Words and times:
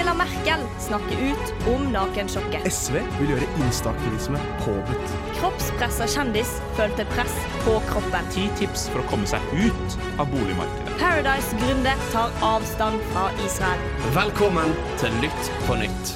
Angela 0.00 0.14
Merkel 0.14 0.60
snakker 0.78 1.16
ut 1.32 1.66
om 1.68 1.82
nakensjokket. 1.92 2.64
SV 2.72 2.94
vil 3.18 3.32
gjøre 3.34 3.48
instaaktivisme 3.60 4.38
påbudt. 4.62 5.10
Kroppspressa 5.36 6.06
kjendis 6.08 6.54
følte 6.78 7.04
press 7.10 7.34
på 7.66 7.74
kroppen. 7.90 8.30
Ti 8.32 8.46
tips 8.56 8.86
for 8.88 9.02
å 9.02 9.10
komme 9.10 9.28
seg 9.28 9.44
ut 9.52 9.98
av 10.16 10.30
boligmarkedet. 10.32 10.94
Paradise-gründer 11.02 12.00
tar 12.14 12.32
avstand 12.40 13.04
fra 13.10 13.26
Israel. 13.44 13.82
Velkommen 14.16 14.72
til 15.02 15.20
Lytt 15.20 15.52
på 15.66 15.76
nytt. 15.82 16.14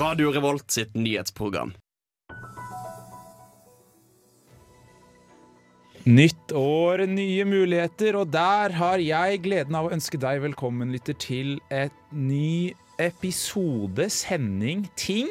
Radio 0.00 0.32
Revolt 0.32 0.72
sitt 0.72 0.96
nyhetsprogram. 0.96 1.74
Nytt 6.08 6.56
år, 6.56 7.04
nye 7.10 7.44
muligheter, 7.44 8.16
og 8.16 8.32
der 8.32 8.72
har 8.80 9.04
jeg 9.04 9.44
gleden 9.44 9.76
av 9.76 9.90
å 9.90 9.92
ønske 9.92 10.16
deg 10.24 10.40
velkommen, 10.48 10.96
lytter, 10.96 11.20
til 11.20 11.56
et 11.68 11.92
ny 12.16 12.72
episode, 12.98 14.10
sending, 14.10 14.88
ting. 14.96 15.28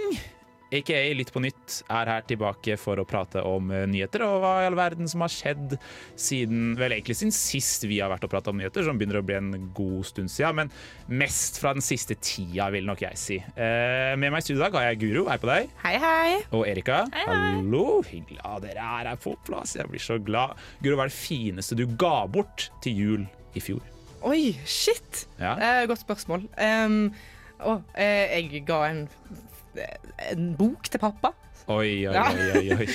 Aka 0.74 0.98
Litt 1.14 1.30
på 1.32 1.42
nytt 1.44 1.82
er 1.94 2.10
her 2.10 2.24
tilbake 2.28 2.76
for 2.82 3.00
å 3.00 3.06
prate 3.08 3.42
om 3.46 3.70
eh, 3.72 3.86
nyheter 3.88 4.24
og 4.26 4.40
hva 4.42 4.54
i 4.64 4.68
all 4.68 4.78
verden 4.78 5.08
som 5.08 5.22
har 5.24 5.32
skjedd 5.32 5.76
siden 6.20 6.74
vel 6.80 6.96
egentlig 6.96 7.16
siden 7.20 7.34
sist 7.36 7.86
vi 7.86 8.00
har 8.02 8.10
vært 8.12 8.26
og 8.26 8.32
prata 8.34 8.52
om 8.52 8.58
nyheter, 8.60 8.84
som 8.88 8.98
begynner 8.98 9.22
å 9.22 9.26
bli 9.26 9.38
en 9.38 9.70
god 9.78 10.10
stund 10.10 10.34
siden. 10.34 10.58
Men 10.64 11.22
mest 11.22 11.62
fra 11.62 11.76
den 11.78 11.86
siste 11.86 12.18
tida, 12.18 12.72
vil 12.74 12.90
nok 12.90 13.06
jeg 13.06 13.22
si. 13.22 13.38
Eh, 13.40 14.16
med 14.18 14.34
meg 14.34 14.42
i 14.42 14.48
studio 14.48 14.60
i 14.60 14.66
dag 14.66 14.80
har 14.80 14.90
jeg 14.90 15.02
Guro. 15.06 15.28
Hei 15.30 15.38
på 15.42 15.52
deg. 15.52 15.76
Hei, 15.86 15.96
hei. 16.02 16.40
Og 16.52 16.66
Erika. 16.70 17.04
Hei, 17.14 17.28
hei. 17.30 17.38
Hallo. 17.60 17.86
Hyggelig 18.10 18.42
at 18.42 18.66
dere 18.66 18.90
er 19.00 19.12
her 19.14 19.22
på 19.22 19.38
plass. 19.48 19.78
Jeg 19.78 19.92
blir 19.92 20.04
så 20.04 20.18
glad. 20.18 20.58
Guro, 20.82 20.98
hva 21.00 21.08
er 21.08 21.14
det 21.14 21.20
fineste 21.20 21.78
du 21.78 21.86
ga 21.94 22.18
bort 22.32 22.70
til 22.84 23.06
jul 23.06 23.30
i 23.56 23.64
fjor? 23.64 23.86
Oi, 24.26 24.56
shit. 24.66 25.28
Ja. 25.38 25.54
Eh, 25.54 25.86
godt 25.86 26.02
spørsmål. 26.02 26.48
Um, 26.58 27.14
å, 27.60 27.82
eh, 27.96 28.36
jeg 28.42 28.66
ga 28.68 28.82
en, 28.90 29.08
en 30.32 30.56
bok 30.60 30.90
til 30.92 31.00
pappa, 31.04 31.34
Oi, 31.68 32.06
oi, 32.06 32.14
Ja. 32.14 32.28
oi. 32.30 32.60
oi, 32.70 32.76
oi. 32.78 32.86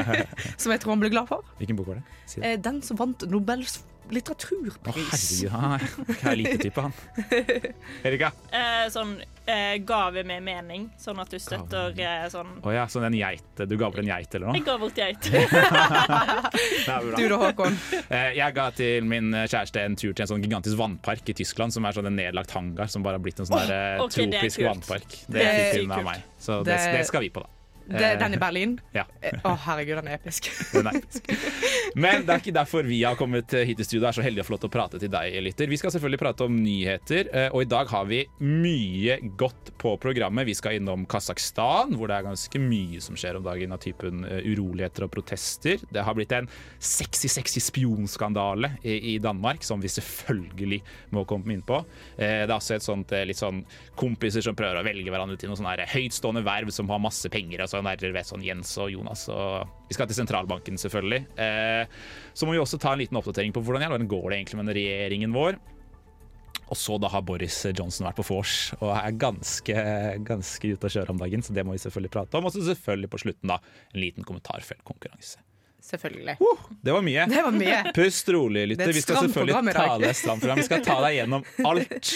som 0.56 0.72
jeg 0.72 0.80
tror 0.80 0.94
han 0.94 1.00
ble 1.02 1.10
glad 1.12 1.28
for. 1.28 1.42
Hvilken 1.58 1.76
bok 1.76 1.90
var 1.90 1.98
det? 1.98 2.04
Si 2.24 2.40
det. 2.40 2.52
Eh, 2.54 2.60
den 2.64 2.78
som 2.80 2.96
vant 2.96 3.20
Nobels 3.28 3.82
Å, 4.04 4.92
herregud. 4.92 5.50
hva 5.50 5.70
er, 5.74 5.84
jeg 6.08 6.26
er 6.30 6.36
lite 6.36 6.58
type, 6.60 6.80
han. 6.84 6.92
Erika. 8.08 8.28
Eh, 8.52 8.84
sånn 8.92 9.14
eh, 9.46 9.78
gave 9.86 10.22
med 10.28 10.42
mening, 10.44 10.90
sånn 11.00 11.18
at 11.22 11.30
du 11.32 11.38
støtter 11.40 11.96
eh, 11.98 12.26
sånn 12.32 12.52
Å 12.62 12.74
ja, 12.74 12.84
sånn 12.90 13.06
en 13.08 13.16
geit. 13.16 13.42
Du 13.64 13.76
ga 13.80 13.88
bort 13.88 13.98
en 14.02 14.10
geit 14.12 14.34
eller 14.36 14.50
noe? 14.52 14.58
Jeg 14.60 14.66
ga 14.68 14.76
bort 14.78 14.98
geit. 15.00 15.24
Du 17.18 17.28
da, 17.30 17.36
Håkon? 17.40 17.76
Eh, 18.10 18.30
Jeg 18.36 18.54
ga 18.56 18.68
til 18.76 19.04
min 19.08 19.32
kjæreste 19.32 19.80
en 19.84 19.96
tur 19.98 20.12
til 20.12 20.24
en 20.26 20.30
sånn 20.34 20.44
gigantisk 20.44 20.78
vannpark 20.80 21.28
i 21.32 21.36
Tyskland, 21.40 21.74
som 21.74 21.84
er 21.88 21.96
sånn 21.96 22.08
en 22.10 22.16
nedlagt 22.18 22.52
hangar 22.56 22.90
som 22.92 23.02
bare 23.06 23.18
har 23.18 23.24
blitt 23.24 23.40
en 23.42 23.48
sånn 23.48 23.64
der, 23.64 23.74
eh, 23.98 24.04
ok, 24.04 24.14
det 24.14 24.24
er 24.24 24.32
tropisk 24.38 24.64
vannpark. 24.68 25.08
Det 25.26 25.34
Det 25.38 25.44
er 25.48 25.72
fikk 25.74 25.82
hun 25.88 25.96
av 25.98 26.04
meg. 26.12 26.24
Så 26.38 26.60
det, 26.64 26.76
Det- 26.78 26.96
det 26.98 27.06
skal 27.08 27.20
vi 27.24 27.30
på, 27.34 27.40
da. 27.44 27.48
Det, 27.86 28.14
den 28.20 28.34
i 28.34 28.38
Berlin? 28.40 28.76
Ja. 28.96 29.04
Eh, 29.20 29.34
Å, 29.44 29.54
herregud, 29.66 29.98
den 30.00 30.08
er 30.08 30.18
episk. 30.20 30.46
Den 30.74 30.86
er 30.90 30.96
episk. 31.00 31.26
Men 31.98 32.22
det 32.26 32.32
er 32.34 32.40
ikke 32.42 32.54
derfor 32.54 32.86
vi 32.86 33.00
har 33.04 33.16
kommet 33.18 33.50
hit 33.66 33.80
i 33.80 33.84
studio. 33.86 34.00
Det 34.04 34.08
er 34.12 34.16
så 34.18 34.24
heldig 34.24 34.42
å 34.42 34.46
få 34.46 34.54
lov 34.54 34.60
til 34.64 34.70
å 34.70 34.74
prate 34.74 35.00
til 35.02 35.10
deg, 35.12 35.34
lytter. 35.44 35.68
Vi 35.70 35.78
skal 35.80 35.92
selvfølgelig 35.94 36.20
prate 36.22 36.46
om 36.46 36.54
nyheter, 36.62 37.28
eh, 37.34 37.48
og 37.54 37.64
i 37.64 37.68
dag 37.70 37.90
har 37.90 38.06
vi 38.10 38.20
mye 38.42 39.18
godt 39.40 39.72
på 39.82 39.94
programmet. 40.02 40.46
Vi 40.48 40.54
skal 40.58 40.78
innom 40.78 41.04
Kasakhstan, 41.10 41.94
hvor 41.98 42.10
det 42.10 42.16
er 42.20 42.26
ganske 42.28 42.60
mye 42.62 43.02
som 43.04 43.18
skjer 43.18 43.38
om 43.40 43.44
dagen 43.46 43.74
av 43.74 43.82
typen 43.84 44.24
eh, 44.28 44.46
uroligheter 44.54 45.06
og 45.08 45.12
protester. 45.14 45.82
Det 45.92 46.04
har 46.06 46.16
blitt 46.18 46.32
en 46.38 46.48
sexy, 46.78 47.28
sexy 47.32 47.62
spionskandale 47.64 48.72
i, 48.82 48.96
i 49.14 49.18
Danmark, 49.22 49.62
som 49.66 49.82
vi 49.82 49.90
selvfølgelig 49.92 50.80
må 51.14 51.24
komme 51.30 51.54
inn 51.54 51.64
på. 51.66 51.82
Eh, 52.16 52.44
Det 52.44 52.50
er 52.50 52.56
også 52.56 52.78
et 52.78 52.86
sånt 52.86 53.12
eh, 53.14 53.26
litt 53.28 53.40
sånn 53.40 53.62
kompiser 53.98 54.44
som 54.44 54.56
prøver 54.58 54.80
å 54.80 54.86
velge 54.86 55.10
hverandre 55.12 55.38
til 55.40 55.50
noen 55.50 55.60
sånne 55.60 55.88
høytstående 55.94 56.44
verv 56.46 56.72
som 56.74 56.88
har 56.92 57.02
masse 57.02 57.30
penger. 57.32 57.64
og 57.66 57.73
sånn 57.74 57.90
der, 57.90 58.14
ved 58.14 58.26
sånn 58.30 58.42
Jens 58.46 58.72
og 58.80 58.88
Jonas. 58.94 59.26
Og 59.34 59.68
vi 59.90 59.98
skal 59.98 60.08
til 60.10 60.16
sentralbanken, 60.22 60.78
selvfølgelig. 60.80 61.22
Eh, 61.36 61.84
Så 62.34 62.46
må 62.48 62.54
vi 62.56 62.62
også 62.62 62.78
ta 62.80 62.94
en 62.94 63.02
liten 63.02 63.18
oppdatering 63.20 63.52
på 63.54 63.62
hvordan 63.62 63.82
i 63.82 63.88
all 63.90 63.96
verden 63.98 64.08
går 64.10 64.30
det 64.30 64.38
egentlig 64.40 64.58
med 64.62 64.70
den 64.70 64.78
regjeringen 64.80 65.34
vår. 65.36 65.58
Og 66.64 66.78
så 66.80 66.96
da 66.98 67.10
har 67.12 67.20
Boris 67.22 67.58
Johnson 67.76 68.06
vært 68.08 68.16
på 68.16 68.24
vors 68.24 68.52
og 68.80 68.88
er 68.96 69.12
ganske, 69.20 69.74
ganske 70.24 70.70
ute 70.72 70.88
å 70.88 70.92
kjøre 70.94 71.12
om 71.12 71.18
dagen, 71.20 71.42
så 71.44 71.52
det 71.52 71.62
må 71.68 71.74
vi 71.76 71.82
selvfølgelig 71.82 72.10
prate 72.14 72.38
om. 72.40 72.46
Og 72.48 72.54
så 72.54 72.62
selvfølgelig 72.70 73.10
på 73.12 73.20
slutten 73.20 73.52
da 73.52 73.58
en 73.92 74.00
liten 74.00 74.24
kommentarfeltkonkurranse. 74.24 75.42
Selvfølgelig. 75.84 76.38
Det 76.80 76.94
var 76.96 77.02
mye. 77.04 77.26
Det 77.28 77.42
var 77.44 77.52
mye. 77.52 77.92
Pust 77.92 78.28
rolig, 78.32 78.62
er 78.62 78.70
lytter. 78.72 78.94
Vi 78.96 79.02
skal 79.04 79.26
selvfølgelig 79.26 79.74
ta 79.76 79.98
det 80.00 80.14
stramt 80.16 80.40
program. 80.40 80.62
Vi 80.62 80.64
skal 80.70 80.80
ta 80.86 80.96
deg 81.04 81.18
gjennom 81.18 81.44
alt. 81.68 82.08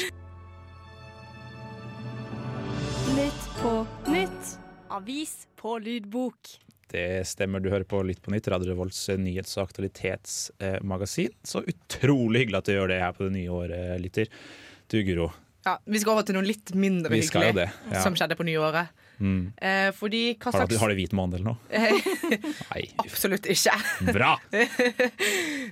Nytt 3.18 3.44
på 3.60 3.74
nytt. 4.08 4.54
Avis 4.88 5.47
på 5.58 5.74
lydbok. 5.82 6.54
Det 6.88 7.26
stemmer, 7.28 7.60
du 7.60 7.68
hører 7.68 7.84
på 7.84 8.00
Litt 8.06 8.22
på 8.24 8.32
nytt, 8.32 8.46
Radio 8.48 8.70
Revolts 8.72 9.02
nyhets- 9.20 9.58
og 9.58 9.66
aktualitetsmagasin. 9.68 11.34
Så 11.44 11.60
utrolig 11.68 12.46
hyggelig 12.46 12.62
at 12.62 12.70
du 12.70 12.72
gjør 12.78 12.88
det 12.94 13.02
her 13.02 13.12
på 13.18 13.26
det 13.26 13.34
nye 13.34 13.52
året, 13.52 13.98
lytter. 14.00 14.30
Du, 14.88 14.96
Guro. 15.04 15.28
Ja, 15.66 15.74
vi 15.84 16.00
skal 16.00 16.14
over 16.14 16.24
til 16.24 16.38
noe 16.38 16.46
litt 16.46 16.72
mindre 16.78 17.10
Vi 17.12 17.20
hyggelig 17.26 17.58
det. 17.58 17.66
Ja. 17.92 18.00
som 18.06 18.16
skjedde 18.16 18.38
på 18.38 18.46
nyåret. 18.48 18.94
Mm. 19.18 19.52
Eh, 19.58 19.90
fordi 19.98 20.22
Har, 20.40 20.66
du, 20.70 20.76
har 20.78 20.88
du 20.88 20.94
hvit 20.96 21.12
måned 21.12 21.40
eller 21.40 21.50
noe? 21.50 21.58
Nei, 22.70 22.84
Absolutt 23.02 23.48
ikke. 23.50 23.76
bra! 24.14 24.36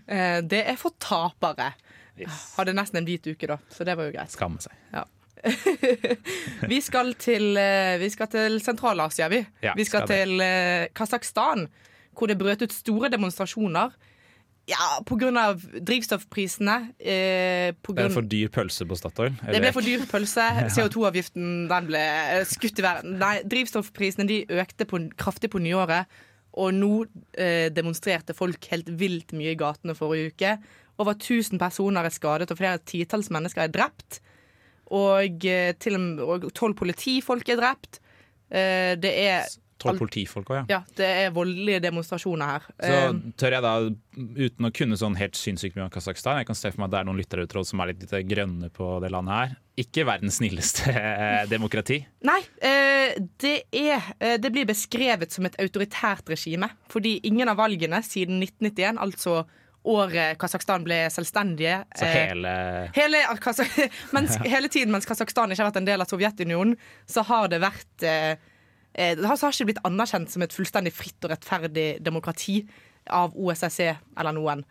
Eh, 0.07 0.39
det 0.47 0.61
er 0.71 0.77
for 0.79 0.95
tapere. 1.03 1.73
Yes. 2.21 2.53
Hadde 2.55 2.75
nesten 2.77 3.01
en 3.01 3.07
hvit 3.09 3.25
uke, 3.27 3.49
da, 3.51 3.57
så 3.73 3.83
det 3.89 3.97
var 3.99 4.07
jo 4.07 4.13
greit. 4.15 4.31
Skamme 4.31 4.61
seg. 4.63 4.77
Vi 6.73 6.81
skal 6.83 7.15
til, 7.21 7.57
eh, 7.61 7.97
vi 8.01 8.09
skal 8.11 8.29
til 8.33 8.61
Sentral-Asia, 8.63 9.29
vi. 9.29 9.43
Ja, 9.63 9.75
vi 9.77 9.85
skal, 9.85 10.07
skal 10.07 10.11
til 10.11 10.43
eh, 10.43 10.89
Kasakhstan, 10.97 11.67
hvor 12.17 12.31
det 12.31 12.39
brøt 12.41 12.65
ut 12.65 12.75
store 12.75 13.11
demonstrasjoner. 13.13 13.95
Ja, 14.67 14.99
på 15.07 15.15
grunn 15.21 15.37
av 15.39 15.61
drivstoffprisene. 15.63 16.77
Eh, 16.99 17.71
på 17.87 17.95
Det 17.95 18.09
er 18.09 18.15
for 18.15 18.27
dyr 18.27 18.51
pølse 18.51 18.87
på 18.89 18.99
Statoil. 18.99 19.37
Det 19.47 19.61
ble 19.63 19.71
for 19.75 19.87
dyr 19.87 20.03
pølse. 20.11 20.47
CO2-avgiften 20.75 21.69
den 21.71 21.91
ble 21.91 22.03
eh, 22.03 22.43
skutt 22.51 22.83
i 22.83 22.87
verden. 22.87 23.15
Nei, 23.21 23.37
drivstoffprisene 23.47 24.27
de 24.27 24.41
økte 24.59 24.89
på, 24.91 25.05
kraftig 25.21 25.53
på 25.55 25.63
nyåret. 25.63 26.11
Og 26.59 26.75
nå 26.75 26.91
eh, 27.39 27.69
demonstrerte 27.71 28.35
folk 28.35 28.67
helt 28.73 28.91
vilt 28.99 29.37
mye 29.37 29.55
i 29.55 29.61
gatene 29.61 29.95
forrige 29.95 30.35
uke. 30.35 30.57
Over 30.99 31.15
1000 31.15 31.61
personer 31.63 32.09
er 32.09 32.15
skadet, 32.15 32.51
og 32.51 32.59
flere 32.59 32.83
titalls 32.83 33.31
mennesker 33.31 33.69
er 33.69 33.75
drept. 33.75 34.19
Og 34.95 35.47
eh, 35.49 35.73
og 36.23 36.51
tolv 36.55 36.77
politifolk 36.79 37.49
er 37.55 37.63
drept. 37.63 38.01
Eh, 38.51 38.95
det 39.01 39.15
er 39.27 39.47
Tolv 39.77 40.01
politifolk 40.01 40.49
òg, 40.49 40.57
ja. 40.57 40.79
ja, 40.79 40.95
det 40.97 41.07
er 41.21 41.33
voldelige 41.37 41.83
demonstrasjoner 41.85 42.49
her. 42.49 42.63
Så 42.81 42.95
Eh, 42.97 43.19
tør 43.37 43.57
jeg 43.59 43.65
da, 43.67 43.73
uten 44.47 44.69
å 44.69 44.71
kunne 44.73 44.97
sånn 44.97 45.19
helt 45.21 45.37
sinnssykt 45.37 45.77
mye 45.77 45.85
om 45.85 45.93
Kasakhstan 45.93 46.41
Jeg 46.41 46.49
kan 46.49 46.57
se 46.57 46.71
for 46.73 46.81
meg 46.81 46.89
at 46.89 46.95
det 46.95 47.01
er 47.03 47.09
noen 47.11 47.21
lyttere 47.21 47.45
ute 47.45 47.65
som 47.69 47.83
er 47.85 47.93
litt 47.93 48.15
grønne 48.31 48.71
på 48.73 48.89
det 49.05 49.11
landet 49.13 49.37
her. 49.37 49.53
Ikke 49.85 50.07
verdens 50.09 50.41
snilleste 50.41 50.95
demokrati. 51.55 52.01
Nei, 52.25 52.39
eh, 52.65 53.21
det, 53.45 53.57
er, 53.69 54.09
det 54.41 54.53
blir 54.55 54.65
beskrevet 54.69 55.37
som 55.37 55.45
et 55.45 55.61
autoritært 55.61 56.33
regime. 56.33 56.73
Fordi 56.89 57.19
ingen 57.29 57.53
av 57.53 57.61
valgene 57.61 58.01
siden 58.07 58.41
1991, 58.41 58.97
altså 59.05 59.43
året 59.87 60.39
Kasakhstan 60.41 60.85
ble 60.87 60.99
selvstendige 61.13 61.79
Så 61.97 62.07
eh, 62.07 62.17
hele 62.17 62.53
hele, 62.97 63.23
mens, 64.17 64.37
hele 64.45 64.71
tiden 64.73 64.93
mens 64.95 65.09
Kasakhstan 65.09 65.53
ikke 65.53 65.63
har 65.63 65.71
vært 65.71 65.81
en 65.83 65.89
del 65.89 66.03
av 66.03 66.11
Sovjetunionen, 66.11 66.77
så 67.09 67.25
har 67.29 67.49
det 67.53 67.63
vært 67.65 68.07
eh, 68.07 68.35
eh, 68.95 69.15
Det 69.19 69.27
har 69.27 69.41
ikke 69.41 69.71
blitt 69.71 69.85
anerkjent 69.87 70.33
som 70.33 70.45
et 70.45 70.55
fullstendig 70.55 70.95
fritt 70.97 71.27
og 71.27 71.35
rettferdig 71.35 71.89
demokrati 72.05 72.61
av 73.15 73.35
OSSE 73.39 73.93
eller 74.19 74.35
noen. 74.35 74.65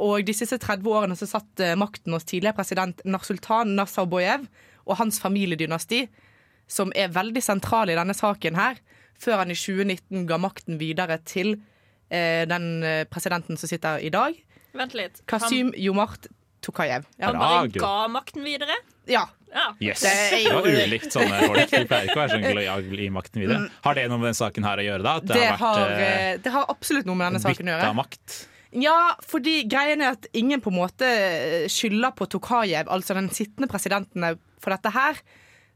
Og 0.00 0.22
de 0.24 0.32
siste 0.32 0.56
30 0.60 0.86
årene 0.88 1.16
så 1.16 1.26
satt 1.28 1.60
makten 1.76 2.14
hos 2.14 2.24
tidligere 2.28 2.56
president 2.56 3.00
Narsultan 3.04 3.74
Nasarbojev 3.76 4.46
og 4.86 4.96
hans 5.00 5.18
familiedynasti, 5.20 6.06
som 6.68 6.92
er 6.96 7.12
veldig 7.12 7.42
sentral 7.44 7.92
i 7.92 7.96
denne 7.98 8.16
saken 8.16 8.56
her, 8.56 8.80
før 9.20 9.42
han 9.42 9.52
i 9.52 9.58
2019 9.58 10.24
ga 10.28 10.38
makten 10.40 10.80
videre 10.80 11.18
til 11.28 11.58
den 12.10 12.82
eh, 12.82 13.04
presidenten 13.10 13.56
som 13.60 13.70
sitter 13.70 14.02
i 14.02 14.10
dag, 14.10 14.34
Vent 14.72 14.94
litt. 14.94 15.22
Kasim 15.26 15.72
Jomart 15.76 16.28
Tokayev. 16.62 17.06
Ja. 17.18 17.32
Han 17.32 17.38
bare 17.40 17.68
ga 17.74 18.08
makten 18.08 18.44
videre? 18.46 18.76
ja. 19.10 19.28
Ja. 19.50 19.74
Yes. 19.80 20.00
Det 20.00 20.44
Det 20.44 20.52
var 20.54 20.62
ulikt 20.62 21.10
sånne 21.12 21.38
folk. 21.42 21.70
De 21.72 21.80
pleier 21.90 22.06
ikke 22.06 22.14
å 22.14 22.20
være 22.20 22.36
sånn 22.36 22.54
lojal 22.54 23.00
i 23.02 23.08
makten 23.10 23.42
videre. 23.42 23.64
Har 23.82 23.96
det 23.98 24.04
noe 24.06 24.20
med 24.22 24.28
den 24.30 24.38
saken 24.38 24.62
her 24.62 24.78
å 24.78 24.84
gjøre, 24.84 25.02
da? 25.02 25.14
At 25.18 25.26
Det 25.26 25.40
har, 25.40 25.56
vært 25.58 25.80
har, 25.80 25.94
eh, 26.04 26.36
det 26.44 26.52
har 26.54 26.68
absolutt 26.70 27.08
noe 27.08 27.18
med 27.18 27.32
denne 27.32 27.42
saken 27.42 27.66
å 27.66 27.74
gjøre. 27.74 27.94
makt? 27.98 28.36
Ja, 28.78 29.16
fordi 29.26 29.64
greien 29.66 30.04
er 30.06 30.14
at 30.14 30.28
ingen 30.38 30.62
på 30.62 30.70
en 30.70 30.78
måte 30.78 31.02
eh, 31.02 31.66
skylder 31.66 32.14
på 32.14 32.28
Tokayev, 32.30 32.86
altså 32.86 33.16
den 33.18 33.26
sittende 33.34 33.66
presidenten, 33.66 34.38
for 34.62 34.70
dette 34.70 34.92
her. 34.94 35.18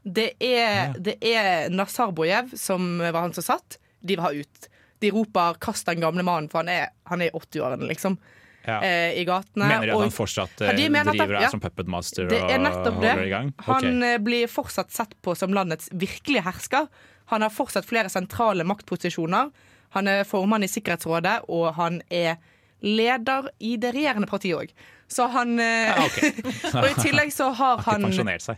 Det 0.04 0.34
er, 0.38 0.94
det 1.00 1.16
er 1.24 1.68
Nazarbojev 1.74 2.54
som 2.60 2.98
var 3.00 3.22
han 3.24 3.34
som 3.34 3.42
satt. 3.42 3.78
De 4.04 4.14
vil 4.14 4.22
ha 4.22 4.30
ut. 4.30 4.68
De 5.00 5.10
roper 5.10 5.54
'kast 5.60 5.86
den 5.86 6.00
gamle 6.00 6.22
mannen', 6.22 6.48
for 6.50 6.58
han 6.58 6.68
er, 6.68 6.88
han 7.06 7.20
er 7.22 7.26
i 7.26 7.30
80-årene, 7.38 7.86
liksom. 7.88 8.18
Ja. 8.66 8.78
eh, 8.80 9.12
i 9.20 9.24
gatene. 9.28 9.66
Mener 9.68 9.86
de 9.86 9.90
at 9.92 9.96
og- 9.96 10.02
han 10.02 10.10
fortsatt 10.10 10.60
Ja, 10.60 10.70
eh, 10.70 10.76
de 10.76 10.86
at 10.96 11.06
driver 11.06 11.38
her 11.40 11.50
som 11.50 11.60
puppet 11.60 11.86
master 11.86 12.24
Det 12.26 12.38
er 12.40 12.44
og 12.56 12.60
nettopp 12.64 13.00
det. 13.02 13.10
holder 13.10 13.26
i 13.26 13.28
gang? 13.28 13.52
Han 13.66 14.02
eh, 14.02 14.16
blir 14.18 14.46
fortsatt 14.48 14.90
sett 14.90 15.12
på 15.22 15.36
som 15.36 15.52
landets 15.52 15.90
virkelige 15.92 16.42
hersker. 16.42 16.88
Han 17.26 17.42
har 17.42 17.50
fortsatt 17.50 17.84
flere 17.84 18.08
sentrale 18.08 18.64
maktposisjoner. 18.64 19.50
Han 19.90 20.08
er 20.08 20.24
formann 20.24 20.62
i 20.64 20.66
Sikkerhetsrådet, 20.66 21.42
og 21.48 21.74
han 21.74 22.00
er 22.10 22.36
leder 22.80 23.50
i 23.60 23.76
det 23.76 23.92
regjerende 23.94 24.26
partiet 24.26 24.56
òg. 24.56 24.70
Så 25.08 25.28
han 25.30 25.58
eh, 25.60 25.92
Ja, 25.92 26.04
okay. 26.06 26.32
Og 26.82 26.88
i 26.88 26.94
tillegg 27.02 27.32
så 27.32 27.52
har 27.52 27.76
Har 27.76 27.92
han 27.92 28.00
ikke 28.00 28.08
pensjonert 28.16 28.42
seg. 28.42 28.56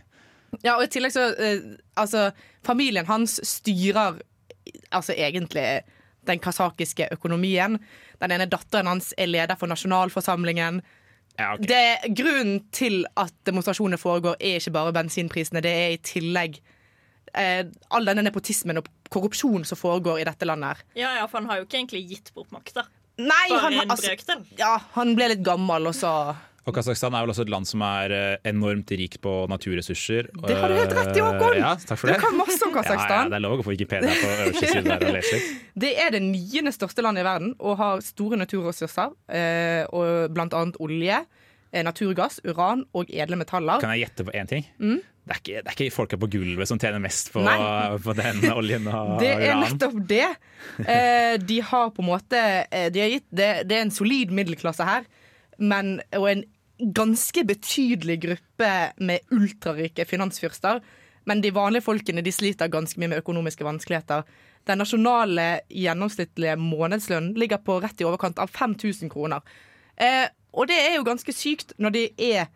Ja, 0.63 0.77
og 0.77 0.83
i 0.83 0.87
tillegg 0.87 1.11
så 1.11 1.33
eh, 1.37 1.59
Altså, 1.97 2.31
familien 2.63 3.05
hans 3.05 3.39
styrer 3.43 4.21
altså 4.91 5.13
egentlig 5.17 5.81
den 6.27 6.41
kasakiske 6.43 7.09
økonomien. 7.15 7.79
Den 8.21 8.33
ene 8.35 8.47
datteren 8.51 8.89
hans 8.91 9.13
er 9.17 9.29
leder 9.29 9.59
for 9.59 9.71
nasjonalforsamlingen. 9.71 10.81
Ja, 11.37 11.53
okay. 11.53 11.67
Det, 11.69 12.13
grunnen 12.17 12.63
til 12.73 13.03
at 13.19 13.33
demonstrasjonene 13.45 13.99
foregår, 14.01 14.39
er 14.39 14.57
ikke 14.57 14.73
bare 14.73 14.93
bensinprisene. 14.95 15.61
Det 15.61 15.71
er 15.71 15.93
i 15.93 16.01
tillegg 16.01 16.57
eh, 17.37 17.63
all 17.93 18.09
denne 18.09 18.25
nepotismen 18.25 18.81
og 18.81 18.89
korrupsjon 19.13 19.65
som 19.67 19.79
foregår 19.79 20.21
i 20.21 20.27
dette 20.27 20.47
landet. 20.49 20.81
her. 20.81 20.85
Ja, 20.97 21.15
ja, 21.19 21.27
for 21.29 21.41
han 21.41 21.49
har 21.51 21.61
jo 21.61 21.67
ikke 21.67 21.77
egentlig 21.83 22.05
gitt 22.09 22.33
bort 22.35 22.51
makta. 22.55 22.87
Nei, 23.17 23.45
Bare 23.49 23.61
han, 23.63 23.73
en 23.73 23.93
altså, 23.93 24.11
brøkdel. 24.11 24.43
ja, 24.59 24.75
han 24.93 25.15
ble 25.17 25.31
litt 25.33 25.45
gammel, 25.45 25.89
og 25.89 25.95
så 25.97 26.11
Og 26.67 26.75
Kasakhstan 26.75 27.15
er 27.15 27.23
vel 27.23 27.31
også 27.31 27.45
et 27.45 27.51
land 27.53 27.67
som 27.69 27.79
er 27.87 28.11
eh, 28.11 28.49
enormt 28.51 28.91
rikt 28.99 29.21
på 29.23 29.33
naturressurser. 29.47 30.27
Det 30.43 30.57
har 30.59 30.67
du 30.67 30.75
helt 30.75 30.95
rett 30.97 31.15
i, 31.15 31.21
Håkon! 31.23 31.53
Eh, 31.55 31.61
Ja, 31.63 31.69
takk 31.79 32.01
for 32.01 32.09
Du 32.09 32.13
det. 32.13 32.19
kan 32.25 32.35
masse 32.35 32.59
om 32.67 32.73
Ja, 32.77 32.83
ja, 32.99 33.21
det 33.31 33.37
er 33.37 33.43
lov 33.45 33.61
å 33.61 33.63
få 33.63 33.71
Wikipedia 33.71 34.11
på 34.11 34.27
øverste 34.33 34.67
side 34.73 34.83
der 34.85 35.05
og 35.07 35.15
lese 35.15 35.37
litt. 35.39 35.47
Det 35.87 35.91
er 36.03 36.11
det 36.17 36.21
niende 36.25 36.73
største 36.75 37.01
landet 37.05 37.23
i 37.23 37.27
verden 37.29 37.53
og 37.63 37.77
har 37.79 38.01
store 38.03 38.37
naturressurser, 38.41 39.13
eh, 39.31 39.83
og 39.95 40.33
blant 40.35 40.53
annet 40.57 40.79
olje, 40.83 41.21
naturgass, 41.87 42.39
uran 42.47 42.83
og 42.97 43.09
edle 43.13 43.37
metaller. 43.39 43.79
Kan 43.83 43.91
jeg 43.95 44.07
gjette 44.07 44.25
på 44.27 44.33
én 44.39 44.47
ting? 44.49 44.63
Det, 44.79 45.35
er 45.35 45.39
ikke, 45.41 45.61
det 45.61 45.71
er 45.71 45.75
ikke 45.75 45.93
folka 45.93 46.17
på 46.19 46.29
gulvet 46.35 46.69
som 46.69 46.79
tjener 46.81 46.99
mest 47.03 47.31
på, 47.33 47.43
Mm. 47.43 47.97
På 48.05 48.15
den 48.17 48.43
oljen 48.51 48.87
og 48.91 49.17
Det 49.21 49.31
er 49.35 49.55
nettopp 49.59 49.97
det. 50.09 50.27
De 51.47 51.57
har 51.71 51.89
på 51.95 52.03
en 52.03 52.09
måte 52.11 52.41
de 52.95 53.07
gitt, 53.13 53.27
det, 53.31 53.49
det 53.69 53.77
er 53.79 53.85
en 53.87 53.93
solid 53.93 54.31
middelklasse 54.35 54.87
her, 54.87 55.05
men, 55.59 55.97
og 56.17 56.27
en 56.31 56.43
ganske 56.79 57.43
betydelig 57.47 58.19
gruppe 58.21 58.71
med 58.97 59.19
ultrarike 59.33 60.05
finansfyrster. 60.05 60.81
Men 61.25 61.41
de 61.41 61.51
vanlige 61.51 61.83
folkene 61.83 62.23
de 62.23 62.31
sliter 62.31 62.69
ganske 62.71 62.99
mye 63.01 63.11
med 63.11 63.21
økonomiske 63.23 63.65
vanskeligheter. 63.65 64.23
Den 64.67 64.79
nasjonale 64.81 65.61
gjennomsnittlige 65.71 66.55
månedslønnen 66.59 67.35
ligger 67.39 67.57
på 67.63 67.79
rett 67.83 68.01
i 68.01 68.07
overkant 68.07 68.39
av 68.39 68.51
5000 68.51 69.09
kroner. 69.11 69.41
Eh, 69.97 70.27
og 70.53 70.67
det 70.69 70.77
er 70.79 70.95
jo 70.97 71.05
ganske 71.07 71.33
sykt 71.35 71.73
når 71.77 71.93
de 71.95 72.03
er 72.17 72.47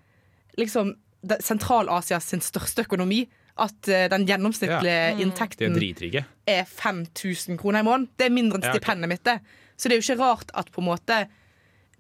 liksom 0.58 0.96
det- 1.24 1.42
Sentral-Asias 1.44 2.32
største 2.42 2.86
økonomi. 2.86 3.28
At 3.58 3.88
eh, 3.90 4.08
den 4.10 4.26
gjennomsnittlige 4.26 5.18
De 5.18 5.22
inntekten 5.24 5.76
er 5.76 6.26
er 6.48 6.64
5000 6.66 7.58
kroner 7.60 7.80
i 7.80 7.84
måneden. 7.84 8.10
Det 8.18 8.26
er 8.26 8.30
mindre 8.34 8.58
enn 8.58 8.64
Ja, 8.64 8.70
okay. 8.70 9.08
mitt. 9.08 9.24
det. 9.24 9.40
Så 9.78 9.90
det 9.90 9.98
er 9.98 10.02
jo 10.02 10.14
ikke 10.14 10.24
rart 10.24 10.52
at 10.54 10.72
på 10.72 10.82
en 10.82 10.88
måte 10.88 11.28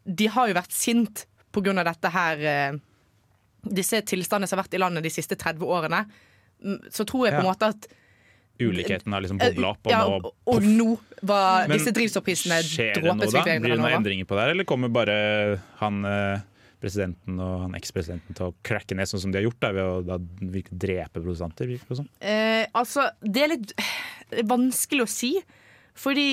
De 0.06 0.28
har 0.28 0.48
jo 0.48 0.54
vært 0.54 0.72
sint 0.72 1.26
av 1.56 1.86
dette 1.86 2.10
her 2.14 2.46
eh, 2.46 2.80
Disse 3.62 4.00
tilstandene 4.02 4.48
som 4.50 4.58
har 4.58 4.64
vært 4.66 4.74
i 4.74 4.80
landet 4.82 5.04
de 5.06 5.10
siste 5.14 5.36
30 5.38 5.62
årene. 5.70 6.06
Så 6.90 7.06
tror 7.06 7.28
jeg 7.28 7.36
på 7.36 7.42
en 7.42 7.46
Ja. 7.46 7.52
måte 7.52 7.68
at 7.70 7.88
Ulikheten 8.62 9.14
har 9.14 9.22
liksom 9.22 9.40
eh, 9.42 9.52
bobla 9.54 9.70
opp, 9.74 9.86
og 9.86 9.92
ja, 9.92 10.00
og, 10.06 10.26
og 10.46 10.62
nå 10.66 11.00
var 11.26 11.68
Men 11.68 11.78
disse 11.78 11.94
drivstoffprisene 11.96 12.60
Skjer 12.66 13.00
det 13.02 13.14
noe 13.16 13.30
da? 13.32 13.44
Blir 13.46 13.74
det 13.76 13.80
noen 13.82 13.98
endringer 13.98 14.28
på 14.30 14.38
det 14.38 14.44
her, 14.44 14.54
eller 14.56 14.68
kommer 14.70 14.92
bare 14.94 15.16
han 15.80 16.06
eh, 16.06 16.44
presidenten 16.82 17.40
og 17.42 17.68
han 17.68 17.78
ekspresidenten 17.78 18.38
til 18.38 18.50
å 18.50 18.56
cracke 18.66 18.98
ned 18.98 19.10
sånn 19.10 19.24
som 19.26 19.34
de 19.34 19.40
har 19.40 19.46
gjort, 19.48 19.60
da, 19.62 19.72
ved 19.78 19.86
å 19.86 20.02
da, 20.06 20.18
drepe 20.72 21.22
protestanter? 21.22 21.70
virker 21.70 21.94
det 21.94 22.00
som? 22.02 22.10
Eh, 22.20 22.66
altså, 22.78 23.08
det 23.22 23.46
er 23.46 23.54
litt 23.56 23.74
det 24.32 24.40
er 24.44 24.50
vanskelig 24.50 25.06
å 25.06 25.12
si, 25.12 25.34
fordi 25.98 26.30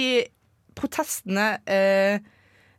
protestene 0.78 1.48
eh, 1.66 2.20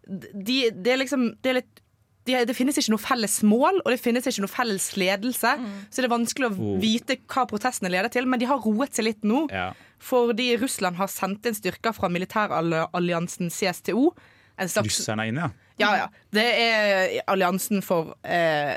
de, 0.08 0.62
Det 0.74 0.94
er 0.94 1.02
liksom 1.04 1.28
det, 1.38 1.52
er 1.52 1.58
litt, 1.62 1.82
de, 2.30 2.38
det 2.50 2.56
finnes 2.58 2.78
ikke 2.80 2.94
noe 2.94 3.02
felles 3.02 3.36
mål, 3.50 3.82
og 3.84 3.90
det 3.92 4.00
finnes 4.00 4.28
ikke 4.30 4.44
noe 4.46 4.52
felles 4.54 4.86
ledelse. 5.02 5.52
Så 5.90 6.02
det 6.04 6.08
er 6.08 6.14
vanskelig 6.16 6.50
å 6.52 6.56
Oh. 6.56 6.78
vite 6.82 7.18
hva 7.28 7.48
protestene 7.50 7.90
leder 7.92 8.12
til, 8.14 8.26
men 8.30 8.40
de 8.42 8.46
har 8.50 8.62
roet 8.64 8.94
seg 8.96 9.10
litt 9.10 9.26
nå. 9.28 9.48
Ja. 9.52 9.72
Fordi 10.00 10.54
Russland 10.62 10.96
har 11.02 11.10
sendt 11.12 11.46
inn 11.50 11.58
styrker 11.58 11.92
fra 11.98 12.08
militæralliansen 12.14 13.50
CSTO. 13.52 14.14
En 14.60 14.68
slags, 14.68 15.00
Russerne 15.00 15.24
er 15.26 15.32
inne, 15.32 15.50
ja. 15.80 15.88
ja, 15.88 15.92
ja. 16.04 16.08
Det 16.36 16.46
er 16.60 17.20
alliansen 17.32 17.82
for 17.86 18.16
eh, 18.24 18.76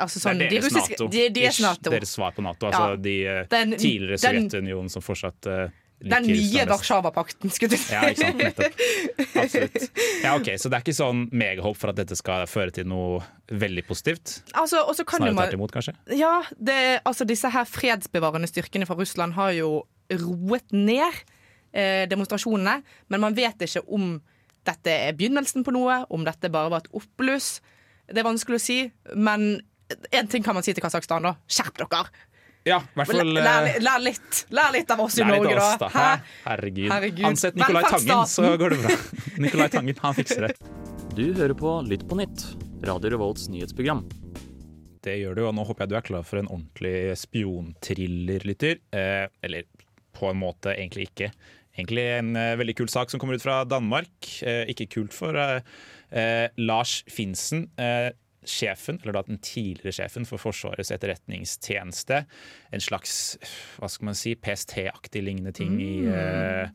Altså 0.00 0.18
sånn 0.18 0.40
det 0.40 0.46
er 0.46 0.50
de 0.50 0.56
deres 0.58 0.72
russiske- 0.72 0.96
Nato. 0.96 1.06
De, 1.12 1.28
de 1.30 1.42
er 1.44 1.52
Ish, 1.52 1.60
Nato. 1.62 1.90
Deres 1.92 2.10
svar 2.16 2.32
på 2.34 2.42
Nato. 2.42 2.66
Altså 2.66 2.86
Ja. 2.94 2.96
de 2.96 3.12
eh, 3.28 3.44
Den- 3.52 3.76
tidligere 3.78 4.18
Sovjetunionen 4.18 4.90
som 4.90 5.02
fortsatt 5.04 5.46
uh, 5.46 5.68
Den 6.10 6.26
nye 6.28 6.64
Warszawapakten, 6.68 7.52
skulle 7.54 7.74
du 7.74 7.80
si. 7.80 7.92
Ja, 7.94 8.02
ikke 8.10 8.20
sant. 8.20 8.40
Nettopp. 8.42 8.82
Absolutt. 9.42 9.86
Ja, 10.24 10.34
ok, 10.38 10.50
Så 10.60 10.70
det 10.70 10.78
er 10.78 10.84
ikke 10.84 10.96
sånn 10.96 11.24
megahåp 11.34 11.76
for 11.78 11.92
at 11.92 11.98
dette 11.98 12.16
skal 12.18 12.46
føre 12.50 12.72
til 12.74 12.86
noe 12.88 13.22
veldig 13.52 13.84
positivt? 13.88 14.38
Altså, 14.56 14.82
også 14.88 15.04
kan 15.08 15.22
Snarere 15.22 15.36
tvert 15.36 15.56
imot, 15.58 15.74
kanskje? 15.74 15.94
Ja, 16.16 16.38
det, 16.56 16.78
altså 17.04 17.26
disse 17.28 17.50
her 17.52 17.66
fredsbevarende 17.68 18.48
styrkene 18.50 18.88
fra 18.88 18.96
Russland 18.98 19.36
har 19.36 19.52
jo 19.56 19.82
roet 20.12 20.72
ned 20.72 21.20
eh, 21.72 22.04
demonstrasjonene, 22.10 22.80
men 23.12 23.24
man 23.24 23.36
vet 23.36 23.64
ikke 23.66 23.84
om 23.92 24.18
dette 24.64 24.92
er 25.08 25.16
begynnelsen 25.16 25.64
på 25.64 25.74
noe, 25.76 26.02
om 26.12 26.24
dette 26.24 26.48
bare 26.52 26.72
var 26.72 26.84
et 26.84 26.92
oppbluss. 26.96 27.58
Det 28.08 28.20
er 28.20 28.26
vanskelig 28.26 28.60
å 28.60 28.64
si, 28.64 28.78
men 29.16 29.58
én 30.12 30.30
ting 30.32 30.44
kan 30.44 30.56
man 30.56 30.64
si 30.64 30.72
til 30.72 30.84
Kasakhstan, 30.84 31.26
da. 31.26 31.34
Skjerp 31.50 31.76
dere! 31.82 32.08
Ja, 32.64 32.78
hvert 32.96 33.10
Lær, 33.12 33.18
fall 33.20 33.36
eh, 33.36 33.44
lær, 33.44 33.66
lær, 33.84 34.00
litt, 34.00 34.38
lær 34.56 34.70
litt 34.72 34.92
av 34.94 35.00
oss 35.04 35.18
i 35.20 35.24
Norge, 35.28 35.52
oss, 35.60 35.74
da. 35.82 35.84
da. 35.84 35.88
Hæ? 35.92 36.04
Hæ? 36.04 36.36
Herregud. 36.46 36.86
Herregud. 36.94 37.26
Ansett 37.28 37.58
Nicolai 37.60 37.82
Tangen, 37.92 38.22
så 38.32 38.54
går 38.60 38.72
det 38.72 38.78
bra. 38.80 38.94
Nicolai 39.44 39.66
Tangen, 39.74 39.98
han 40.00 40.16
fikser 40.16 40.46
det. 40.48 40.54
Du 41.14 41.26
hører 41.36 41.52
på 41.60 41.74
Lytt 41.84 42.06
på 42.08 42.16
nytt, 42.16 42.46
Radio 42.88 43.12
Revolts 43.12 43.50
nyhetsprogram. 43.52 44.00
Det 45.04 45.18
gjør 45.20 45.36
du, 45.36 45.42
og 45.44 45.52
nå 45.58 45.66
håper 45.68 45.84
jeg 45.84 45.92
du 45.92 45.98
er 45.98 46.06
klar 46.08 46.24
for 46.24 46.40
en 46.40 46.48
ordentlig 46.48 47.12
spionthriller, 47.20 48.48
lytter. 48.48 48.80
Eh, 48.96 49.26
eller 49.44 49.68
på 50.16 50.30
en 50.30 50.40
måte 50.40 50.72
egentlig 50.72 51.10
ikke. 51.10 51.28
Egentlig 51.76 52.06
en 52.16 52.32
eh, 52.38 52.54
veldig 52.56 52.78
kul 52.80 52.88
sak 52.88 53.12
som 53.12 53.20
kommer 53.20 53.36
ut 53.36 53.44
fra 53.44 53.60
Danmark. 53.68 54.14
Eh, 54.40 54.64
ikke 54.72 54.88
kult 54.96 55.12
for 55.12 55.36
eh, 55.36 55.60
eh, 56.16 56.46
Lars 56.64 57.02
Finsen. 57.12 57.66
Eh, 57.76 58.08
Sjefen, 58.48 59.00
eller 59.02 59.16
da 59.16 59.24
den 59.26 59.40
tidligere 59.44 59.94
sjefen 59.96 60.26
for 60.28 60.42
Forsvarets 60.42 60.92
etterretningstjeneste. 60.94 62.24
En 62.74 62.84
slags 62.84 63.36
hva 63.78 63.90
skal 63.90 64.10
man 64.10 64.18
si, 64.18 64.34
PST-aktig 64.36 65.24
lignende 65.24 65.54
ting 65.56 65.76
i, 65.82 66.06
eh, 66.06 66.70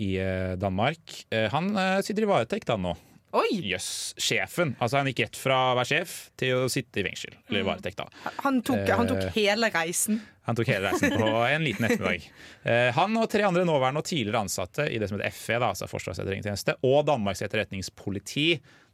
i 0.00 0.14
eh, 0.20 0.54
Danmark. 0.60 1.24
Eh, 1.30 1.50
han 1.52 1.74
sitter 2.04 2.26
i 2.26 2.30
varetekt 2.30 2.70
da 2.70 2.78
nå. 2.80 2.96
Jøss, 3.34 3.64
yes, 3.66 3.86
Sjefen. 4.22 4.76
Altså 4.78 5.00
Han 5.00 5.08
gikk 5.10 5.24
rett 5.24 5.38
fra 5.38 5.56
å 5.72 5.78
være 5.80 5.88
sjef 5.90 6.12
til 6.38 6.54
å 6.54 6.68
sitte 6.70 7.02
i 7.02 7.06
fengsel. 7.08 7.34
Eller 7.48 7.64
i 7.64 7.66
varetekt, 7.66 7.98
da. 7.98 8.30
Han 8.44 8.60
tok, 8.62 8.84
han 8.86 9.10
tok 9.10 9.24
hele 9.34 9.72
reisen. 9.74 10.20
Han 10.46 10.58
tok 10.58 10.70
hele 10.70 10.92
reisen 10.92 11.16
på 11.18 11.30
en 11.48 11.64
liten 11.66 11.88
ettermiddag. 11.88 12.28
Han 12.98 13.16
og 13.18 13.26
tre 13.32 13.46
andre 13.48 13.64
nåværende 13.66 14.04
og 14.04 14.06
tidligere 14.06 14.44
ansatte 14.44 14.86
i 14.86 15.00
det 15.00 15.08
som 15.10 15.18
heter 15.18 15.34
FE, 15.34 15.56
da, 15.56 15.72
altså 15.72 15.88
Forsvarets 15.90 16.20
etterretningstjeneste, 16.22 16.76
og 16.86 17.00
Danmarks 17.08 17.42
etterretningspoliti, 17.46 18.46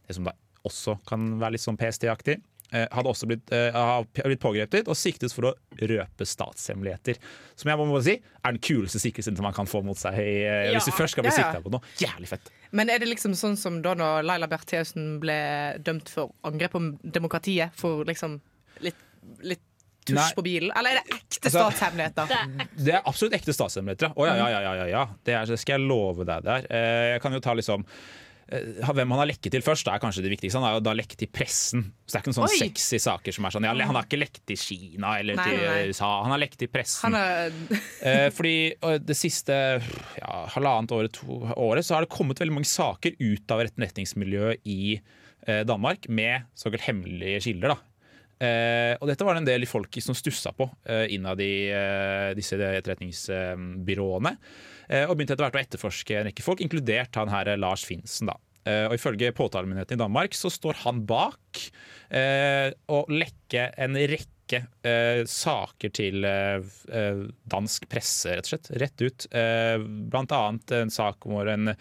det 0.07 0.17
som 0.17 0.25
da 0.25 0.33
også 0.67 0.97
kan 1.09 1.39
være 1.41 1.55
litt 1.55 1.63
sånn 1.63 1.77
PST-aktig, 1.79 2.35
eh, 2.71 2.85
hadde 2.93 3.09
også 3.11 3.27
blitt, 3.27 3.51
uh, 3.51 4.03
blitt 4.23 4.39
pågrepet 4.43 4.87
og 4.87 4.95
siktet 4.95 5.33
for 5.35 5.49
å 5.49 5.53
røpe 5.81 6.27
statshemmeligheter. 6.27 7.17
Som 7.59 7.71
jeg 7.71 7.77
må 7.81 8.01
si 8.05 8.13
er 8.21 8.51
den 8.55 8.61
kuleste 8.63 9.01
sikkelsen 9.01 9.39
man 9.41 9.53
kan 9.57 9.65
få 9.67 9.81
mot 9.83 9.97
seg 9.97 10.13
uh, 10.13 10.21
Ja. 10.21 10.75
hvis 10.77 10.85
du 10.87 10.91
først 10.95 11.17
skal 11.17 11.25
bli 11.25 11.31
Ja, 11.33 11.37
ja. 11.41 11.49
sikta 11.51 11.63
på 11.65 11.73
noe. 11.73 11.81
Jævlig 11.99 12.29
fett. 12.31 12.51
Men 12.71 12.89
er 12.89 12.99
det 13.03 13.09
liksom 13.09 13.33
sånn 13.35 13.57
som 13.59 13.81
da 13.81 13.93
når 13.97 14.23
Laila 14.23 14.47
Bertheussen 14.47 15.19
ble 15.19 15.39
dømt 15.83 16.07
for 16.13 16.31
angrep 16.47 16.71
på 16.77 16.83
demokratiet? 17.03 17.73
For 17.75 18.05
liksom 18.07 18.39
litt, 18.85 18.95
litt 19.43 19.59
tusj 20.07 20.15
Nei. 20.17 20.29
på 20.37 20.41
bilen? 20.45 20.71
Eller 20.77 20.95
er 20.95 21.01
det 21.03 21.17
ekte 21.19 21.49
Altså- 21.49 21.67
statshemmeligheter? 21.71 22.27
Det 22.31 22.37
er 22.39 22.69
Det 22.85 22.93
er 22.95 23.01
absolutt 23.05 23.33
ekte 23.37 23.53
statshemmeligheter. 23.53 24.13
Å 24.15 24.25
ja, 24.29 24.35
ja, 24.39 24.47
ja, 24.49 24.61
ja, 24.61 24.73
ja, 24.79 24.85
ja. 24.93 25.03
Det, 25.25 25.33
er, 25.35 25.45
det 25.45 25.59
skal 25.59 25.79
jeg 25.79 25.87
love 25.89 26.23
deg 26.25 26.43
der. 26.47 26.65
Uh, 26.71 27.11
Jeg 27.17 27.21
kan 27.21 27.33
jo 27.33 27.39
ta 27.43 27.53
liksom 27.53 27.83
Hvem 28.51 29.13
han 29.13 29.21
har 29.21 29.29
lekket 29.29 29.53
til 29.55 29.63
først, 29.63 29.87
er 29.87 30.01
kanskje 30.03 30.23
det 30.25 30.33
viktigste. 30.33 30.59
Han 30.59 30.67
har 30.67 30.77
jo 30.77 30.83
da 30.83 30.93
lekket 30.97 31.21
til 31.23 31.29
pressen. 31.31 31.85
Så 32.03 32.13
det 32.13 32.17
er 32.17 32.23
ikke 32.23 32.31
noen 32.31 32.37
sånne 32.39 32.51
Oi. 32.51 32.59
sexy 32.65 32.99
saker 32.99 33.35
som 33.37 33.47
er 33.47 33.55
sånn 33.55 33.67
ja, 33.67 33.75
Han 33.87 33.99
har 33.99 34.07
ikke 34.07 34.19
lekket 34.19 34.43
til 34.51 34.59
Kina 34.59 35.13
eller 35.21 35.39
Nei, 35.39 35.45
til 35.47 35.63
nei. 35.63 35.77
USA. 35.91 36.09
Han 36.25 36.35
har 36.35 36.41
lekket 36.43 36.63
til 36.65 36.71
pressen. 36.73 37.17
Er, 37.17 37.55
Eh, 38.01 38.27
fordi 38.33 38.73
eh, 38.73 38.97
det 39.03 39.15
siste 39.17 39.55
ja, 39.77 40.33
halvannet 40.55 40.91
året, 40.95 41.13
to, 41.13 41.37
året 41.53 41.85
så 41.85 41.95
har 41.95 42.05
det 42.05 42.11
kommet 42.13 42.39
veldig 42.41 42.55
mange 42.55 42.69
saker 42.69 43.13
ut 43.19 43.53
av 43.53 43.61
etterretningsmiljøet 43.63 44.65
i 44.67 44.95
eh, 44.97 45.61
Danmark 45.67 46.09
med 46.09 46.49
såkalt 46.57 46.87
hemmelige 46.87 47.43
kilder. 47.45 47.75
da. 47.75 47.79
Uh, 48.41 48.97
og 48.97 49.05
dette 49.05 49.21
var 49.21 49.37
det 49.37 49.43
en 49.43 49.49
del 49.51 49.67
folk 49.69 49.99
som 50.01 50.15
stussa 50.17 50.49
på 50.57 50.65
uh, 50.65 51.05
innad 51.13 51.37
i 51.45 51.69
uh, 51.69 52.31
disse 52.33 52.57
etterretningsbyråene. 52.57 54.31
Eh, 54.91 55.07
og 55.07 55.15
begynte 55.15 55.37
etter 55.37 55.47
hvert 55.47 55.57
å 55.57 55.63
etterforske 55.63 56.17
en 56.19 56.27
rekke 56.27 56.45
folk, 56.45 56.63
inkludert 56.63 57.15
han 57.19 57.31
her 57.31 57.53
eh, 57.53 57.59
Lars 57.59 57.85
Finsen. 57.87 58.31
da. 58.31 58.37
Eh, 58.67 58.85
og 58.89 58.97
ifølge 58.97 59.31
påtalemyndigheten 59.37 59.97
i 59.97 60.03
Danmark 60.03 60.35
så 60.37 60.51
står 60.53 60.83
han 60.83 61.05
bak 61.09 61.67
å 62.11 62.97
lekke 63.07 63.69
en 63.79 63.95
rekke 63.95 64.57
saker 65.31 65.93
til 65.95 66.25
dansk 67.47 67.85
presse, 67.87 68.33
rett 68.35 68.49
og 68.49 68.51
slett. 68.51 68.67
Rett 68.83 69.03
ut. 69.05 69.27
Blant 70.11 70.35
annet 70.35 70.73
en 70.75 70.91
sak 70.91 71.23
hvor 71.23 71.47
en 71.47 71.71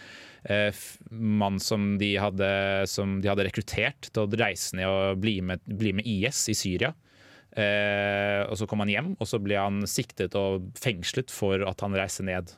mann 1.10 1.58
som 1.58 1.96
de, 1.98 2.12
hadde, 2.22 2.52
som 2.86 3.18
de 3.18 3.32
hadde 3.32 3.48
rekruttert 3.48 4.12
til 4.12 4.22
å 4.22 4.38
reise 4.38 4.78
ned 4.78 4.86
og 4.86 5.18
bli 5.26 5.40
med, 5.50 5.66
bli 5.66 5.96
med 5.98 6.06
IS 6.06 6.44
i 6.54 6.58
Syria. 6.60 6.94
Og 7.58 8.54
så 8.54 8.70
kom 8.70 8.86
han 8.86 8.94
hjem, 8.94 9.12
og 9.18 9.26
så 9.26 9.42
ble 9.42 9.58
han 9.58 9.82
siktet 9.90 10.38
og 10.38 10.70
fengslet 10.78 11.34
for 11.34 11.66
at 11.66 11.82
han 11.82 11.98
reiste 11.98 12.22
ned 12.30 12.54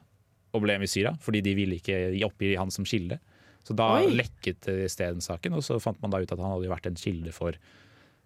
og 0.53 0.63
ble 0.65 0.79
med 0.79 0.89
i 0.89 0.93
Syria, 0.93 1.15
fordi 1.21 1.41
de 1.45 1.55
ville 1.59 1.79
ikke 1.81 2.01
oppgi 2.29 2.55
han 2.61 2.71
som 2.75 2.85
kilde. 2.89 3.19
Så 3.63 3.77
da 3.79 3.93
Oi. 4.01 4.09
lekket 4.19 4.67
eh, 4.69 4.85
isteden 4.89 5.23
saken, 5.23 5.55
og 5.55 5.63
så 5.65 5.79
fant 5.81 6.01
man 6.03 6.11
da 6.11 6.19
ut 6.23 6.33
at 6.35 6.39
han 6.41 6.57
hadde 6.57 6.69
vært 6.73 6.91
en 6.91 6.99
kilde 6.99 7.33
for 7.33 7.57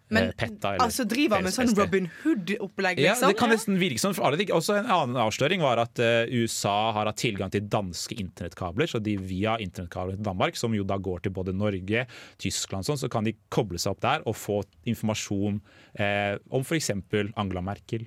Men 0.08 0.28
Petta, 0.38 0.70
eller 0.76 0.84
altså 0.84 1.02
driver 1.10 1.40
med 1.42 1.50
sånn 1.50 1.72
Robin 1.74 2.04
Hood-opplegg, 2.22 3.00
Ja, 3.02 3.16
liksom? 3.16 3.32
det 3.32 3.36
kan 3.40 3.50
nesten 3.50 3.74
virke 3.80 3.98
sånn. 3.98 4.14
for 4.14 4.28
alle. 4.28 4.38
Også 4.54 4.76
En 4.78 4.86
annen 4.86 5.18
avsløring 5.18 5.60
var 5.60 5.80
at 5.82 5.98
eh, 5.98 6.30
USA 6.30 6.92
har 6.94 7.10
hatt 7.10 7.18
tilgang 7.18 7.50
til 7.50 7.66
danske 7.66 8.14
internettkabler. 8.14 8.86
Så 8.86 9.00
de 9.02 9.16
via 9.18 9.56
internettkabler 9.58 10.14
til 10.14 10.22
Danmark, 10.28 10.54
som 10.56 10.72
jo 10.78 10.84
da 10.86 10.96
går 10.96 11.24
til 11.26 11.32
både 11.34 11.52
Norge, 11.58 12.06
Tyskland 12.38 12.86
og 12.86 12.92
sånn, 12.92 13.02
så 13.02 13.10
kan 13.10 13.26
de 13.26 13.34
koble 13.50 13.82
seg 13.82 13.96
opp 13.96 14.00
der 14.06 14.22
og 14.30 14.38
få 14.38 14.60
informasjon 14.86 15.58
eh, 15.98 16.38
om 16.54 16.62
f.eks. 16.62 16.92
Angela 17.34 17.60
Merkel 17.66 18.06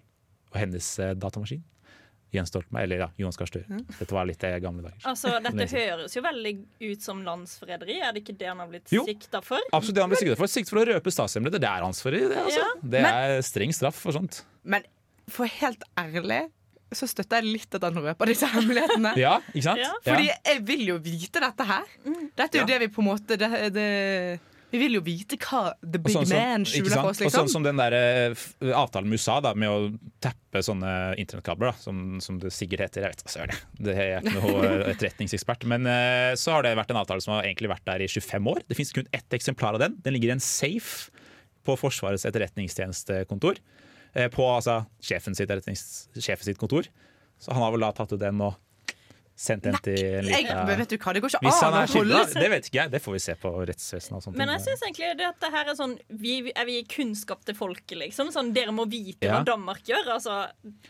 og 0.53 0.55
hennes 0.63 0.87
eh, 1.03 1.11
datamaskin. 1.19 1.61
Jens 2.31 2.51
Stoltenberg, 2.51 2.83
eller 2.85 2.99
ja, 3.03 3.07
Jonas 3.17 3.37
Gahr 3.39 3.49
Støre. 3.49 3.79
Dette 3.97 4.13
var 4.13 4.27
litt 4.29 4.43
eh, 4.45 4.59
gamle 4.61 4.83
dager. 4.85 4.99
Altså, 5.09 5.31
Dette 5.41 5.65
høres 5.73 6.13
jo 6.15 6.21
veldig 6.21 6.53
ut 6.91 7.01
som 7.01 7.23
landsforræderi. 7.25 7.95
Er 8.05 8.13
det 8.13 8.21
ikke 8.23 8.37
det 8.37 8.47
han 8.51 8.59
har 8.61 8.69
blitt 8.69 8.91
Jo. 8.93 9.01
sikta 9.07 9.41
for? 9.45 9.63
Absolutt 9.73 9.97
det 9.97 10.03
han 10.05 10.13
ble 10.13 10.19
siktet 10.21 10.37
for. 10.37 10.51
Sikt 10.53 10.69
for 10.69 10.81
å 10.83 10.85
røpe 10.91 11.13
statshemmeligheter. 11.15 11.63
Det 11.65 11.71
er 11.73 11.87
ansvaret. 11.87 12.27
Det, 12.29 12.37
altså. 12.45 12.61
Ja. 12.61 12.69
det 12.95 13.03
er 13.09 13.41
streng 13.49 13.73
straff 13.73 13.97
for 14.05 14.13
sånt. 14.19 14.43
Men 14.63 14.85
for 15.29 15.49
helt 15.59 15.83
ærlig 15.97 16.43
så 16.93 17.05
støtter 17.05 17.43
jeg 17.43 17.53
litt 17.53 17.75
at 17.77 17.83
han 17.85 17.97
røper 18.01 18.25
disse 18.31 18.47
hemmelighetene. 18.49 19.11
Ja, 19.25 19.35
ikke 19.53 19.61
sant? 19.67 19.81
Ja, 19.83 19.91
Fordi 20.05 20.29
jeg 20.31 20.61
vil 20.65 20.87
jo 20.87 20.95
vite 21.05 21.41
dette 21.43 21.67
her. 21.69 21.83
Dette 22.05 22.47
er 22.49 22.63
jo 22.63 22.65
Ja. 22.65 22.69
det 22.71 22.79
vi 22.81 22.87
på 22.95 23.03
en 23.03 23.09
måte 23.11 23.37
det, 23.37 23.49
det, 23.75 23.89
Vi 24.69 24.77
vil 24.77 24.99
jo 24.99 25.01
vite 25.01 25.37
hva 25.41 25.71
the 25.81 25.97
big 25.97 26.13
sånn 26.13 26.27
man 26.29 26.65
skjuler 26.67 26.91
på 26.91 27.01
for 27.01 27.09
oss, 27.09 27.21
Og 27.21 27.25
liksom. 27.25 27.47
sånn 27.47 27.51
som 27.55 27.65
den 27.65 27.79
der 27.79 27.95
uh, 27.95 28.43
avtalen 28.77 29.09
med 29.09 29.17
USA 29.17 29.39
da, 29.41 29.55
med 29.57 29.71
å 29.71 29.89
tappe 30.21 30.61
sånne 30.65 30.91
internettkabler, 31.21 31.73
som, 31.81 32.19
som 32.21 32.37
det 32.41 32.51
sikkert 32.53 32.85
heter. 32.85 33.07
Jeg 33.07 33.15
vet 33.15 33.23
ikke, 33.23 33.33
søren. 33.33 33.63
Det 33.79 33.95
er 33.95 34.13
ikke 34.19 34.35
noe 34.37 34.61
eh, 34.67 34.85
etterretningsekspert. 34.93 35.65
Men 35.69 35.89
uh, 35.89 36.37
så 36.39 36.53
har 36.55 36.67
det 36.67 36.75
vært 36.77 36.93
en 36.93 37.01
avtale 37.01 37.25
som 37.25 37.35
har 37.37 37.49
egentlig 37.49 37.73
vært 37.73 37.87
der 37.89 38.05
i 38.05 38.11
25 38.11 38.53
år. 38.53 38.61
Det 38.69 38.77
finnes 38.77 38.93
kun 38.99 39.09
ett 39.09 39.39
eksemplar 39.39 39.79
av 39.79 39.83
den. 39.87 39.97
Den 40.05 40.17
ligger 40.17 40.35
i 40.35 40.37
en 40.37 40.45
safe 40.45 41.09
på 41.65 41.77
Forsvarets 41.79 42.29
etterretningstjenestekontor. 42.29 43.61
Uh, 44.13 44.27
På 44.33 44.51
altså, 44.53 44.83
sjefen 45.01 45.37
sitt, 45.37 45.49
sjefen 45.49 46.45
sitt 46.45 46.61
kontor. 46.61 46.91
Så 47.41 47.55
han 47.55 47.65
har 47.65 47.73
vel 47.73 47.87
da 47.87 47.93
tatt 47.95 48.13
ut 48.13 48.21
den 48.21 48.41
og 48.45 48.53
sendt 49.39 49.67
en 49.69 49.77
til 49.79 49.95
en 50.19 50.25
liten 50.27 50.67
vet 50.67 50.91
du 50.91 50.97
hva, 50.99 51.13
Det 51.15 51.21
går 51.23 51.31
ikke 51.31 51.39
Hvis 51.45 51.59
han 51.63 51.75
å 51.75 51.79
er 51.79 51.91
holde 51.93 52.21
seg 52.27 52.43
Det 52.43 52.49
vet 52.51 52.65
ikke 52.67 52.79
jeg. 52.81 52.91
Det 52.91 52.99
får 53.05 53.15
vi 53.15 53.21
se 53.23 53.35
på 53.39 53.51
rettsvesenet 53.69 54.17
og 54.17 54.23
sånt. 54.25 54.37
Men 54.39 54.51
jeg 54.51 54.63
syns 54.65 54.83
egentlig 54.83 55.11
det 55.21 55.27
at 55.29 55.39
det 55.45 55.51
her 55.53 55.71
er 55.71 55.77
sånn 55.79 55.95
vi, 56.19 56.33
Er 56.51 56.67
vi 56.67 56.75
kunnskap 56.91 57.45
til 57.47 57.55
folket, 57.55 57.95
liksom? 58.01 58.33
Sånn, 58.35 58.51
Dere 58.55 58.73
må 58.75 58.85
vite 58.91 59.23
Ja. 59.29 59.37
hva 59.39 59.47
Danmark 59.47 59.81
gjør. 59.87 60.11
Altså, 60.17 60.35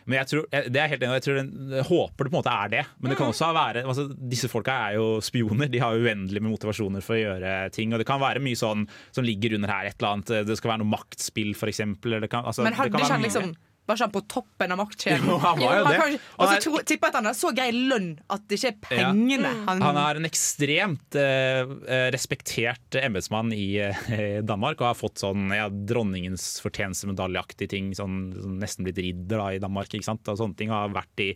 Men 0.06 0.18
jeg 0.20 0.32
tror, 0.32 0.48
jeg, 0.52 0.74
det 0.74 0.82
er 0.82 0.92
helt 0.96 1.06
enig, 1.06 1.20
jeg, 1.20 1.26
tror 1.28 1.40
den, 1.44 1.54
håper 1.92 2.24
det 2.26 2.32
på 2.32 2.36
en 2.36 2.40
måte 2.40 2.56
er 2.66 2.74
det. 2.74 2.84
Men 3.00 3.14
det 3.14 3.20
kan 3.22 3.28
også 3.36 3.54
være 3.54 3.86
altså, 3.86 4.08
Disse 4.34 4.50
folka 4.50 4.80
er 4.90 4.98
jo 4.98 5.08
spioner. 5.22 5.70
De 5.70 5.80
har 5.86 5.94
uendelig 5.94 6.42
med 6.42 6.52
motivasjoner 6.56 7.06
for 7.06 7.20
å 7.20 7.22
gjøre 7.22 7.56
ting. 7.76 7.94
Og 7.94 8.02
det 8.02 8.10
kan 8.10 8.22
være 8.22 8.42
mye 8.44 8.58
sånn 8.58 8.88
som 9.12 9.24
ligger 9.24 9.56
under 9.60 9.70
her. 9.70 9.86
et 9.94 10.00
eller 10.02 10.18
annet 10.18 10.48
Det 10.50 10.58
skal 10.58 10.74
være 10.74 10.82
noe 10.84 10.94
maktspill, 10.98 11.54
for 11.54 11.70
eksempel. 11.70 12.14
eller 12.18 12.26
Det 12.26 12.34
kan, 12.34 12.46
altså, 12.46 12.64
Men 12.66 12.74
det 12.74 12.82
hadde 12.82 12.92
kan 12.98 13.06
ikke 13.06 13.14
han 13.14 13.22
liksom 13.30 13.56
Var 13.90 13.98
ikke 13.98 14.06
han 14.06 14.14
på 14.14 14.22
toppen 14.30 14.74
av 14.76 14.78
maktkjeden? 14.84 15.26
Jo, 15.26 15.38
han 15.42 15.60
var 15.64 15.80
jo 15.80 15.86
det. 15.90 16.20
Og 16.38 16.46
så 16.46 16.56
er- 16.56 16.84
tipper 16.86 17.08
jeg 17.10 17.10
at 17.10 17.18
han 17.18 17.26
har 17.32 17.38
så 17.40 17.50
grei 17.58 17.70
lønn 17.74 18.10
at 18.30 18.44
det 18.48 18.60
ikke 18.60 18.70
er 18.70 18.76
Ja. 19.00 19.10
pengene 19.10 19.54
han, 19.66 19.82
Han 19.82 19.98
er 19.98 20.20
en 20.22 20.28
ekstremt 20.30 21.16
eh, 21.18 21.64
eh, 21.90 22.06
respektert 22.14 23.00
embetsmann 23.02 23.50
i 23.56 23.66
eh, 23.82 24.42
Danmark 24.52 24.80
og 24.84 24.92
har 24.92 25.00
fått 25.00 25.24
sånn 25.24 25.50
ja, 25.56 25.66
dronningens 25.70 26.60
fortjenestemedaljeaktige 26.62 27.70
ting. 27.74 27.92
Sånn, 27.98 28.30
sånn 28.38 28.60
nesten 28.62 28.86
blitt 28.86 29.02
ridder 29.02 29.42
da, 29.42 29.50
i 29.58 29.64
Danmark. 29.64 29.90
ikke 29.90 30.06
sant? 30.12 30.28
Og 30.30 30.38
sånne 30.40 30.56
ting 30.60 30.70
Har 30.70 30.94
vært 30.94 31.26
i 31.26 31.32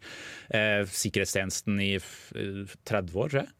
eh, 0.54 0.86
sikkerhetstjenesten 0.86 1.82
i 1.82 1.92
eh, 1.98 2.78
30 2.86 3.18
år, 3.18 3.34
tror 3.34 3.42
jeg. 3.44 3.52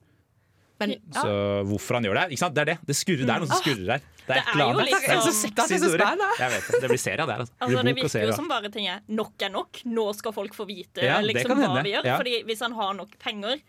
Men, 0.80 0.96
Så 1.14 1.28
hvorfor 1.70 1.94
han 2.00 2.04
gjør 2.08 2.18
det? 2.18 2.26
Ikke 2.34 2.42
sant? 2.44 2.56
Det 2.56 2.62
er 2.64 2.70
det. 2.74 2.78
Det 2.90 2.96
skurrer. 2.98 3.26
Det 3.28 3.30
er 3.36 3.44
noe 3.44 3.48
som 3.52 3.62
skurrer 3.62 3.86
der. 3.94 4.02
Det 4.24 4.28
Det 4.28 4.38
er 4.38 4.60
jo 4.60 4.80
liksom- 4.80 5.02
Det 5.04 5.14
er 5.14 5.22
så 5.22 5.34
sexy 5.36 5.74
er 5.74 5.80
historie. 5.80 6.30
Jeg 6.40 6.52
vet 6.52 6.68
det. 6.72 6.82
Det 6.82 6.90
blir 6.90 7.02
serie 7.04 7.20
av 7.20 7.28
det. 7.28 7.36
her, 7.36 7.42
Altså. 7.44 7.54
altså, 7.62 7.84
det 7.84 7.96
virker 7.96 8.26
jo 8.28 8.32
som 8.34 8.48
bare 8.48 8.70
ting 8.72 8.88
er 8.88 9.00
nok 9.10 9.42
er 9.42 9.50
nok. 9.50 9.82
Nå 9.86 10.16
skal 10.16 10.32
folk 10.32 10.54
få 10.56 10.66
vite 10.68 11.04
Ja, 11.04 11.20
liksom, 11.22 11.58
hva 11.58 11.84
vi 11.84 11.92
gjør. 11.92 12.06
Ja. 12.06 12.18
Fordi 12.18 12.44
hvis 12.46 12.60
han 12.62 12.72
har 12.74 12.94
nok 12.94 13.20
penger, 13.20 13.60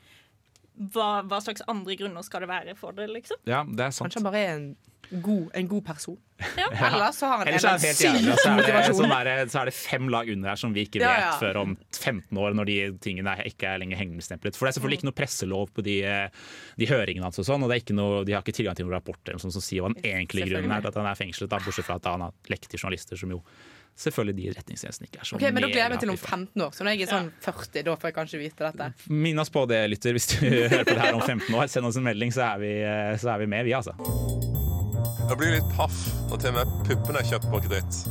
hva, 0.95 1.23
hva 1.29 1.39
slags 1.45 1.63
andre 1.71 1.95
grunner 1.97 2.23
skal 2.27 2.41
det 2.45 2.49
være 2.51 2.75
for 2.79 2.93
det, 2.97 3.07
liksom? 3.13 3.39
Ja, 3.47 3.63
det 3.69 3.87
er 3.87 3.95
sant. 3.95 4.09
Kanskje 4.11 4.23
han 4.23 4.27
bare 4.33 4.43
er 4.43 4.55
en 4.59 4.75
god, 5.23 5.51
en 5.55 5.69
god 5.69 5.85
person. 5.87 6.17
Ja. 6.59 6.67
Eller 6.89 7.13
så 7.15 7.29
har 7.31 7.43
han 7.43 7.49
Ellers 7.53 7.65
en 7.69 7.77
er 7.77 7.85
helt 7.85 8.01
jævlig. 8.01 8.35
Så 8.41 8.49
er 8.49 8.57
det, 8.57 8.63
motivasjon. 8.65 9.51
så 9.53 9.61
er 9.61 9.69
det 9.71 9.75
fem 9.77 10.09
lag 10.11 10.31
under 10.33 10.51
her 10.51 10.57
som 10.59 10.73
vi 10.75 10.87
ikke 10.89 10.99
vet 10.99 11.07
Ja, 11.07 11.29
ja. 11.29 11.35
før 11.39 11.61
om 11.61 11.77
15 11.95 12.41
år, 12.41 12.57
når 12.59 12.71
de 12.71 12.77
tingene 13.05 13.37
er- 13.37 13.47
ikke 13.53 13.69
er 13.71 13.79
lenger 13.85 14.01
hemmeligstemplet. 14.01 14.57
For 14.59 14.67
det 14.67 14.73
er 14.73 14.79
selvfølgelig 14.81 14.99
ikke 15.03 15.09
noe 15.11 15.19
presselov 15.21 15.71
på 15.77 15.85
de, 15.87 15.99
eh, 16.09 16.29
de 16.81 16.87
høringene 16.91 17.29
hans, 17.29 17.39
og 17.39 17.47
sånn, 17.47 17.63
og 17.63 17.71
det 17.71 17.77
er 17.79 17.85
ikke 17.85 17.99
noe, 18.01 18.25
de 18.27 18.33
har 18.35 18.43
ikke 18.43 18.57
tilgang 18.59 18.75
til 18.81 18.89
noen 18.89 18.97
rapporter 18.99 19.39
sånn 19.39 19.53
som 19.55 19.63
sier 19.63 19.85
hva 19.85 19.93
den 19.95 20.03
egentlige 20.03 20.51
grunnen 20.51 20.75
er 20.75 20.81
til 20.81 20.91
at 20.91 20.99
han 21.05 21.07
er 21.13 21.21
fengslet, 21.23 21.53
da, 21.55 21.63
bortsett 21.63 21.87
fra 21.87 22.01
at 22.01 22.11
han 22.11 22.27
har 22.27 22.35
lekt 22.51 22.67
til 22.73 22.81
journalister, 22.83 23.17
som 23.21 23.31
jo 23.31 23.45
selvfølgelig 23.97 24.35
de 24.39 24.53
retningstjenestene 24.59 25.09
ikke 25.09 25.21
er 25.23 25.29
så 25.29 25.37
Ok, 25.39 25.45
men 25.47 25.63
Da 25.63 25.69
gleder 25.69 25.83
jeg 25.85 25.93
meg 25.95 26.01
til 26.03 26.11
om 26.11 26.17
mega 26.17 26.23
happy 26.25 26.31
for. 26.31 26.39
15 26.39 26.65
år. 26.67 26.73
Så 26.75 26.85
når 26.85 26.95
jeg 26.97 27.07
er 27.07 27.13
sånn 27.13 27.31
40, 27.47 27.85
da 27.87 27.95
får 27.95 28.11
jeg 28.11 28.17
kanskje 28.19 28.41
vite 28.43 28.67
dette. 28.67 28.91
Minn 29.15 29.39
oss 29.43 29.53
på 29.55 29.65
det, 29.71 29.81
lytter, 29.93 30.17
hvis 30.19 30.29
du 30.35 30.37
hører 30.73 30.85
på 30.85 30.97
det 30.97 31.01
her 31.05 31.15
om 31.15 31.23
15 31.23 31.55
år. 31.55 31.71
Send 31.71 31.87
oss 31.91 32.01
en 32.01 32.07
melding, 32.09 32.35
så 32.35 32.49
er 32.49 32.63
vi, 32.65 32.73
eh, 32.83 33.15
så 33.23 33.35
er 33.35 33.45
vi 33.45 33.51
med, 33.55 33.65
vi, 33.69 33.77
altså. 33.79 33.95
Jeg 35.25 35.41
blir 35.41 35.55
litt 35.57 35.71
paff 35.77 36.05
når 36.29 36.43
til 36.43 36.53
og 36.53 36.57
med 36.59 36.77
puppene 36.89 37.23
er 37.23 37.31
kjøpt 37.31 37.51
på 37.53 37.63
kreditt. 37.65 38.05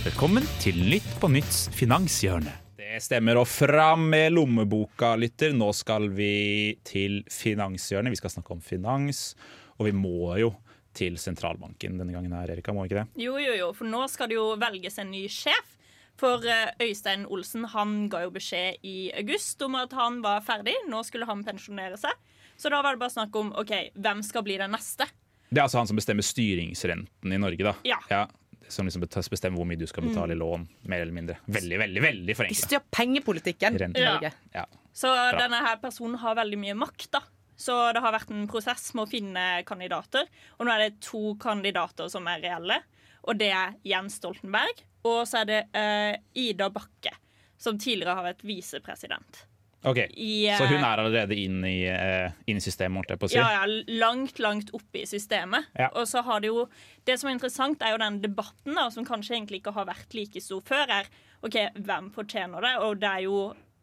Velkommen 0.00 0.46
til 0.62 0.78
Nytt 0.88 1.08
på 1.20 1.28
Nytts 1.28 1.66
finanshjørne. 1.76 2.52
Det 2.80 3.02
stemmer, 3.04 3.38
og 3.40 3.46
fram 3.48 4.06
med 4.12 4.32
lommeboka, 4.32 5.12
lytter. 5.20 5.52
Nå 5.56 5.68
skal 5.76 6.08
vi 6.14 6.78
til 6.86 7.20
finanshjørnet. 7.30 8.14
Vi 8.14 8.18
skal 8.18 8.32
snakke 8.32 8.56
om 8.56 8.62
finans, 8.64 9.34
og 9.76 9.86
vi 9.90 9.92
må 9.94 10.32
jo 10.40 10.54
til 10.96 11.16
sentralbanken 11.20 11.98
denne 12.00 12.12
gangen 12.14 12.32
her, 12.34 12.50
Erika. 12.50 12.72
Må 12.74 12.86
ikke 12.88 13.02
det? 13.02 13.06
Jo, 13.22 13.36
jo, 13.38 13.52
jo, 13.58 13.68
for 13.76 13.86
nå 13.90 14.04
skal 14.10 14.28
det 14.30 14.38
jo 14.38 14.48
velges 14.60 14.98
en 14.98 15.10
ny 15.12 15.26
sjef. 15.30 15.76
For 16.20 16.42
eh, 16.44 16.72
Øystein 16.84 17.22
Olsen 17.32 17.64
han 17.72 18.08
ga 18.12 18.24
jo 18.26 18.32
beskjed 18.34 18.82
i 18.84 19.10
august 19.22 19.62
om 19.64 19.78
at 19.80 19.94
han 19.96 20.18
var 20.24 20.42
ferdig. 20.44 20.74
Nå 20.90 21.00
skulle 21.06 21.28
han 21.30 21.44
pensjonere 21.46 21.96
seg. 22.00 22.12
Så 22.60 22.68
da 22.68 22.82
var 22.84 22.92
det 22.92 23.00
bare 23.00 23.14
snakk 23.14 23.36
om 23.40 23.54
ok, 23.56 23.72
hvem 23.96 24.20
skal 24.26 24.44
bli 24.44 24.58
den 24.60 24.74
neste. 24.74 25.06
Det 25.48 25.58
er 25.58 25.64
altså 25.64 25.80
han 25.80 25.88
som 25.88 25.96
bestemmer 25.96 26.22
styringsrenten 26.26 27.32
i 27.32 27.38
Norge, 27.40 27.64
da. 27.64 27.72
Ja. 27.88 28.26
som 28.70 28.86
liksom 28.86 29.02
bestemmer 29.02 29.56
hvor 29.58 29.66
mye 29.66 29.80
du 29.80 29.86
skal 29.90 30.04
betale 30.06 30.36
i 30.36 30.38
lån, 30.38 30.68
mer 30.86 31.00
eller 31.02 31.16
mindre. 31.16 31.38
Veldig, 31.50 31.78
veldig 31.80 32.02
veldig 32.04 32.26
De 32.28 32.36
forenkla. 32.38 32.66
styrer 32.68 32.84
pengepolitikken 32.94 33.80
i. 33.96 34.04
Ja. 34.04 34.30
Ja. 34.54 34.66
Så 34.94 35.10
denne 35.38 35.58
her 35.64 35.80
personen 35.82 36.20
har 36.22 36.36
veldig 36.38 36.58
mye 36.60 36.76
makt, 36.78 37.08
da. 37.16 37.22
Så 37.60 37.76
det 37.92 38.00
har 38.00 38.14
vært 38.14 38.32
en 38.32 38.48
prosess 38.48 38.88
med 38.96 39.04
å 39.04 39.10
finne 39.10 39.44
kandidater. 39.68 40.30
Og 40.58 40.64
nå 40.64 40.72
er 40.72 40.86
det 40.86 41.02
to 41.04 41.34
kandidater 41.40 42.08
som 42.12 42.28
er 42.30 42.40
reelle. 42.44 42.80
Og 43.28 43.36
det 43.36 43.50
er 43.52 43.76
Jens 43.84 44.16
Stoltenberg, 44.16 44.80
og 45.04 45.22
så 45.28 45.42
er 45.42 45.50
det 45.50 45.60
uh, 45.76 46.14
Ida 46.40 46.70
Bakke, 46.72 47.12
som 47.60 47.76
tidligere 47.76 48.16
har 48.16 48.28
vært 48.30 48.44
visepresident. 48.48 49.44
Ok, 49.84 49.96
I, 49.96 50.48
eh, 50.48 50.58
Så 50.58 50.66
hun 50.68 50.82
er 50.84 51.00
allerede 51.00 51.36
inn 51.40 51.62
i, 51.64 51.88
uh, 51.88 52.32
inn 52.48 52.58
i 52.60 52.64
systemet, 52.64 53.00
holdt 53.00 53.14
jeg 53.14 53.20
på 53.20 53.28
å 53.28 53.32
si? 53.32 53.38
Ja, 53.38 53.46
ja, 53.54 53.84
langt, 54.00 54.40
langt 54.40 54.72
oppe 54.76 55.02
i 55.02 55.06
systemet. 55.08 55.70
Ja. 55.76 55.88
Og 55.94 56.08
så 56.08 56.20
har 56.24 56.40
det 56.40 56.50
jo 56.50 56.66
Det 57.08 57.16
som 57.16 57.30
er 57.30 57.38
interessant, 57.38 57.80
er 57.82 57.94
jo 57.94 58.00
den 58.02 58.18
debatten, 58.20 58.74
da, 58.76 58.90
som 58.92 59.06
kanskje 59.08 59.38
egentlig 59.38 59.62
ikke 59.62 59.72
har 59.72 59.88
vært 59.88 60.12
like 60.14 60.40
stor 60.44 60.60
før, 60.68 60.92
er 61.00 61.08
OK, 61.42 61.56
hvem 61.80 62.10
fortjener 62.12 62.60
det? 62.60 62.74
Og 62.84 63.00
det 63.00 63.08
er 63.08 63.24
jo 63.24 63.38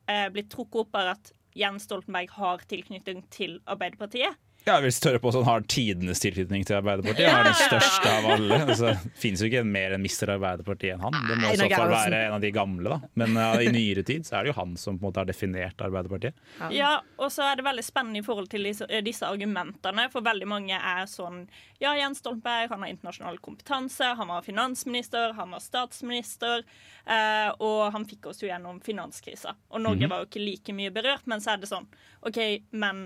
eh, 0.07 0.27
blitt 0.29 0.51
trukket 0.53 0.84
opp 0.84 1.00
av 1.01 1.10
at 1.15 1.31
Jens 1.58 1.88
Stoltenberg 1.88 2.36
har 2.38 2.62
tilknytning 2.70 3.24
til 3.34 3.58
Arbeiderpartiet. 3.66 4.38
Ja, 4.68 4.82
jeg 4.82 4.84
vil 4.84 4.96
tørre 5.00 5.20
på 5.24 5.30
at 5.32 5.36
han 5.38 5.46
har 5.48 5.62
tidenes 5.72 6.20
tilknytning 6.20 6.66
til 6.68 6.76
Arbeiderpartiet. 6.76 7.30
Han 7.32 7.40
er 7.40 7.46
den 7.48 7.60
største 7.62 8.10
av 8.12 8.26
alle. 8.34 8.58
Altså, 8.66 8.90
det 9.00 9.22
finnes 9.22 9.40
jo 9.40 9.48
ikke 9.48 9.62
en 9.64 9.70
mer 9.72 9.94
enn 9.96 10.02
mister 10.04 10.32
Arbeiderpartiet 10.34 10.98
enn 10.98 11.06
han. 11.06 11.16
Det 11.16 11.38
må 11.40 11.52
i 11.54 11.60
så 11.62 11.70
fall 11.72 11.92
være 11.94 12.18
en 12.26 12.34
av 12.36 12.42
de 12.44 12.50
gamle, 12.52 12.98
da. 12.98 13.12
Men 13.22 13.40
ja, 13.40 13.46
i 13.64 13.70
nyere 13.72 14.04
tid 14.08 14.28
så 14.28 14.36
er 14.36 14.44
det 14.44 14.52
jo 14.52 14.58
han 14.58 14.74
som 14.76 14.98
på 14.98 15.06
en 15.06 15.08
måte 15.08 15.22
har 15.24 15.30
definert 15.30 15.84
Arbeiderpartiet. 15.88 16.42
Ja, 16.76 16.90
og 17.16 17.32
så 17.32 17.46
er 17.48 17.62
det 17.62 17.64
veldig 17.64 17.86
spennende 17.88 18.20
i 18.20 18.26
forhold 18.26 18.50
til 18.52 18.68
disse, 18.68 18.88
eh, 18.92 19.04
disse 19.06 19.30
argumentene. 19.30 20.10
For 20.12 20.26
veldig 20.26 20.50
mange 20.52 20.76
er 20.76 21.08
sånn 21.08 21.46
Ja, 21.80 21.94
Jens 21.96 22.20
Stoltenberg 22.20 22.72
han 22.74 22.84
har 22.84 22.92
internasjonal 22.92 23.38
kompetanse, 23.46 24.10
han 24.18 24.32
var 24.34 24.44
finansminister, 24.44 25.36
han 25.38 25.54
var 25.54 25.62
statsminister, 25.64 26.66
eh, 27.06 27.52
og 27.64 27.94
han 27.94 28.08
fikk 28.10 28.28
oss 28.34 28.44
jo 28.44 28.50
gjennom 28.50 28.82
finanskrisa. 28.84 29.56
Og 29.72 29.86
Norge 29.86 30.10
var 30.10 30.26
jo 30.26 30.28
ikke 30.28 30.44
like 30.44 30.76
mye 30.76 30.92
berørt, 30.92 31.24
men 31.30 31.40
så 31.40 31.54
er 31.54 31.62
det 31.64 31.72
sånn 31.72 31.88
OK, 32.28 32.42
men 32.76 33.06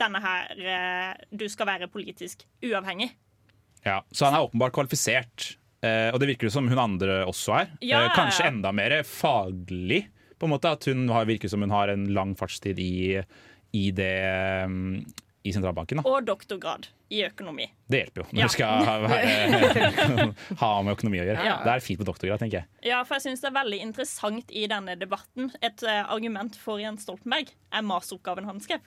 denne 0.00 0.20
her 0.22 0.52
eh, 0.58 1.14
Du 1.30 1.46
skal 1.50 1.66
være 1.70 1.88
politisk 1.92 2.44
uavhengig. 2.64 3.10
Ja, 3.84 4.00
så 4.10 4.28
han 4.28 4.34
er 4.38 4.46
åpenbart 4.48 4.74
kvalifisert. 4.76 5.56
Eh, 5.82 6.08
og 6.10 6.18
det 6.18 6.32
virker 6.32 6.48
jo 6.48 6.54
som 6.56 6.66
hun 6.70 6.78
andre 6.82 7.20
også 7.28 7.54
er. 7.60 7.72
Ja, 7.86 8.04
eh, 8.08 8.14
kanskje 8.16 8.48
enda 8.50 8.72
mer 8.74 8.96
faglig. 9.06 10.04
På 10.38 10.46
en 10.46 10.54
måte 10.54 10.70
At 10.70 10.84
hun 10.90 11.08
har, 11.10 11.24
virker 11.26 11.50
som 11.50 11.62
hun 11.62 11.70
har 11.74 11.88
en 11.92 12.08
lang 12.14 12.34
fartstid 12.38 12.78
i, 12.82 13.18
i 13.74 13.88
det 13.94 14.12
um, 14.66 15.00
i 15.46 15.52
sentralbanken. 15.54 15.98
da 16.02 16.10
Og 16.10 16.26
doktorgrad 16.26 16.88
i 17.14 17.22
økonomi. 17.24 17.64
Det 17.88 18.02
hjelper 18.02 18.20
jo 18.20 18.26
når 18.28 18.40
Ja. 18.42 18.46
du 18.46 18.52
skal 18.52 18.84
være, 19.08 20.32
ha 20.62 20.70
med 20.84 20.92
økonomi 20.92 21.22
å 21.22 21.24
gjøre. 21.24 21.46
Ja. 21.46 21.56
Det 21.64 21.72
er 21.72 21.84
fint 21.84 22.02
med 22.02 22.08
doktorgrad, 22.10 22.42
tenker 22.42 22.60
jeg. 22.60 22.68
Ja, 22.90 23.00
for 23.08 23.16
jeg 23.16 23.24
synes 23.28 23.40
det 23.42 23.48
er 23.48 23.56
veldig 23.56 23.80
interessant 23.86 24.52
i 24.52 24.66
denne 24.70 24.94
debatten. 25.00 25.50
Et 25.64 25.82
uh, 25.86 26.04
argument 26.12 26.58
for 26.60 26.82
Jens 26.82 27.06
Stoltenberg 27.06 27.54
er 27.72 27.86
masteroppgaven 27.86 28.50
han 28.50 28.60
skrev. 28.60 28.84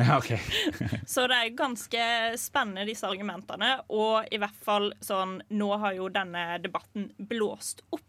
Ja, 0.08 0.18
okay. 0.18 0.40
Så 1.06 1.26
det 1.28 1.36
er 1.36 1.56
ganske 1.56 2.04
spennende, 2.40 2.86
disse 2.88 3.08
argumentene. 3.08 3.74
Og 3.92 4.28
i 4.32 4.38
hvert 4.40 4.62
fall 4.64 4.92
sånn 5.04 5.40
Nå 5.52 5.68
har 5.82 5.96
jo 5.98 6.08
denne 6.12 6.44
debatten 6.62 7.10
blåst 7.18 7.84
opp. 7.92 8.06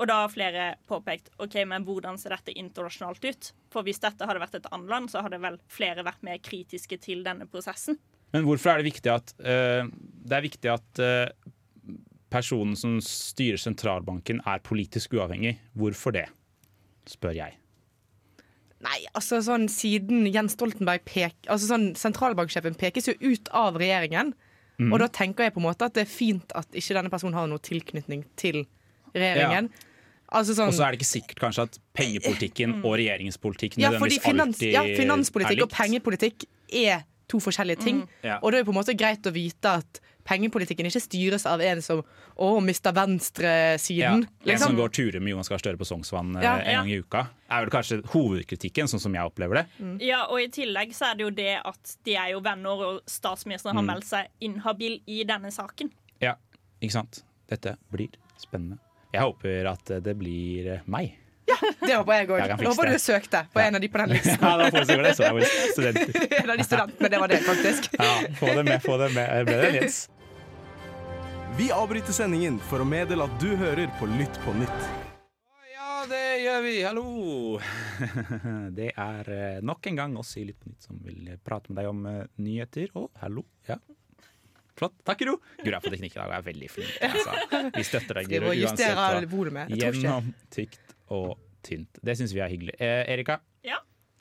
Og 0.00 0.08
da 0.08 0.22
har 0.22 0.32
flere 0.32 0.66
påpekt 0.88 1.28
ok, 1.42 1.58
men 1.68 1.84
hvordan 1.84 2.16
ser 2.18 2.34
dette 2.34 2.54
internasjonalt 2.56 3.24
ut. 3.28 3.50
For 3.72 3.84
hvis 3.86 4.00
dette 4.02 4.26
hadde 4.26 4.40
vært 4.40 4.56
et 4.58 4.70
annet 4.72 4.90
land, 4.90 5.12
så 5.12 5.22
hadde 5.24 5.40
vel 5.42 5.60
flere 5.70 6.04
vært 6.06 6.24
mer 6.24 6.40
kritiske 6.42 6.96
til 7.04 7.20
denne 7.26 7.46
prosessen. 7.50 8.00
Men 8.32 8.46
hvorfor 8.48 8.72
er 8.72 8.80
det 8.80 8.88
viktig 8.88 9.10
at 9.12 9.34
uh, 9.44 9.84
Det 9.84 10.36
er 10.38 10.46
viktig 10.46 10.70
at 10.72 11.02
uh, 11.04 11.50
personen 12.32 12.72
som 12.78 12.96
styrer 13.04 13.60
sentralbanken, 13.60 14.40
er 14.48 14.64
politisk 14.64 15.18
uavhengig. 15.18 15.58
Hvorfor 15.76 16.16
det? 16.16 16.30
Spør 17.10 17.36
jeg. 17.36 17.61
Nei, 18.82 18.98
altså 19.14 19.38
sånn 19.44 19.68
siden 19.70 20.26
Jens 20.26 20.56
Stoltenberg 20.56 21.04
pek, 21.06 21.36
altså 21.46 21.68
sånn 21.70 21.92
Sentralbanksjefen 21.98 22.74
pekes 22.78 23.06
jo 23.12 23.14
ut 23.22 23.50
av 23.54 23.78
regjeringen. 23.78 24.32
Mm. 24.80 24.90
Og 24.90 24.98
da 25.04 25.08
tenker 25.12 25.46
jeg 25.46 25.54
på 25.54 25.62
en 25.62 25.68
måte 25.68 25.86
at 25.86 25.94
det 25.94 26.06
er 26.06 26.10
fint 26.10 26.54
at 26.58 26.66
ikke 26.74 26.96
denne 26.96 27.12
personen 27.12 27.36
har 27.38 27.46
noen 27.50 27.62
tilknytning 27.62 28.24
til 28.40 28.64
regjeringen. 29.14 29.70
Altså 30.32 30.56
sånn 30.56 30.72
Og 30.72 30.76
så 30.76 30.86
er 30.86 30.94
det 30.94 31.02
ikke 31.02 31.10
sikkert 31.10 31.42
kanskje 31.44 31.66
at 31.68 31.78
pengepolitikken 31.96 32.78
og 32.80 32.96
regjeringens 32.96 33.38
politikk 33.40 33.76
Ja, 33.82 33.92
fordi 34.00 34.18
finans, 34.22 34.62
ja, 34.64 34.84
finanspolitikk 34.96 35.66
og 35.66 35.74
pengepolitikk 35.74 36.46
er 36.72 37.04
to 37.30 37.40
forskjellige 37.40 37.84
ting. 37.84 38.02
Ja. 38.24 38.38
Og 38.40 38.52
det 38.52 38.60
er 38.60 38.64
det 38.64 38.68
på 38.68 38.74
en 38.74 38.80
måte 38.80 38.96
greit 38.98 39.28
å 39.28 39.32
vite 39.34 39.76
at 39.82 40.00
pengepolitikken 40.28 40.86
ikke 40.88 41.00
styres 41.02 41.46
av 41.50 41.60
en 41.64 41.82
som 41.82 42.02
å, 42.36 42.48
mister 42.64 42.92
Ja, 42.92 43.00
venstresiden. 43.02 44.24
En 44.26 44.48
liksom. 44.48 44.72
som 44.72 44.76
går 44.78 44.88
turer 44.94 45.20
med 45.20 45.32
Jonas 45.34 45.48
Gahr 45.50 45.58
Støre 45.62 45.78
på 45.80 45.86
Sognsvann 45.88 46.36
eh, 46.36 46.42
Ja. 46.44 46.54
en 46.58 46.74
gang 46.82 46.90
i 46.90 46.98
uka, 47.02 47.26
er 47.48 47.64
vel 47.66 47.72
kanskje 47.74 48.00
hovedkritikken, 48.14 48.88
sånn 48.88 49.00
som 49.02 49.14
jeg 49.14 49.24
opplever 49.28 49.62
det. 49.62 49.66
Ja, 50.04 50.24
og 50.30 50.40
i 50.40 50.48
tillegg 50.52 50.94
så 50.96 51.10
er 51.10 51.18
det 51.18 51.26
jo 51.26 51.30
det 51.30 51.54
at 51.64 51.96
de 52.04 52.16
er 52.16 52.32
jo 52.34 52.40
venner, 52.44 52.84
og 52.86 53.02
statsministeren 53.06 53.76
har 53.76 53.84
meldt 53.86 54.08
seg 54.08 54.28
inhabil 54.40 55.00
i 55.06 55.22
denne 55.28 55.50
saken. 55.54 55.90
Ja, 56.22 56.36
ikke 56.80 56.96
sant? 57.00 57.22
Dette 57.50 57.76
blir 57.92 58.14
spennende. 58.40 58.78
Jeg 59.12 59.20
håper 59.26 59.66
at 59.68 59.90
det 60.02 60.14
blir 60.16 60.78
meg. 60.88 61.18
Det 61.86 61.94
håper 61.96 62.18
jeg 62.18 62.30
òg. 62.30 62.54
Håper 62.62 62.90
du 62.92 62.98
søkte 63.02 63.44
på 63.52 63.62
en 63.62 63.78
av 63.78 63.84
de 63.84 63.90
på 63.92 64.00
den 64.02 64.12
listen. 64.16 64.38
Ja, 64.40 64.54
da 64.60 64.70
får 64.72 64.90
jeg 64.90 65.04
det 65.06 65.14
så 65.18 65.28
jeg 65.28 65.52
studenter. 65.74 66.26
en 66.40 66.50
av 66.50 66.58
de 66.58 66.66
studentene, 66.66 67.12
det 67.14 67.22
var 67.22 67.32
det, 67.32 67.38
faktisk. 67.46 67.88
Ja, 67.98 68.10
få 68.40 68.50
det 68.56 68.66
med, 68.68 68.82
få 68.82 68.98
det 69.02 69.12
med. 69.16 69.46
Ble 69.48 69.60
det 69.62 69.70
Jens. 69.78 70.02
Vi 71.58 71.68
avbryter 71.74 72.16
sendingen 72.16 72.58
for 72.70 72.80
å 72.80 72.88
meddele 72.88 73.26
at 73.28 73.40
du 73.42 73.50
hører 73.60 73.90
på 74.00 74.08
Lytt 74.16 74.38
på 74.44 74.54
nytt. 74.56 74.84
Ja, 75.74 76.02
det 76.08 76.22
gjør 76.40 76.62
vi. 76.64 76.76
Hallo! 76.86 77.08
Det 78.72 78.88
er 78.96 79.32
eh, 79.36 79.58
nok 79.60 79.90
en 79.90 79.98
gang 80.00 80.16
oss 80.20 80.32
i 80.40 80.46
Lytt 80.48 80.62
på 80.62 80.72
nytt 80.72 80.88
som 80.88 81.00
vil 81.04 81.28
prate 81.44 81.68
med 81.68 81.82
deg 81.82 81.90
om 81.92 82.06
eh, 82.08 82.22
nyheter. 82.40 82.88
Og 82.96 83.10
hallo. 83.20 83.44
Ja. 83.68 83.76
Flott. 84.78 84.96
Takk, 85.04 85.20
Guro. 85.20 85.36
Guro 85.60 85.76
er 85.76 85.84
på 85.84 85.92
teknikk 85.92 86.16
i 86.16 86.20
dag 86.22 86.30
og 86.30 86.36
er 86.38 86.44
veldig 86.48 86.68
flink. 86.72 86.92
Altså. 87.04 87.36
Vi 87.76 87.84
støtter 87.86 88.22
deg, 88.22 88.30
Guro, 88.32 88.48
uansett 88.50 88.64
justere 88.64 88.94
hva. 88.96 89.30
volumet? 89.30 89.72
Jeg 89.76 89.82
tror 89.82 89.98
ikke. 89.98 90.06
Gjennom 90.08 90.32
tykt 90.56 90.94
og 91.12 91.34
tynt. 91.62 91.98
Det 92.02 92.16
syns 92.18 92.34
vi 92.34 92.40
er 92.44 92.48
hyggelig. 92.52 92.74
Eh, 92.80 93.04
Erika, 93.12 93.40
Ja. 93.64 93.78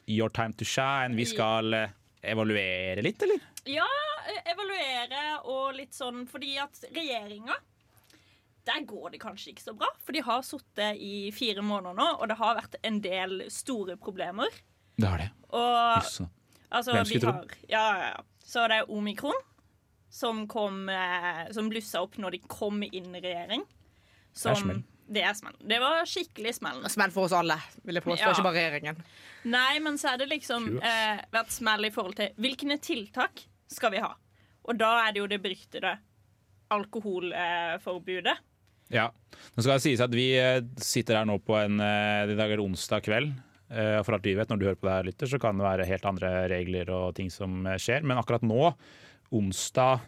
your 0.07 0.29
time 0.29 0.53
to 0.53 0.65
shine. 0.65 1.15
Vi 1.15 1.25
skal 1.25 1.73
eh, 1.73 1.89
evaluere 2.23 3.01
litt, 3.03 3.21
eller? 3.23 3.39
Ja, 3.65 3.87
eh, 4.27 4.41
evaluere 4.51 5.25
og 5.45 5.75
litt 5.75 5.93
sånn 5.97 6.25
fordi 6.29 6.57
at 6.61 6.83
regjeringa 6.93 7.55
der 8.65 8.83
går 8.85 9.11
det 9.15 9.19
kanskje 9.23 9.55
ikke 9.55 9.63
så 9.65 9.73
bra, 9.73 9.87
for 10.05 10.13
de 10.13 10.21
har 10.21 10.43
sittet 10.45 10.99
i 11.01 11.31
fire 11.33 11.63
måneder 11.65 11.95
nå, 11.97 12.05
og 12.21 12.27
det 12.29 12.37
har 12.37 12.59
vært 12.59 12.75
en 12.85 12.99
del 13.01 13.47
store 13.49 13.95
problemer. 13.97 14.53
Det 15.01 15.07
har 15.09 15.17
det. 15.17 15.29
Og 15.49 16.03
altså, 16.69 16.93
Hvem 16.93 17.05
skulle 17.09 17.21
tro? 17.25 17.55
Ja, 17.71 17.85
ja, 17.97 18.11
ja. 18.11 18.21
Så 18.45 18.67
det 18.69 18.77
er 18.83 18.91
omikron 18.91 19.37
som 20.11 20.43
kom 20.51 20.89
eh, 20.91 21.45
Som 21.55 21.69
blussa 21.71 22.01
opp 22.03 22.17
når 22.19 22.31
de 22.35 22.39
kom 22.51 22.81
inn 22.83 23.15
i 23.15 23.21
regjering. 23.23 23.63
Som. 24.33 24.83
Det 25.11 25.23
er 25.27 25.33
smell. 25.35 25.55
Det 25.67 25.77
var 25.83 26.05
skikkelig 26.07 26.53
smell. 26.55 26.83
Smell 26.91 27.11
for 27.11 27.27
oss 27.27 27.33
alle, 27.35 27.57
vil 27.83 27.99
jeg 27.99 28.05
påstå. 28.05 28.23
Ja. 28.23 28.31
ikke 28.31 28.45
bare 28.47 28.61
regjeringen. 28.61 29.01
Nei, 29.51 29.79
men 29.83 29.97
så 29.99 30.13
er 30.13 30.21
det 30.21 30.29
liksom 30.31 30.69
eh, 30.79 31.19
vært 31.33 31.51
smell 31.51 31.87
i 31.89 31.91
forhold 31.91 32.15
til 32.21 32.31
hvilke 32.39 32.77
tiltak 32.79 33.43
skal 33.71 33.91
vi 33.91 33.99
ha. 34.03 34.13
Og 34.69 34.77
da 34.79 34.93
er 35.07 35.11
det 35.15 35.19
jo 35.23 35.27
det 35.27 35.41
beryktede 35.43 35.97
alkoholforbudet. 36.71 38.37
Ja. 38.91 39.09
Nå 39.55 39.63
skal 39.63 39.77
det 39.77 39.83
sies 39.85 40.03
at 40.03 40.13
vi 40.15 40.29
eh, 40.39 40.59
sitter 40.83 41.21
her 41.21 41.27
nå 41.27 41.37
på 41.43 41.55
en 41.59 41.79
eh, 41.83 42.27
I 42.31 42.35
dag 42.37 42.51
er 42.51 42.59
det 42.59 42.65
onsdag 42.65 43.03
kveld. 43.05 43.33
Eh, 43.71 43.99
For 44.03 44.15
alt 44.17 44.27
vi 44.27 44.35
vet, 44.35 44.51
når 44.51 44.59
du 44.59 44.65
hører 44.67 44.79
på 44.79 44.87
det 44.89 44.95
her, 44.97 45.07
lytter, 45.07 45.31
så 45.31 45.39
kan 45.41 45.59
det 45.59 45.67
være 45.67 45.87
helt 45.87 46.07
andre 46.09 46.31
regler 46.51 46.91
og 46.95 47.15
ting 47.19 47.31
som 47.31 47.63
eh, 47.67 47.79
skjer. 47.79 48.03
Men 48.03 48.19
akkurat 48.19 48.43
nå, 48.47 48.73
onsdag 49.31 50.07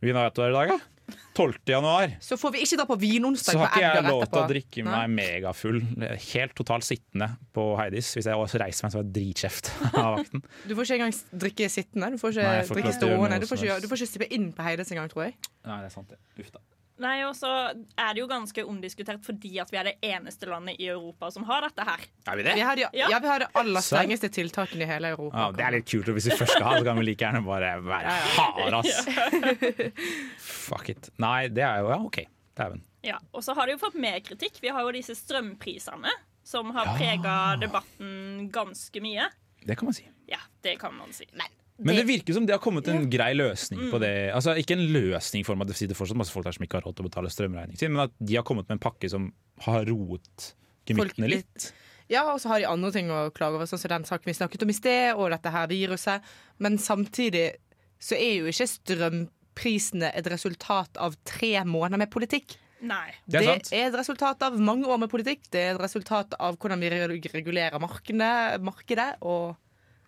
Hvilken 0.00 0.16
dag 0.16 0.30
er 0.30 0.32
det 0.32 0.44
i 0.48 0.54
dag, 0.56 0.70
da? 0.72 0.99
12. 1.36 1.58
januar. 1.72 2.14
Så 2.24 2.38
får 2.40 2.54
vi 2.54 2.62
ikke 2.64 2.78
dra 2.80 2.86
på 2.90 2.96
vinonsdag 3.00 3.56
Så 3.56 3.60
har 3.62 3.70
ikke 3.74 3.82
jeg 3.84 4.06
lov 4.06 4.24
til 4.26 4.40
å 4.40 4.46
drikke 4.50 4.84
Nei. 4.86 4.94
meg 4.94 5.14
megafull, 5.20 5.80
helt 6.32 6.56
totalt 6.58 6.86
sittende 6.86 7.30
på 7.56 7.66
Heidis. 7.80 8.12
Hvis 8.16 8.28
jeg 8.30 8.40
også 8.40 8.60
reiser 8.62 8.86
meg, 8.86 8.94
så 8.96 9.02
er 9.02 9.12
dritkjeft 9.20 9.72
av 10.02 10.18
vakten. 10.18 10.44
Du 10.66 10.74
får 10.74 10.88
ikke 10.88 10.98
engang 11.00 11.16
drikke 11.46 11.70
sittende. 11.72 12.12
Du 12.14 12.20
får 12.22 12.36
ikke 12.36 12.48
Nei, 12.48 12.66
får 12.68 12.80
drikke 12.80 12.96
stående. 12.98 13.40
Du 13.40 13.48
får 13.50 13.64
ikke, 13.64 13.78
du 13.84 13.88
får 13.92 14.02
ikke 14.02 14.12
stippe 14.14 14.30
inn 14.36 14.50
på 14.56 14.66
Heidis 14.66 14.92
engang, 14.94 15.10
tror 15.12 15.28
jeg. 15.28 15.38
Nei, 15.66 15.80
det 15.84 15.90
er 15.90 15.96
sant 15.96 16.12
det. 16.12 16.20
Uff 16.40 16.52
da. 16.54 16.62
Nei, 17.00 17.22
og 17.24 17.32
så 17.34 17.48
er 17.96 18.10
det 18.14 18.20
jo 18.20 18.26
ganske 18.28 18.62
omdiskutert 18.68 19.22
fordi 19.24 19.54
at 19.62 19.70
vi 19.72 19.78
er 19.80 19.84
det 19.88 19.94
eneste 20.04 20.46
landet 20.50 20.76
i 20.78 20.86
Europa 20.92 21.30
som 21.32 21.46
har 21.48 21.62
dette 21.64 21.86
her. 21.88 22.02
Er 22.28 22.36
vi 22.36 22.42
det? 22.44 22.54
Vi 22.58 22.60
har 22.66 22.76
Ja. 22.76 22.90
ja, 22.92 23.18
vi 23.18 23.26
har 23.30 23.38
det 23.40 23.48
aller 23.56 23.80
strengeste 23.80 24.28
tiltakene 24.28 24.84
i 24.84 24.90
hele 24.90 25.08
Europa. 25.14 25.36
Ja, 25.46 25.50
det 25.56 25.64
er 25.64 25.70
litt 25.78 25.88
kult. 25.88 26.08
og 26.08 26.14
Hvis 26.18 26.26
vi 26.28 26.36
først 26.36 26.52
skal 26.58 26.66
ha, 26.68 26.74
så 26.78 26.84
kan 26.84 26.98
vi 27.00 27.06
like 27.08 27.24
gjerne 27.24 27.40
bare 27.46 27.72
være 27.80 28.16
harde, 28.36 28.82
ass. 28.82 30.00
Fuck 30.68 30.88
it. 30.92 31.10
Nei, 31.20 31.48
det 31.48 31.64
er 31.64 31.80
jo 31.84 31.90
Ja, 31.90 31.98
OK. 32.04 32.20
Dæven. 32.60 32.82
Ja, 33.02 33.16
Og 33.32 33.42
så 33.44 33.54
har 33.56 33.66
det 33.66 33.78
jo 33.78 33.80
fått 33.86 33.94
mer 33.96 34.18
kritikk. 34.20 34.60
Vi 34.60 34.68
har 34.68 34.82
jo 34.84 34.92
disse 34.92 35.14
strømprisene 35.16 36.10
som 36.44 36.70
har 36.74 36.84
Ja. 36.86 36.96
prega 36.98 37.56
debatten 37.60 38.50
ganske 38.52 39.00
mye. 39.00 39.28
Det 39.64 39.76
kan 39.78 39.86
man 39.86 39.94
si. 39.94 40.06
Ja, 40.28 40.38
det 40.62 40.78
kan 40.78 40.94
man 40.96 41.12
si. 41.12 41.24
Men 41.32 41.46
det 41.80 42.06
virker 42.08 42.36
som 42.36 42.46
det 42.48 42.52
har 42.52 42.62
kommet 42.62 42.88
en 42.92 43.06
grei 43.10 43.30
løsning 43.36 43.90
på 43.92 44.00
det. 44.02 44.12
Altså 44.36 44.52
Ikke 44.60 44.76
en 44.76 44.86
løsning 44.92 45.46
for 45.46 45.56
at 45.56 45.70
det 45.70 45.78
sitter 45.78 45.96
fortsatt 45.96 46.18
masse 46.20 46.34
folk 46.34 46.44
der 46.44 46.56
som 46.56 46.66
ikke 46.66 46.80
har 46.80 46.84
råd 46.88 46.98
til 46.98 47.06
å 47.06 47.10
betale 47.10 47.32
strømregning 47.32 47.80
sin, 47.80 47.94
men 47.94 48.08
at 48.08 48.16
de 48.18 48.36
har 48.36 48.44
kommet 48.46 48.68
med 48.68 48.76
en 48.76 48.82
pakke 48.82 49.08
som 49.12 49.30
har 49.64 49.86
roet 49.88 50.50
gemyttene 50.88 51.30
litt. 51.32 51.48
litt. 51.48 51.70
Ja, 52.10 52.24
og 52.32 52.40
så 52.42 52.50
har 52.50 52.60
de 52.60 52.66
andre 52.66 52.90
ting 52.94 53.10
å 53.14 53.28
klage 53.32 53.56
over, 53.56 53.68
sånn 53.70 53.80
som 53.80 53.92
den 53.92 54.06
saken 54.08 54.28
vi 54.32 54.34
snakket 54.34 54.64
om 54.66 54.72
i 54.72 54.76
sted, 54.76 55.12
og 55.14 55.30
dette 55.30 55.52
her 55.54 55.68
viruset. 55.70 56.26
Men 56.58 56.78
samtidig 56.82 57.52
så 58.02 58.16
er 58.18 58.40
jo 58.40 58.50
ikke 58.50 58.66
strømprisene 58.66 60.10
et 60.18 60.26
resultat 60.32 60.98
av 60.98 61.14
tre 61.28 61.52
måneder 61.68 62.02
med 62.02 62.10
politikk. 62.12 62.56
Nei. 62.80 63.12
Det 63.28 63.42
er 63.42 63.46
sant. 63.46 63.72
et 63.76 63.94
resultat 63.94 64.42
av 64.42 64.56
mange 64.58 64.88
år 64.88 65.02
med 65.02 65.12
politikk. 65.12 65.44
Det 65.52 65.62
er 65.62 65.74
et 65.74 65.82
resultat 65.82 66.34
av 66.40 66.56
hvordan 66.58 66.80
vi 66.80 66.90
regulerer 66.90 67.76
markedet, 67.82 68.60
markedet. 68.64 69.10
Og 69.20 69.54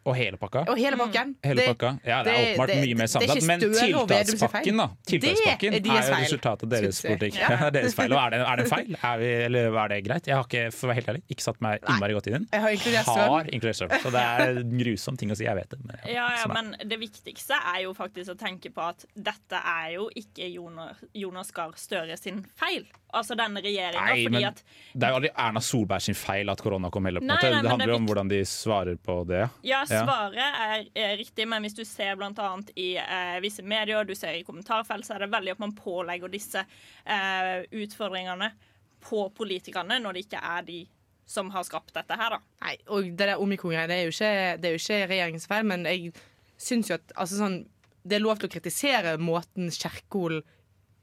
Og 0.04 0.16
hele 0.18 0.36
pakka. 0.36 0.64
Og 0.68 0.76
hele 0.76 0.96
pakken. 0.98 1.36
Hele 1.44 1.60
Det- 1.62 1.68
pakka. 1.78 1.90
Ja, 2.04 2.22
det 2.24 2.32
er 2.32 2.54
åpenbart 2.56 2.66
det- 2.72 2.78
mye 2.82 2.94
mer 2.96 3.04
er 3.04 3.12
sammensatt. 3.12 3.46
Men 3.46 3.60
tiltakspakken 3.60 4.76
da 4.76 4.86
Tiltakspakken 5.06 5.70
Det 5.72 5.86
er 5.86 5.92
er, 5.92 6.08
jo 6.08 6.16
resultatet 6.24 6.62
av 6.64 6.68
deres 6.72 7.02
politikk. 7.02 7.36
Ja. 7.38 7.50
Ja. 7.52 7.66
er 7.66 7.70
deres 7.70 7.94
feil. 7.94 8.12
Og 8.12 8.18
er 8.18 8.30
det, 8.30 8.40
er 8.48 8.56
det 8.56 8.66
feil? 8.68 8.96
Er 9.12 9.18
vi, 9.18 9.28
eller 9.46 9.76
er 9.84 9.88
det 9.92 9.98
greit? 10.06 10.26
Jeg 10.26 10.34
har 10.36 10.44
ikke 10.44 10.72
for 10.72 10.86
å 10.86 10.90
være 10.90 10.98
helt 11.00 11.08
ærlig, 11.12 11.22
ikke 11.30 11.42
satt 11.46 11.60
meg 11.60 11.80
innmari 11.88 12.14
godt 12.16 12.26
inn 12.26 12.34
i 12.34 12.38
den. 12.38 12.48
Jeg 12.52 12.60
har 12.64 12.70
inkludert 12.76 13.06
søvn. 13.06 13.28
Har 13.32 13.44
inkludert 13.52 13.76
strøm. 13.78 13.94
Så 14.02 14.10
det 14.14 14.22
er 14.22 14.60
en 14.62 14.78
grusom 14.82 15.18
ting 15.18 15.30
å 15.30 15.36
si. 15.36 15.44
Jeg 15.44 15.54
vet 15.56 15.68
det. 15.70 15.78
Men, 15.84 15.96
Ja, 16.06 16.28
ja, 16.30 16.44
sånn 16.46 16.54
men 16.54 16.88
det 16.88 16.98
viktigste 17.00 17.54
er 17.74 17.82
jo 17.82 17.94
faktisk 17.94 18.30
å 18.34 18.36
tenke 18.38 18.72
på 18.72 18.82
at 18.88 19.04
dette 19.14 19.58
er 19.62 19.92
jo 19.94 20.08
ikke 20.16 20.50
Jonas, 20.52 20.96
Jonas 21.14 21.50
Gahr 21.52 21.72
Støre 21.76 22.16
sin 22.18 22.44
feil. 22.56 22.86
Altså 23.12 23.36
denne 23.36 23.60
regjeringa. 23.60 24.00
Nei, 24.08 24.24
Fordi 24.24 24.30
men 24.32 24.44
at 24.48 24.62
det 24.96 25.02
er 25.04 25.10
jo 25.12 25.16
aldri 25.20 25.30
Erna 25.36 25.60
Solberg 25.60 26.00
sin 26.00 26.14
feil 26.16 26.48
at 26.48 26.62
korona 26.64 26.90
kom 26.90 27.04
heller. 27.04 27.20
på 27.20 27.26
Nei, 27.28 27.36
nei, 27.42 27.60
Det 27.62 27.70
handler 27.70 27.92
jo 27.92 27.96
om 28.00 28.06
hvordan 28.08 28.28
de 28.30 28.40
svarer 28.48 28.96
på 28.96 29.26
det. 29.28 29.50
Ja, 29.62 29.84
Ja. 29.91 29.91
Svaret 29.92 30.40
er, 30.40 30.86
er 30.96 31.14
riktig, 31.20 31.46
men 31.48 31.64
hvis 31.64 31.76
du 31.76 31.84
ser 31.88 32.16
annet 32.20 32.72
i 32.78 32.94
eh, 33.00 33.36
visse 33.44 33.62
medier, 33.62 34.04
du 34.08 34.14
ser 34.18 34.38
i 34.38 34.44
kommentarfelt, 34.46 35.06
så 35.06 35.16
er 35.16 35.24
det 35.24 35.32
veldig 35.34 35.54
at 35.54 35.62
man 35.62 35.74
pålegger 35.76 36.32
disse 36.32 36.64
eh, 36.64 37.62
utfordringene 37.70 38.52
på 39.02 39.26
politikerne 39.36 39.98
når 40.02 40.16
det 40.16 40.26
ikke 40.26 40.42
er 40.42 40.66
de 40.66 40.80
som 41.32 41.50
har 41.54 41.64
skapt 41.66 41.94
dette 41.96 42.16
her, 42.18 42.36
da. 42.36 42.40
Nei, 42.64 42.74
og 42.92 43.12
det 43.16 43.28
der 43.30 43.40
omikron-greia, 43.40 43.88
det, 43.88 44.00
det 44.60 44.68
er 44.68 44.74
jo 44.74 44.80
ikke 44.82 45.04
regjeringens 45.10 45.48
feil, 45.48 45.68
men 45.68 45.86
jeg 45.88 46.12
syns 46.60 46.90
jo 46.90 46.98
at 46.98 47.14
altså 47.16 47.38
sånn, 47.40 47.62
det 48.02 48.18
er 48.18 48.24
lov 48.24 48.40
til 48.40 48.50
å 48.50 48.52
kritisere 48.52 49.14
måten 49.22 49.70
Kjerkol 49.72 50.40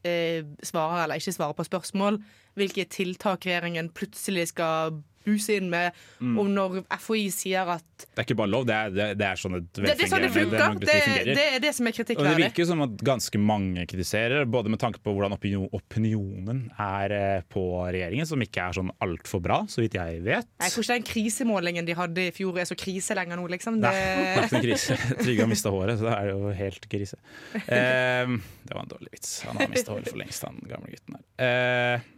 eh, 0.06 0.44
svarer 0.62 1.04
eller 1.04 1.20
ikke 1.20 1.34
svarer 1.34 1.56
på 1.56 1.66
spørsmål. 1.66 2.20
Hvilke 2.60 2.84
tiltak 2.92 3.46
regjeringen 3.48 3.90
plutselig 3.96 4.50
skal 4.52 5.00
inn 5.28 5.68
med. 5.72 5.96
Mm. 6.20 6.36
Og 6.40 6.50
når 6.50 6.78
FHI 7.00 7.26
sier 7.34 7.68
at 7.76 7.84
Det 8.00 8.22
er 8.22 8.26
ikke 8.26 8.38
bare 8.40 8.50
lov, 8.52 8.66
det 8.68 8.76
er, 8.76 8.92
det, 8.94 9.06
det 9.20 9.26
er 9.26 9.40
sånn 9.40 9.58
et 9.58 9.68
Det, 9.76 9.84
det 9.84 10.06
er 10.06 10.10
sånn 10.10 10.24
det 10.24 10.30
funker. 10.34 10.78
Det, 10.80 11.34
det 11.36 11.46
er 11.56 11.62
det 11.62 11.72
som 11.76 11.88
er 11.88 11.98
Og 12.00 12.24
det 12.24 12.34
virker 12.40 12.68
som 12.68 12.84
at 12.86 13.04
ganske 13.10 13.40
mange 13.40 13.86
kritiserer, 13.90 14.46
både 14.48 14.72
med 14.72 14.80
tanke 14.80 15.02
på 15.04 15.14
hvordan 15.14 15.36
opinion, 15.36 15.68
opinionen 15.76 16.62
er 16.80 17.14
eh, 17.16 17.42
på 17.50 17.64
regjeringen, 17.84 18.28
som 18.28 18.40
ikke 18.44 18.66
er 18.66 18.78
sånn 18.80 18.92
altfor 19.04 19.42
bra, 19.44 19.62
så 19.70 19.84
vidt 19.84 19.98
jeg 19.98 20.22
vet. 20.26 20.48
Jeg 20.60 20.74
tror 20.74 20.86
ikke 20.86 20.98
den 20.98 21.08
krisemålingen 21.10 21.88
de 21.88 21.96
hadde 21.98 22.28
i 22.30 22.34
fjor 22.36 22.60
er 22.60 22.68
så 22.68 22.78
krise 22.78 23.16
lenger 23.18 23.40
nå, 23.40 23.48
liksom. 23.52 23.80
Det, 23.82 23.90
Nei, 23.90 24.04
det 24.20 24.30
er 24.30 24.48
ikke 24.48 24.60
en 24.60 24.66
krise. 24.68 24.98
Trygve 25.24 25.44
har 25.44 25.52
mista 25.52 25.74
håret, 25.74 26.00
så 26.00 26.08
da 26.08 26.16
er 26.16 26.30
det 26.30 26.36
jo 26.36 26.54
helt 26.62 26.90
krise. 26.92 27.20
Eh, 27.70 28.30
det 28.66 28.74
var 28.74 28.82
en 28.82 28.90
dårlig 28.90 29.12
vits. 29.14 29.30
Han 29.46 29.60
har 29.60 29.68
mista 29.70 29.92
håret 29.94 30.08
for 30.10 30.20
lengst, 30.20 30.44
han 30.46 30.58
gamle 30.68 30.90
gutten 30.90 31.16
her. 31.16 31.24
Eh, 31.44 32.08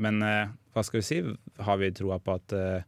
men 0.00 0.22
eh, 0.26 0.48
hva 0.74 0.84
skal 0.86 1.00
vi 1.02 1.06
si? 1.06 1.20
Har 1.66 1.78
vi 1.82 1.90
troa 1.96 2.16
på 2.22 2.34
at 2.38 2.54
eh, 2.56 2.82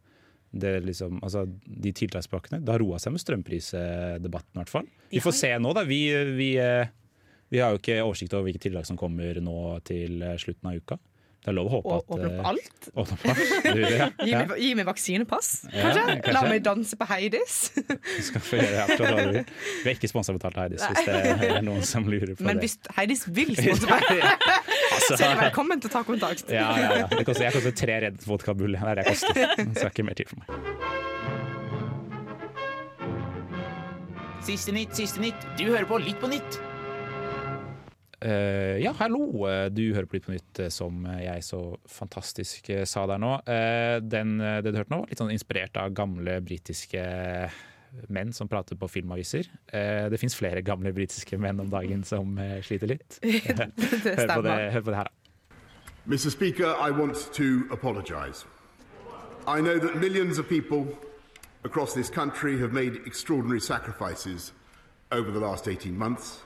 det 0.53 0.73
liksom, 0.85 1.17
altså, 1.25 1.47
de 1.65 1.89
tiltakspakkene 1.97 2.59
Det 2.61 2.69
har 2.75 2.81
roa 2.83 2.99
seg 3.01 3.15
med 3.15 3.23
strømprisdebatten, 3.23 4.53
i 4.53 4.59
hvert 4.61 4.69
fall. 4.73 4.89
Vi 5.13 5.21
får 5.23 5.33
se 5.39 5.53
nå, 5.61 5.71
da. 5.77 5.85
Vi, 5.89 6.01
vi, 6.37 6.51
eh, 6.61 6.91
vi 7.53 7.61
har 7.63 7.73
jo 7.73 7.81
ikke 7.81 8.01
oversikt 8.05 8.33
over 8.37 8.49
hvilke 8.49 8.61
tiltak 8.67 8.85
som 8.89 8.97
kommer 8.99 9.39
nå 9.41 9.57
til 9.87 10.21
slutten 10.41 10.69
av 10.73 10.77
uka. 10.81 10.99
Det 11.43 11.51
er 11.51 11.55
lov 11.57 11.67
å 11.67 11.71
håpe 11.73 11.95
at 11.97 12.11
åpne 12.15 12.27
opp 12.29 12.45
alt? 12.53 12.85
Åpne 13.01 13.15
opp 13.17 13.23
alt. 13.33 13.65
Du, 13.75 13.79
ja. 13.83 14.05
Gi 14.23 14.29
Ja. 14.31 14.43
meg, 14.47 14.51
gi 14.63 14.69
meg 14.79 14.85
vaksinepass, 14.87 15.49
Ja, 15.73 15.89
kanskje? 15.89 16.31
La 16.37 16.43
meg 16.47 16.61
danse 16.63 16.95
på 16.95 17.07
Heidis. 17.09 17.57
Skal 18.29 18.45
få 18.47 18.61
gjøre 18.61 18.85
akkurat 18.85 19.17
hva 19.17 19.25
vil. 19.33 19.49
Vi 19.83 19.91
er 19.91 19.97
ikke 19.97 20.07
sponsa 20.07 20.31
betalt 20.37 20.55
av 20.55 20.69
Heidis, 20.69 20.85
hvis 20.87 21.09
det 21.09 21.49
er 21.49 21.65
noen 21.67 21.83
som 21.83 22.07
lurer 22.07 22.31
på 22.39 22.47
Men 22.47 22.61
det. 22.61 22.69
hvis 22.69 22.77
Heidis 22.95 23.25
vil 23.27 23.51
sponse 23.59 23.91
meg, 23.91 24.07
Altså, 24.93 25.17
så 25.17 25.23
er 25.25 25.33
det 25.33 25.41
velkommen 25.47 25.81
til 25.83 25.89
å 25.91 25.93
ta 25.93 26.01
kontakt. 26.07 26.45
ja, 26.51 26.67
ja, 26.79 26.89
ja. 27.03 27.07
Det 27.11 27.25
koster, 27.27 27.47
jeg 27.47 27.55
koster 27.57 27.73
tre 27.83 27.95
Red 28.07 28.19
Vodka 28.27 28.53
Bull. 28.57 28.75
Det 28.77 28.83
er 28.91 29.01
det 29.01 29.05
jeg 29.07 29.17
koster. 29.17 29.55
Det 29.73 29.79
skal 29.79 29.91
ikke 29.93 30.05
mer 30.09 30.19
til 30.19 30.27
for 30.29 30.37
meg. 30.43 30.47
Siste 34.43 34.75
nytt, 34.75 34.91
siste 34.97 35.23
nytt. 35.23 35.49
Du 35.59 35.65
hører 35.69 35.87
på 35.87 35.99
Litt 36.03 36.19
på 36.19 36.27
nytt. 36.31 36.59
Uh, 38.23 38.79
ja, 38.79 38.93
hallo. 39.01 39.25
Eh, 39.49 39.67
Du 39.75 39.83
hører 39.95 40.07
på 40.07 40.15
Litt 40.17 40.27
på 40.27 40.33
nytt, 40.35 40.59
eh, 40.63 40.71
som 40.71 41.03
jeg 41.19 41.43
så 41.43 41.61
fantastisk 41.91 42.69
sa 42.87 43.03
der 43.09 43.19
nå. 43.23 43.33
Uh, 43.47 43.97
den, 44.03 44.37
det 44.39 44.71
du 44.71 44.79
hørte 44.79 44.93
nå, 44.93 45.01
var 45.03 45.11
litt 45.11 45.19
sånn 45.23 45.33
inspirert 45.33 45.79
av 45.79 45.95
gamle 45.95 46.37
britiske 46.43 47.03
menn 48.09 48.33
som 48.33 48.47
prater 48.47 48.75
på 48.75 48.87
filmaviser. 48.87 49.49
Eh, 49.73 50.09
det 50.09 50.19
fins 50.19 50.35
flere 50.35 50.61
gamle 50.61 50.93
britiske 50.93 51.37
menn 51.37 51.59
om 51.59 51.69
dagen 51.69 52.03
som 52.03 52.37
eh, 52.37 52.61
sliter 52.61 52.87
litt. 52.87 53.19
Hør 53.23 54.35
på 54.35 54.41
det, 54.41 54.71
hør 54.71 54.81
på 54.81 54.91
det 54.91 54.97
her, 54.97 55.09
da. 55.09 55.19
Mr. 56.05 56.29
Speaker, 56.29 56.75
I 56.87 56.91
want 56.91 57.15
to 57.33 57.63
apologise. 57.71 58.45
I 59.47 59.61
know 59.61 59.79
that 59.79 59.95
millions 59.95 60.37
of 60.37 60.49
people 60.49 60.85
across 61.63 61.93
this 61.93 62.09
country 62.09 62.59
have 62.59 62.73
made 62.73 62.99
extraordinary 63.05 63.61
sacrifices 63.61 64.53
over 65.11 65.31
the 65.31 65.39
last 65.39 65.67
18 65.67 65.97
months. 65.97 66.41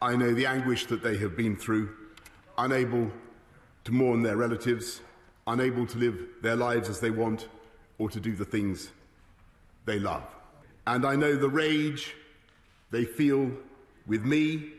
I 0.00 0.16
know 0.16 0.34
the 0.34 0.46
anguish 0.46 0.86
that 0.86 1.02
they 1.02 1.16
have 1.18 1.36
been 1.36 1.56
through, 1.56 1.90
unable 2.56 3.10
to 3.84 3.92
mourn 3.92 4.22
their 4.22 4.36
relatives, 4.36 5.00
unable 5.46 5.86
to 5.86 5.98
live 5.98 6.16
their 6.42 6.56
lives 6.56 6.88
as 6.88 7.00
they 7.00 7.10
want, 7.10 7.48
or 7.98 8.08
to 8.08 8.20
do 8.20 8.34
the 8.34 8.44
things 8.44 8.90
they 9.84 9.98
love. 9.98 10.24
And 10.86 11.04
I 11.04 11.16
know 11.16 11.36
the 11.36 11.48
rage 11.48 12.14
they 12.90 13.04
feel 13.04 13.50
with 14.06 14.24
me 14.24 14.70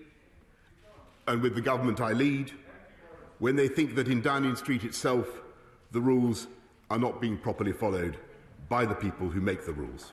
and 1.28 1.42
with 1.42 1.56
the 1.56 1.62
government 1.62 2.02
I 2.02 2.12
lead 2.12 2.52
when 3.40 3.56
they 3.56 3.68
think 3.68 3.96
that 3.96 4.08
in 4.08 4.22
Downing 4.22 4.56
Street 4.56 4.84
itself 4.84 5.28
the 5.92 6.02
rules 6.02 6.48
are 6.90 7.00
not 7.00 7.22
being 7.22 7.38
properly 7.38 7.72
followed 7.72 8.18
by 8.70 8.86
the 8.86 8.96
people 8.96 9.30
who 9.30 9.42
make 9.42 9.66
the 9.66 9.74
rules. 9.74 10.12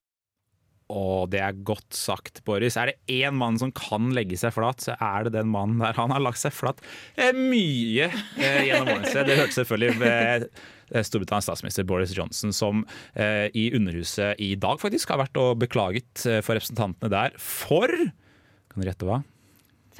Og 0.90 1.30
det 1.32 1.40
er 1.44 1.62
godt 1.66 1.94
sagt, 1.96 2.42
Boris. 2.46 2.76
Er 2.80 2.90
det 2.90 3.20
én 3.20 3.36
mann 3.38 3.58
som 3.60 3.72
kan 3.76 4.10
legge 4.16 4.38
seg 4.40 4.54
flat, 4.56 4.82
så 4.84 4.96
er 4.98 5.26
det 5.26 5.36
den 5.38 5.50
mannen 5.52 5.80
der. 5.82 5.96
Han 5.98 6.12
har 6.14 6.22
lagt 6.24 6.42
seg 6.42 6.54
flat 6.56 6.82
eh, 7.16 7.32
mye 7.36 8.10
eh, 8.10 8.60
gjennom 8.66 8.90
årene. 8.96 9.26
Det 9.30 9.38
hørte 9.38 9.58
selvfølgelig 9.60 10.00
ved 10.02 10.46
eh, 10.48 11.04
Storbritannias 11.06 11.48
statsminister 11.48 11.86
Boris 11.88 12.14
Johnson, 12.16 12.54
som 12.56 12.84
eh, 13.14 13.46
i 13.54 13.70
Underhuset 13.76 14.40
i 14.42 14.54
dag 14.60 14.82
faktisk 14.82 15.14
har 15.14 15.22
vært 15.22 15.40
og 15.40 15.60
beklaget 15.62 16.26
eh, 16.26 16.42
for 16.44 16.58
representantene 16.58 17.12
der 17.12 17.36
for 17.40 17.90
Kan 17.90 18.82
du 18.82 18.86
gjette 18.86 19.06
hva? 19.06 19.22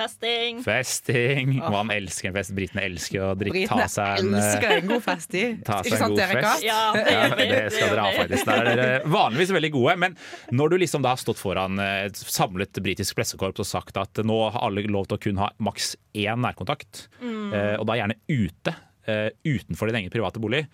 Festing. 0.00 0.60
Festing. 0.64 1.54
Og 1.60 1.74
han 1.76 1.92
elsker 1.94 2.30
en 2.30 2.36
fest. 2.38 2.54
Britene 2.56 2.84
elsker 2.88 3.24
å 3.24 3.30
drikke, 3.38 3.66
ta 3.68 3.86
seg 3.90 4.22
en 4.22 4.34
eh, 4.34 4.40
elsker 4.40 4.74
en 4.78 4.90
god 4.90 5.04
fest 5.04 5.36
i. 5.36 5.44
Ta 5.66 5.80
seg 5.80 5.90
Ikke 5.90 5.98
en 5.98 6.02
sant, 6.04 6.14
god 6.14 6.24
Erika? 6.26 6.52
fest. 6.54 6.66
Ja, 6.66 6.80
det 6.96 7.04
Ja, 7.14 7.22
det 7.36 7.62
skal 7.76 7.92
dere 7.92 8.06
ha, 8.06 8.14
faktisk. 8.16 8.50
Der 8.50 8.70
er 8.72 8.80
dere 8.80 9.14
vanligvis 9.16 9.54
veldig 9.56 9.72
gode. 9.76 9.96
Men 10.06 10.16
når 10.56 10.74
du 10.74 10.78
liksom 10.84 11.04
da 11.04 11.14
har 11.14 11.22
stått 11.22 11.40
foran 11.42 11.80
eh, 11.82 12.06
et 12.08 12.20
samlet 12.20 12.82
britisk 12.82 13.18
pressekorps 13.18 13.64
og 13.64 13.68
sagt 13.68 14.00
at 14.00 14.22
nå 14.24 14.38
har 14.48 14.60
alle 14.66 14.86
lov 14.88 15.10
til 15.10 15.20
å 15.20 15.24
kun 15.28 15.42
ha 15.42 15.50
maks 15.62 15.94
én 16.16 16.40
nærkontakt, 16.42 17.06
mm. 17.20 17.78
og 17.78 17.84
da 17.86 17.96
gjerne 18.00 18.16
ute, 18.26 18.74
eh, 19.06 19.28
utenfor 19.46 19.90
din 19.90 20.00
egen 20.02 20.12
private 20.12 20.42
bolig, 20.42 20.64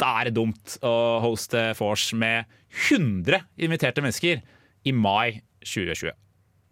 da 0.00 0.10
er 0.20 0.30
det 0.30 0.38
dumt 0.38 0.78
å 0.84 0.94
hoste 1.22 1.70
vors 1.78 2.08
med 2.16 2.50
100 2.88 3.44
inviterte 3.62 4.02
mennesker 4.02 4.42
i 4.84 4.92
mai 4.92 5.40
2020. 5.64 6.14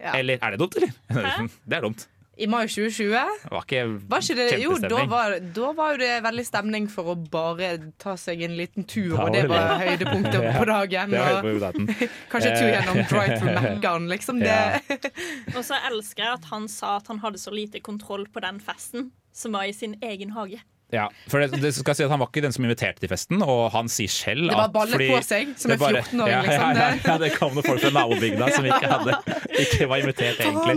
Ja. 0.02 0.16
Eller 0.18 0.42
er 0.42 0.54
det 0.54 0.58
dumt, 0.58 0.76
eller? 0.80 0.90
Det 1.68 1.78
er 1.78 1.86
dumt. 1.86 2.08
I 2.40 2.46
mai 2.48 2.64
2020 2.64 3.10
var 3.12 3.60
ikke, 3.60 3.80
var 4.08 4.22
ikke 4.24 4.34
det, 4.38 4.46
jo, 4.62 4.72
da 4.80 5.02
var, 5.04 5.34
da 5.52 5.72
var 5.76 5.92
jo 5.92 5.98
det 6.00 6.14
veldig 6.24 6.44
stemning 6.48 6.86
for 6.90 7.12
å 7.12 7.16
bare 7.30 7.68
ta 8.00 8.14
seg 8.16 8.40
en 8.46 8.54
liten 8.56 8.86
tur, 8.88 9.18
og 9.20 9.34
det 9.36 9.42
var 9.52 9.76
høydepunktet 9.82 10.38
Ja, 10.46 10.54
på 10.56 10.64
dagen. 10.70 11.12
Og 11.12 11.92
kanskje 12.32 12.54
tur 12.56 12.64
Eh, 12.64 12.72
gjennom 12.72 13.02
drive-through 13.12 13.60
Mækkern, 13.60 14.08
liksom. 14.08 14.40
Det, 14.40 14.48
Ja. 14.48 15.12
Og 15.52 15.60
så 15.68 15.76
elsker 15.92 16.24
jeg 16.24 16.38
at 16.40 16.48
han 16.54 16.68
sa 16.72 16.96
at 17.02 17.12
han 17.12 17.20
hadde 17.20 17.38
så 17.42 17.52
lite 17.52 17.84
kontroll 17.84 18.24
på 18.32 18.40
den 18.40 18.62
festen 18.64 19.10
som 19.32 19.52
var 19.52 19.68
i 19.68 19.76
sin 19.76 19.98
egen 20.00 20.32
hage. 20.32 20.62
Ja, 20.92 21.06
for 21.30 21.40
det, 21.40 21.56
det 21.62 21.70
skal 21.72 21.96
si 21.96 22.04
at 22.04 22.10
Han 22.12 22.20
var 22.20 22.28
ikke 22.28 22.42
den 22.44 22.52
som 22.52 22.66
inviterte 22.66 23.00
til 23.00 23.08
festen, 23.08 23.40
og 23.40 23.70
han 23.72 23.88
sier 23.88 24.12
selv 24.12 24.50
Det 24.50 24.56
var 24.58 24.72
ballet 24.74 25.00
på 25.08 25.20
seg, 25.24 25.54
som 25.56 25.72
er 25.72 25.80
14 25.80 26.20
år, 26.20 26.28
ja, 26.28 26.40
liksom. 26.44 26.64
Ja, 26.76 26.82
ja, 26.82 26.98
ja, 27.00 27.14
det 27.22 27.30
kom 27.38 27.54
noen 27.56 27.64
folk 27.64 27.80
fra 27.80 27.92
nabobygda 27.96 28.48
som 28.52 28.68
ikke, 28.68 28.90
hadde, 28.90 29.16
ikke 29.62 29.88
var 29.88 30.02
invitert, 30.04 30.42
egentlig. 30.44 30.76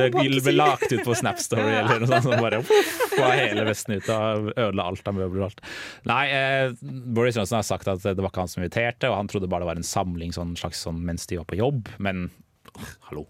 Det 0.00 0.08
ble 0.46 0.54
lagt 0.56 0.88
ut 0.88 1.04
på 1.04 1.18
Snap 1.20 1.42
Story 1.44 1.76
eller 1.82 2.00
noe 2.00 2.08
sånt. 2.08 2.24
Som 2.24 2.40
bare 2.40 2.62
uff, 2.62 2.72
var 3.18 3.36
hele 3.36 3.66
vesten 3.68 3.98
ute 3.98 4.16
og 4.16 4.48
ødela 4.54 4.88
alt 4.88 5.12
av 5.12 5.18
møbler 5.18 5.42
og 5.42 5.50
alt. 5.50 5.60
Nei, 6.08 6.22
eh, 6.32 6.72
Boris 7.18 7.36
Johnson 7.36 7.60
har 7.60 7.68
sagt 7.68 7.90
at 7.92 8.00
det 8.06 8.16
var 8.16 8.32
ikke 8.32 8.46
han 8.46 8.52
som 8.54 8.64
inviterte, 8.64 9.12
og 9.12 9.18
han 9.20 9.28
trodde 9.28 9.50
bare 9.52 9.66
det 9.66 9.72
var 9.74 9.82
en 9.82 9.92
samling 9.92 10.32
sånn, 10.32 10.56
slags 10.56 10.80
sånn 10.86 11.04
mens 11.04 11.28
de 11.28 11.42
var 11.42 11.48
på 11.52 11.60
jobb. 11.60 11.92
Men 12.00 12.30
hallo. 13.10 13.26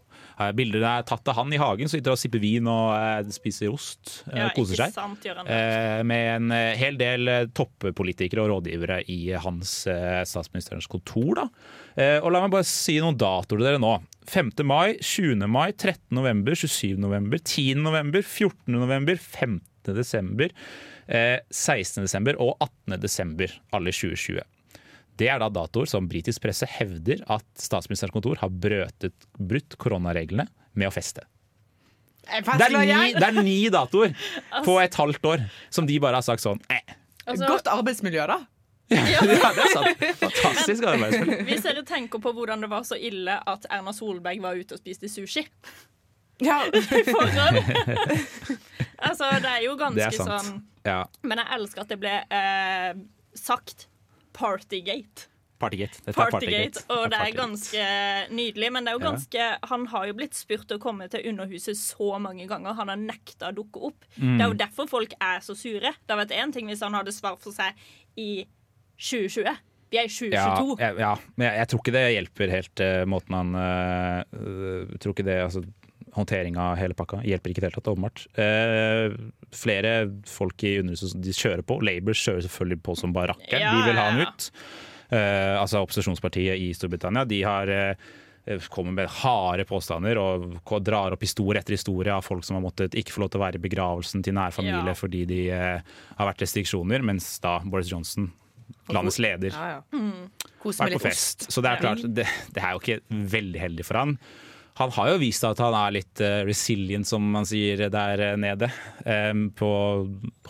Bildene 0.55 0.97
er 0.99 1.05
tatt 1.07 1.29
av 1.31 1.37
han 1.39 1.53
i 1.55 1.59
hagen, 1.61 1.87
så 1.87 1.97
sitter 1.99 2.15
og 2.15 2.19
sipper 2.19 2.41
vin 2.43 2.67
og 2.71 2.95
eh, 2.97 3.29
spiser 3.35 3.71
ost. 3.71 4.25
eh, 4.33 4.41
Ja, 4.41 4.49
koser 4.57 4.81
seg. 4.83 4.93
sant. 4.97 5.27
Eh, 5.27 6.03
med 6.03 6.25
en 6.37 6.51
hel 6.81 6.97
del 6.99 7.31
toppolitikere 7.55 8.43
og 8.43 8.51
rådgivere 8.57 9.03
i 9.13 9.21
hans 9.39 9.85
statsministerens 10.27 10.89
kontor. 10.91 11.35
Da. 11.39 11.47
Eh, 11.97 12.19
og 12.19 12.33
la 12.35 12.41
meg 12.45 12.51
bare 12.57 12.67
si 12.67 12.97
noen 13.03 13.17
datoer 13.21 13.61
til 13.61 13.67
dere 13.69 13.79
nå. 13.83 13.95
5. 14.27 14.51
mai, 14.67 14.97
20. 15.05 15.47
mai, 15.47 15.69
13. 15.77 16.01
november, 16.17 16.57
27. 16.57 16.97
november, 16.99 17.39
10. 17.39 17.75
november, 17.85 18.23
14. 18.25 18.73
november, 18.75 19.17
15. 19.21 19.61
desember, 19.95 20.49
eh, 21.07 21.39
16. 21.53 22.03
desember 22.07 22.39
og 22.41 22.57
18. 22.65 22.99
desember, 23.03 23.53
alle 23.77 23.93
i 23.93 23.93
2020. 23.93 24.41
Det 25.19 25.29
er 25.31 25.39
da 25.43 25.51
datoer 25.53 25.89
som 25.91 26.09
britisk 26.11 26.43
presse 26.43 26.67
hevder 26.69 27.23
at 27.31 27.47
statsministerens 27.61 28.15
kontor 28.15 28.41
har 28.41 28.51
brøtet, 28.51 29.15
brutt 29.39 29.77
koronareglene 29.81 30.49
med 30.75 30.91
å 30.91 30.95
feste. 30.95 31.23
Det 32.25 32.41
er, 32.41 32.73
ni, 32.73 33.13
det 33.13 33.27
er 33.27 33.43
ni 33.45 33.59
datoer 33.71 34.15
på 34.67 34.79
et 34.81 34.97
halvt 34.97 35.29
år 35.29 35.47
som 35.75 35.87
de 35.87 36.01
bare 36.01 36.19
har 36.23 36.25
sagt 36.25 36.43
sånn 36.43 36.61
eh. 36.73 36.97
Altså, 37.25 37.47
Godt 37.49 37.69
arbeidsmiljø, 37.73 38.25
da. 38.29 38.39
Ja, 38.93 39.23
det 39.29 39.39
er 39.39 39.71
sant. 39.73 40.05
Fantastisk 40.21 40.85
arbeidsmiljø. 40.89 41.39
hvis 41.49 41.65
dere 41.65 41.85
tenker 41.89 42.21
på 42.25 42.35
hvordan 42.37 42.65
det 42.65 42.71
var 42.73 42.85
så 42.89 42.99
ille 43.01 43.39
at 43.49 43.65
Erna 43.73 43.95
Solberg 43.97 44.43
var 44.45 44.61
ute 44.61 44.77
og 44.77 44.83
spiste 44.83 45.09
sushi 45.13 45.47
Ja. 46.43 46.65
Altså, 48.99 49.31
det 49.41 49.51
er 49.51 49.65
jo 49.65 49.77
ganske 49.81 50.11
er 50.11 50.17
sånn 50.17 50.63
Ja, 50.85 51.05
Men 51.23 51.41
jeg 51.41 51.53
elsker 51.59 51.85
at 51.85 51.93
det 51.93 52.01
ble 52.03 52.15
eh, 52.29 52.91
sagt 53.39 53.87
Partygate. 54.35 55.29
Partygate. 55.63 56.01
Er 56.11 56.17
Partygate, 56.19 56.83
og 56.93 57.07
det 57.13 57.19
er 57.23 57.37
ganske 57.37 57.85
nydelig. 58.35 58.71
Men 58.75 58.85
det 58.85 58.93
er 58.93 58.99
jo 58.99 59.05
Ja. 59.05 59.11
ganske, 59.13 59.45
han 59.71 59.87
har 59.93 60.07
jo 60.11 60.17
blitt 60.19 60.35
spurt 60.35 60.75
å 60.75 60.79
komme 60.83 61.09
til 61.09 61.23
Underhuset 61.31 61.79
så 61.79 62.19
mange 62.21 62.49
ganger. 62.51 62.75
Han 62.75 62.91
har 62.91 62.99
nekta 63.01 63.53
å 63.53 63.55
dukke 63.55 63.81
opp. 63.91 64.05
Mm. 64.19 64.37
Det 64.39 64.45
er 64.45 64.49
jo 64.51 64.59
derfor 64.65 64.91
folk 64.91 65.15
er 65.21 65.39
så 65.41 65.57
sure. 65.57 65.95
Det 65.95 66.11
hadde 66.11 66.27
vært 66.27 66.37
én 66.43 66.53
ting 66.53 66.67
hvis 66.69 66.83
han 66.83 66.93
hadde 66.99 67.15
svar 67.15 67.39
for 67.41 67.55
seg 67.55 67.73
i 68.19 68.45
2020. 68.99 69.57
Vi 69.95 69.99
er 70.01 70.09
i 70.09 70.11
2022. 70.11 70.77
Ja, 70.81 70.91
ja, 70.99 71.15
men 71.37 71.47
jeg, 71.49 71.59
jeg 71.61 71.69
tror 71.71 71.81
ikke 71.85 71.95
det 71.95 72.05
hjelper 72.17 72.51
helt 72.51 72.81
uh, 72.83 73.05
måten 73.07 73.35
han 73.39 73.55
uh, 73.55 74.97
Tror 74.99 75.15
ikke 75.15 75.27
det 75.29 75.39
altså, 75.45 75.63
Håndtering 76.15 76.57
av 76.63 76.77
hele 76.79 76.95
pakka 76.95 77.23
hjelper 77.27 77.51
ikke 77.51 77.59
i 77.59 77.65
det 77.65 77.71
hele 77.73 77.81
tatt, 77.81 77.91
åpenbart. 77.91 78.25
Eh, 78.39 79.15
flere 79.55 79.95
folk 80.31 80.63
i 80.67 80.77
underhuset 80.83 81.17
de 81.25 81.35
kjører 81.35 81.65
på. 81.67 81.81
Labour 81.83 82.15
kjører 82.15 82.45
selvfølgelig 82.47 82.83
på 82.87 82.95
som 83.01 83.15
barakker. 83.17 83.59
Ja, 83.59 83.73
de 83.75 83.89
vil 83.89 83.99
ha 83.99 84.11
den 84.13 84.23
ut. 84.29 84.51
Eh, 85.11 85.55
altså 85.61 85.83
opposisjonspartiet 85.83 86.61
i 86.63 86.71
Storbritannia. 86.77 87.25
De 87.29 87.41
har 87.43 87.71
eh, 87.75 88.61
kommer 88.71 88.93
med 88.93 89.09
harde 89.23 89.65
påstander 89.69 90.19
og 90.21 90.57
drar 90.85 91.15
opp 91.17 91.23
historie 91.25 91.59
etter 91.63 91.75
historie 91.79 92.13
av 92.15 92.23
folk 92.27 92.45
som 92.45 92.59
har 92.59 92.65
måttet 92.67 92.95
ikke 92.99 93.15
få 93.15 93.23
lov 93.25 93.31
til 93.33 93.41
å 93.41 93.45
være 93.47 93.59
i 93.59 93.65
begravelsen 93.67 94.23
til 94.27 94.37
nær 94.37 94.53
familie 94.55 94.93
Ja. 94.93 94.97
fordi 94.99 95.25
de 95.31 95.43
eh, 95.51 95.95
har 96.19 96.31
vært 96.31 96.45
restriksjoner, 96.45 97.03
mens 97.03 97.39
da 97.41 97.59
Boris 97.65 97.89
Johnson, 97.91 98.31
landets 98.93 99.19
leder, 99.19 99.51
Ja, 99.51 99.79
ja. 99.79 99.83
Mm. 99.97 100.31
Vært 100.65 100.95
på 100.97 101.03
fest. 101.05 101.51
Så 101.53 101.61
det 101.61 101.71
er 101.75 101.81
klart, 101.83 102.01
det, 102.17 102.25
det 102.57 102.63
er 102.63 102.73
jo 102.73 102.81
ikke 102.81 103.01
veldig 103.35 103.61
heldig 103.61 103.85
for 103.85 104.01
han. 104.01 104.15
Han 104.81 104.91
har 104.97 105.13
jo 105.13 105.21
vist 105.23 105.45
at 105.47 105.61
han 105.63 105.75
er 105.79 105.93
litt 105.95 106.21
eh, 106.25 106.41
resilient, 106.49 107.07
som 107.07 107.23
man 107.31 107.47
sier 107.47 107.85
der 107.95 108.23
eh, 108.25 108.39
nede, 108.41 108.69
eh, 109.07 109.31
på 109.55 109.69
å 109.71 109.85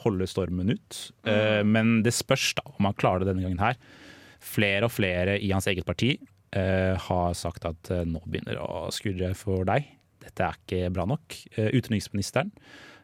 holde 0.00 0.28
stormen 0.30 0.72
ut. 0.72 1.00
Eh, 1.28 1.60
men 1.68 1.98
det 2.06 2.14
spørs 2.16 2.54
da 2.56 2.64
om 2.72 2.88
han 2.88 2.96
klarer 2.96 3.24
det 3.24 3.34
denne 3.34 3.44
gangen 3.44 3.60
her. 3.60 3.76
Flere 4.44 4.88
og 4.88 4.94
flere 4.94 5.37
i 5.40 5.50
hans 5.52 5.68
eget 5.70 5.87
parti 5.88 6.16
har 6.54 7.32
sagt 7.34 7.64
at 7.66 7.88
nå 8.06 8.20
begynner 8.30 8.54
det 8.54 8.62
å 8.62 8.84
skurre 8.94 9.32
for 9.34 9.64
deg. 9.66 9.88
Dette 10.22 10.44
er 10.46 10.58
ikke 10.60 10.92
bra 10.94 11.02
nok. 11.10 11.34
Utenriksministeren 11.56 12.52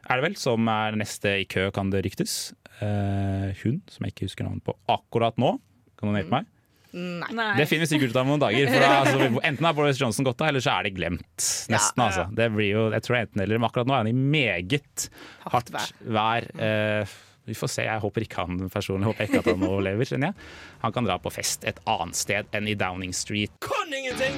er 0.07 0.21
det 0.21 0.23
vel, 0.23 0.37
som 0.39 0.69
er 0.71 0.95
neste 0.95 1.33
i 1.41 1.47
kø, 1.51 1.65
kan 1.75 1.91
det 1.91 2.05
ryktes. 2.05 2.53
Hun, 2.79 3.81
som 3.91 4.07
jeg 4.07 4.13
ikke 4.13 4.29
husker 4.29 4.47
navnet 4.47 4.63
på 4.63 4.77
akkurat 4.95 5.35
nå. 5.41 5.57
Kan 5.99 6.07
noen 6.07 6.21
hjelpe 6.21 6.37
meg? 6.37 6.47
Nei. 6.91 7.31
Nei. 7.31 7.49
Det 7.55 7.65
finner 7.69 7.85
vi 7.87 7.91
sikkert 7.93 8.11
ut 8.13 8.19
av 8.19 8.27
noen 8.27 8.41
dager. 8.43 8.67
For 8.67 8.83
da, 8.83 8.91
altså, 9.05 9.41
enten 9.47 9.67
har 9.69 9.75
Boris 9.77 10.01
Johnson 10.01 10.27
gått 10.27 10.43
av, 10.43 10.51
eller 10.51 10.63
så 10.63 10.75
er 10.75 10.89
det 10.89 10.93
glemt. 10.97 11.49
Nesten, 11.71 12.03
altså. 12.03 12.27
Det 12.35 12.49
blir 12.55 12.71
jo, 12.73 12.85
jeg 12.95 13.05
tror 13.07 13.21
enten 13.23 13.43
eller, 13.45 13.61
men 13.61 13.69
akkurat 13.69 13.89
nå 13.89 13.95
er 13.97 14.03
han 14.03 14.11
i 14.11 14.15
meget 14.37 15.09
hardt 15.47 15.71
Hardt 15.71 16.01
vær. 16.03 16.47
Uh, 16.55 17.19
vi 17.49 17.55
får 17.57 17.71
se. 17.73 17.85
Jeg 17.87 18.01
håper 18.03 18.25
ikke 18.25 18.43
han 18.45 18.69
personlig 18.71 19.09
håper 19.09 19.27
ikke 19.27 19.41
at 19.41 19.49
han 19.49 19.63
overlever. 19.65 20.07
kjenner 20.07 20.31
jeg. 20.31 20.49
Han 20.83 20.93
kan 20.95 21.07
dra 21.07 21.17
på 21.21 21.31
fest 21.33 21.65
et 21.67 21.79
annet 21.89 22.19
sted 22.19 22.51
enn 22.55 22.69
i 22.69 22.75
Downing 22.77 23.15
Street. 23.17 23.55
Kan 23.65 23.93
ingenting, 23.97 24.37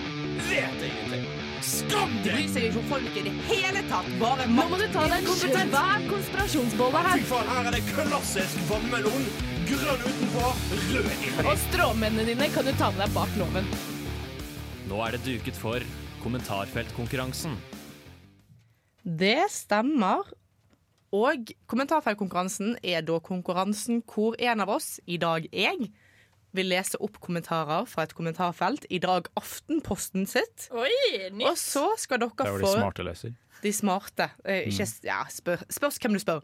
vet 0.50 0.86
ingenting. 0.88 1.28
Skam 1.63 2.16
deg! 2.24 2.34
Bryr 2.34 2.50
seg 2.52 2.68
ikke 2.70 2.82
om 2.82 2.88
folk 2.92 3.18
i 3.20 3.26
det 3.28 3.34
hele 3.48 3.84
tatt. 3.92 4.10
Bare 4.20 4.48
Nå 4.52 4.68
må 4.72 4.80
du 4.80 4.88
ta 4.92 5.06
deg 5.12 5.28
en 5.28 5.42
svær 5.44 6.08
konspirasjonsbolle 6.12 7.04
Fy 7.04 7.10
her. 7.10 7.26
faen, 7.32 7.52
her 7.56 7.72
er 7.72 7.78
det 7.78 7.84
klassisk 7.92 8.63
vannmelon. 8.72 9.53
Grønn 9.67 10.02
utenpå, 10.04 10.47
rød 10.91 11.10
inni. 11.13 11.32
Og 11.47 11.58
stråmennene 11.67 12.26
dine 12.28 12.47
kan 12.54 12.65
du 12.67 12.71
ta 12.80 12.89
med 12.91 13.04
deg 13.06 13.13
bak 13.15 13.36
loven. 13.39 13.67
Nå 14.89 14.99
er 15.06 15.15
det 15.15 15.21
duket 15.26 15.58
for 15.58 15.84
kommentarfeltkonkurransen. 16.23 17.56
Det 19.04 19.45
stemmer. 19.54 20.28
Og 21.13 21.52
kommentarfeltkonkurransen 21.69 22.76
er 22.82 23.04
da 23.06 23.19
konkurransen 23.21 24.02
hvor 24.10 24.36
en 24.41 24.63
av 24.65 24.71
oss, 24.73 24.97
i 25.06 25.19
dag 25.21 25.45
jeg, 25.54 25.91
vil 26.54 26.69
lese 26.69 26.99
opp 27.02 27.19
kommentarer 27.21 27.86
fra 27.89 28.06
et 28.08 28.13
kommentarfelt. 28.17 28.86
I 28.93 28.99
dag 29.02 29.30
Aftenposten 29.39 30.28
sitt. 30.30 30.67
Oi, 30.73 30.91
nytt. 31.34 31.47
Og 31.49 31.58
så 31.62 31.88
skal 32.02 32.21
dere 32.26 32.34
få 32.36 32.43
Det 32.43 32.54
var 32.58 32.65
de 32.65 32.73
smarte 32.76 33.08
løser. 33.08 33.34
de 33.63 33.73
smarte. 33.73 34.30
Eh, 34.45 34.67
ikke, 34.69 34.89
ja, 35.08 35.23
spør, 35.34 35.63
spørs 35.71 36.02
hvem 36.02 36.17
du 36.17 36.21
spør. 36.21 36.43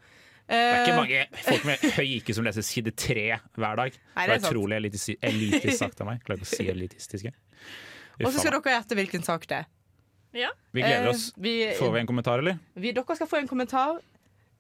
Det 0.50 0.58
er 0.58 0.80
ikke 0.82 0.94
Eh, 0.94 0.98
mange 0.98 1.44
folk 1.46 1.66
med 1.66 1.84
høy 1.94 2.08
IQ 2.18 2.32
som 2.36 2.44
leser 2.48 2.66
side 2.66 2.92
tre 2.98 3.26
hver 3.56 3.76
dag. 3.78 3.98
Nei, 4.16 4.24
det 4.28 4.36
er 4.40 4.48
utrolig 4.50 4.80
elitistisk, 4.80 5.20
elitisk 5.22 5.78
sagt 5.78 6.02
av 6.02 6.08
meg. 6.10 6.24
Klarer 6.26 6.42
ikke 6.42 6.50
å 6.50 6.56
si 6.58 6.66
elitistisk. 6.74 7.30
Og 8.20 8.32
så 8.34 8.40
skal 8.42 8.56
dere 8.58 8.74
gjette 8.80 8.98
hvilken 8.98 9.24
sak 9.24 9.46
det 9.48 9.60
er. 9.62 9.68
Ja. 10.34 10.50
Vi 10.74 10.82
gleder 10.82 11.06
Eh, 11.06 11.10
oss. 11.14 11.32
vi- 11.38 11.74
Får 11.78 11.94
vi 11.94 12.00
en 12.00 12.08
kommentar, 12.08 12.40
eller? 12.40 12.58
Vi, 12.76 12.92
dere 12.92 13.16
skal 13.16 13.28
få 13.28 13.38
en 13.40 13.48
kommentar. 13.48 14.00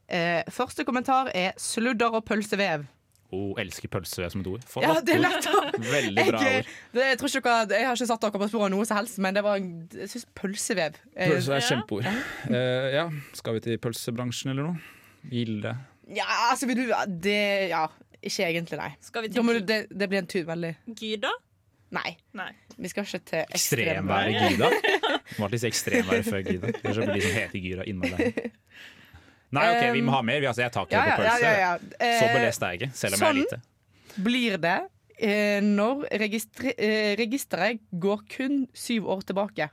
Eh, 0.08 0.43
første 0.49 0.84
kommentar 0.86 1.30
er 1.36 1.54
'sludder 1.58 2.13
og 2.13 2.25
pølsevev'. 2.25 2.86
Oh, 3.32 3.54
elsker 3.62 3.88
pølse 3.88 4.32
som 4.32 4.41
et 4.41 4.47
ord. 4.47 4.63
For 4.65 4.82
Ja, 4.82 4.99
det 5.02 5.15
er 5.15 5.19
lett 5.19 5.45
Veldig 5.45 6.15
bra 6.32 6.39
jeg, 6.41 6.58
ord. 6.58 6.65
det, 6.93 7.02
jeg, 7.06 7.17
tror 7.19 7.28
ikke 7.30 7.43
dere, 7.43 7.78
jeg 7.78 7.86
har 7.86 7.95
ikke 7.95 8.08
satt 8.08 8.21
dere 8.21 8.32
på 8.32 8.49
sporet 8.49 8.63
av 8.65 8.69
noe 8.71 8.86
som 8.86 8.97
helst, 8.97 9.19
men 9.19 9.34
det 9.36 9.43
var 9.43 9.56
jeg 9.58 10.10
synes 10.10 10.25
pølsevev 10.36 10.93
Pølse 11.15 11.49
er 11.54 11.60
Ja. 11.60 11.67
kjempeord. 11.69 12.06
Eh, 12.49 12.91
ja, 12.93 13.10
skal 13.34 13.54
vi 13.54 13.60
til 13.60 13.78
pølsebransjen 13.78 14.49
eller 14.49 14.63
noe? 14.63 14.78
Gilde. 15.30 15.76
Ja, 16.10 16.26
altså 16.52 16.66
vil 16.70 16.78
du 16.88 16.94
Det 17.22 17.70
Ja, 17.70 17.84
ikke 18.24 18.48
egentlig, 18.48 18.78
nei. 18.80 18.92
Skal 19.02 19.24
vi 19.24 19.28
Da 19.30 19.34
til 19.40 19.46
må 19.46 19.54
du, 19.54 19.60
det, 19.60 19.86
det 19.92 20.08
blir 20.10 20.20
en 20.24 20.28
tur 20.28 20.44
veldig 20.48 20.74
Gyda? 21.00 21.32
Nei. 21.92 22.12
Nei. 22.38 22.50
Vi 22.78 22.90
skal 22.92 23.04
ikke 23.08 23.20
til 23.26 23.46
Ekstremværet 23.58 24.36
ekstremvær. 24.36 24.50
Gyda. 24.54 25.00
Martin 25.42 25.60
sier 25.62 25.72
ekstremværet 25.72 26.28
før 26.28 26.44
Gyda. 26.46 26.74
Ellers 26.84 26.96
så 27.00 27.06
blir 27.08 27.16
de 27.16 27.22
som 27.26 27.38
heter 27.40 27.64
Gyda 27.64 27.86
innmari 27.90 28.30
der. 28.30 28.52
Nei, 29.58 29.64
OK, 29.74 29.84
vi 29.96 30.02
må 30.06 30.14
ha 30.14 30.20
mer. 30.22 30.40
Vi, 30.44 30.46
altså, 30.46 30.62
jeg 30.62 30.72
tar 30.76 30.86
ikke 30.86 30.94
Ja, 31.00 31.06
det 31.08 31.16
på 31.18 31.24
pølse. 31.24 31.40
ja, 31.42 31.52
ja, 31.52 31.72
ja. 31.74 32.18
Så 32.20 32.26
Eh, 32.28 32.34
belest 32.36 32.62
er 32.64 32.74
jeg 32.76 32.82
ikke, 32.82 32.92
selv 33.00 33.16
om 33.18 33.24
jeg 33.24 33.30
er 33.30 33.38
lite. 33.40 33.58
sånn. 33.60 34.24
blir 34.28 34.58
det 34.62 34.76
eh, 35.20 35.62
når 35.66 36.04
eh, 36.14 37.16
registeret 37.20 37.82
går 38.06 38.22
kun 38.36 38.60
syv 38.78 39.10
år 39.10 39.22
tilbake. 39.26 39.70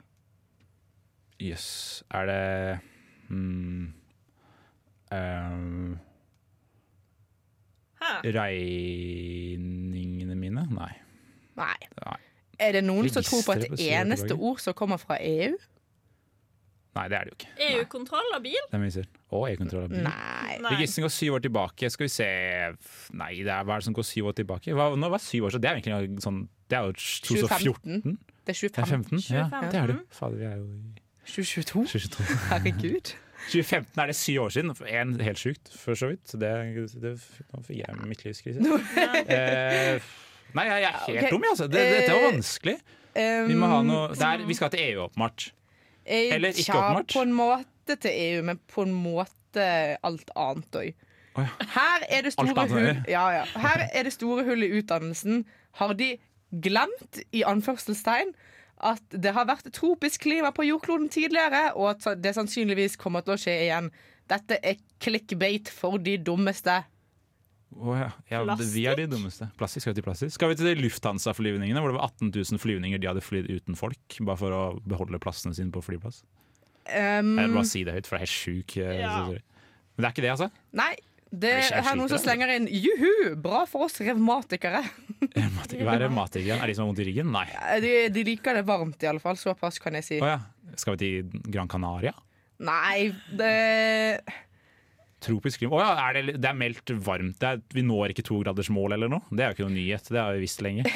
Jøss. 1.44 1.68
Er 2.16 2.26
det 2.30 2.78
hmm, 3.28 3.92
Hæ? 8.00 8.10
Regningene 8.36 10.34
mine? 10.34 10.66
Nei. 10.70 10.92
Nei. 11.56 11.78
Nei. 12.04 12.18
Er 12.58 12.72
det 12.78 12.84
noen 12.84 13.08
som 13.12 13.22
tror 13.24 13.42
på 13.46 13.52
et 13.56 13.66
på 13.72 13.76
eneste 13.84 14.34
ord 14.36 14.58
som 14.64 14.74
kommer 14.76 14.96
fra 15.00 15.16
EU? 15.20 15.56
Nei, 16.96 17.08
det 17.12 17.16
er 17.18 17.24
det 17.28 17.32
jo 17.32 17.36
ikke. 17.36 17.50
EU-kontroll 17.66 18.30
av 18.36 18.40
bil? 18.44 18.62
Det 18.70 18.78
er 18.78 18.80
mye. 18.80 19.02
Og 19.36 19.42
EU-kontroll 19.50 19.82
av 19.84 19.90
bil. 19.92 20.04
Nei. 20.06 20.54
Registeret 20.70 21.04
går 21.04 21.12
syv 21.12 21.30
år 21.36 21.42
tilbake. 21.44 21.90
Skal 21.92 22.04
vi 22.06 22.12
se 22.14 22.28
Nei, 23.20 23.32
det 23.44 23.52
er, 23.52 23.66
hva 23.68 23.72
er 23.76 23.78
det 23.82 23.88
som 23.90 23.96
går 23.98 24.06
syv 24.08 24.30
år 24.30 24.36
tilbake? 24.38 24.76
Hva, 24.76 24.84
nå 24.96 25.10
var 25.12 25.20
syv 25.20 25.48
år 25.48 25.56
så? 25.56 25.60
Det 25.60 25.68
er 25.68 25.76
jo 25.76 25.82
egentlig 25.82 26.24
sånn 26.24 26.40
Det 26.70 26.78
er 26.78 26.82
jo 26.88 26.92
2014. 26.96 28.16
Det 28.46 28.54
er 28.54 28.60
Det 28.62 28.80
er 28.80 28.86
15? 28.86 29.20
2015. 29.20 29.20
Ja, 29.36 29.44
det 29.72 29.80
er 29.82 29.86
det. 29.92 29.98
Fader, 30.16 30.36
vi 30.40 30.44
er 30.48 30.56
jo 30.56 30.64
i 30.66 30.70
2022? 31.26 31.84
2022. 31.90 32.40
Herregud. 32.52 33.06
2015 33.46 34.02
er 34.02 34.10
det 34.10 34.16
syv 34.18 34.42
år 34.42 34.54
siden. 34.54 34.72
En 34.90 35.14
helt 35.20 35.40
sjukt, 35.40 35.70
for 35.78 35.98
så 35.98 36.10
vidt. 36.10 36.32
Det, 36.32 36.52
det, 37.02 37.14
nå 37.52 37.62
fikk 37.66 37.80
jeg 37.82 37.98
midtlivskrise. 38.02 38.58
eh, 39.32 40.08
nei, 40.56 40.66
jeg, 40.66 40.82
er 40.82 41.00
helt 41.06 41.24
Ok, 41.24 41.30
dum, 41.30 41.46
jeg, 41.46 41.50
altså. 41.54 41.68
Det, 41.70 41.84
dette 41.94 42.12
var 42.12 42.28
vanskelig. 42.30 42.76
vanskelig. 42.80 43.48
Vi 43.48 43.56
må 43.56 43.70
ha 43.70 43.80
noe 43.86 44.12
der, 44.18 44.44
Vi 44.48 44.56
skal 44.58 44.72
til 44.74 44.82
EU, 44.90 45.06
åpenbart. 45.06 45.48
Eh, 46.04 46.34
Eller 46.34 46.52
ikke 46.52 46.68
tja, 46.68 46.80
åpenbart. 46.82 47.14
På 47.16 47.24
en 47.24 47.34
måte 47.36 47.98
til 48.02 48.12
EU, 48.12 48.42
men 48.50 48.60
på 48.72 48.84
en 48.86 48.94
måte 48.94 49.66
alt 50.04 50.32
annet 50.36 50.80
òg. 50.82 50.94
Her 51.36 52.04
er 52.08 52.24
det 52.24 52.32
store 52.32 52.64
hull 52.70 53.02
ja, 53.12 53.24
ja. 53.34 53.42
Her 53.60 53.82
er 53.92 54.06
det 54.08 54.12
store 54.14 54.44
hull 54.46 54.64
i 54.64 54.70
utdannelsen. 54.78 55.44
Har 55.76 55.92
de 55.98 56.14
glemt, 56.64 57.20
i 57.36 57.42
anførselstegn, 57.44 58.32
at 58.80 59.02
det 59.10 59.32
har 59.32 59.46
vært 59.48 59.70
tropisk 59.72 60.20
klima 60.26 60.50
på 60.52 60.66
jordkloden 60.68 61.08
tidligere, 61.08 61.70
og 61.76 61.94
at 61.94 62.20
det 62.22 62.34
sannsynligvis 62.36 62.96
kommer 63.00 63.22
til 63.24 63.34
å 63.34 63.40
skje 63.40 63.54
igjen? 63.68 63.90
Dette 64.28 64.58
er 64.62 64.76
clickbait 65.00 65.68
for 65.70 65.98
de 66.02 66.16
dummeste. 66.18 66.84
Å 67.76 67.94
ja. 67.98 68.10
ja 68.30 68.44
det- 68.56 68.66
vi 68.72 68.86
er 68.86 68.96
de 68.96 69.06
dummeste. 69.06 69.48
Plastisk 69.58 69.84
skal 69.84 69.92
vi 69.94 70.00
til 70.00 70.06
plastisk. 70.06 70.32
Skal 70.34 70.48
vi 70.52 70.54
til 70.60 70.76
Lufthansa-flyvningene, 70.82 71.80
hvor 71.80 71.92
det 71.92 71.98
var 71.98 72.08
18 72.10 72.30
000 72.34 72.58
flyvninger 72.62 73.00
de 73.00 73.06
hadde 73.10 73.24
flydd 73.24 73.50
uten 73.52 73.76
folk, 73.76 74.18
bare 74.20 74.36
for 74.40 74.50
å 74.56 74.62
beholde 74.86 75.20
plassene 75.20 75.54
sine 75.56 75.70
på 75.74 75.82
flyplass? 75.84 76.22
Um, 76.86 77.36
Jeg 77.36 77.48
vil 77.48 77.54
bare 77.58 77.66
si 77.66 77.82
det 77.84 77.94
høyt, 77.96 78.06
for 78.06 78.16
det 78.16 78.22
er 78.22 78.26
helt 78.26 78.38
sjuk. 78.38 78.76
eh, 78.78 79.00
Ja. 79.00 79.26
Men 79.26 80.04
det 80.04 80.04
er 80.04 80.12
ikke 80.12 80.22
det, 80.26 80.30
altså? 80.36 80.50
nei, 80.76 80.94
Det 81.30 81.52
er 81.58 81.82
her 81.82 81.96
noen 81.98 82.10
som 82.10 82.20
slenger 82.22 82.52
inn 82.54 82.68
juhu, 82.70 83.34
bra 83.42 83.64
for 83.68 83.88
oss 83.88 83.98
revmatikere. 84.06 84.82
Hva 85.34 85.96
er 85.96 86.04
revmatikere? 86.06 86.60
Er 86.60 86.70
de 86.70 86.76
som 86.76 86.86
har 86.86 86.92
vondt 86.92 87.02
i 87.02 87.08
ryggen? 87.10 87.32
Nei. 87.34 87.48
De, 87.82 87.92
de 88.14 88.26
liker 88.30 88.60
det 88.60 88.66
varmt, 88.68 89.02
i 89.02 89.10
alle 89.10 89.22
fall. 89.22 89.38
Såpass 89.40 89.80
kan 89.82 89.98
jeg 89.98 90.06
si. 90.06 90.20
Oh, 90.22 90.30
ja. 90.36 90.40
Skal 90.78 90.96
vi 90.96 91.02
til 91.02 91.46
Gran 91.50 91.70
Canaria? 91.72 92.14
Nei, 92.66 93.10
det 93.36 93.54
Tropisk 95.26 95.62
klima. 95.62 95.78
Å 95.78 95.80
ja, 95.80 95.92
er 96.10 96.18
det, 96.18 96.36
det 96.44 96.48
er 96.50 96.56
meldt 96.56 96.92
varmt. 97.02 97.38
Det 97.40 97.48
er, 97.48 97.60
vi 97.74 97.82
når 97.84 98.12
ikke 98.12 98.24
togradersmålet 98.26 98.98
eller 98.98 99.10
noe. 99.10 99.24
Det 99.32 99.42
er 99.42 99.50
jo 99.50 99.56
ikke 99.56 99.66
noe 99.66 99.74
nyhet. 99.74 100.10
Det 100.12 100.20
har 100.20 100.36
vi 100.36 100.44
visst 100.44 100.64
lenge. 100.64 100.86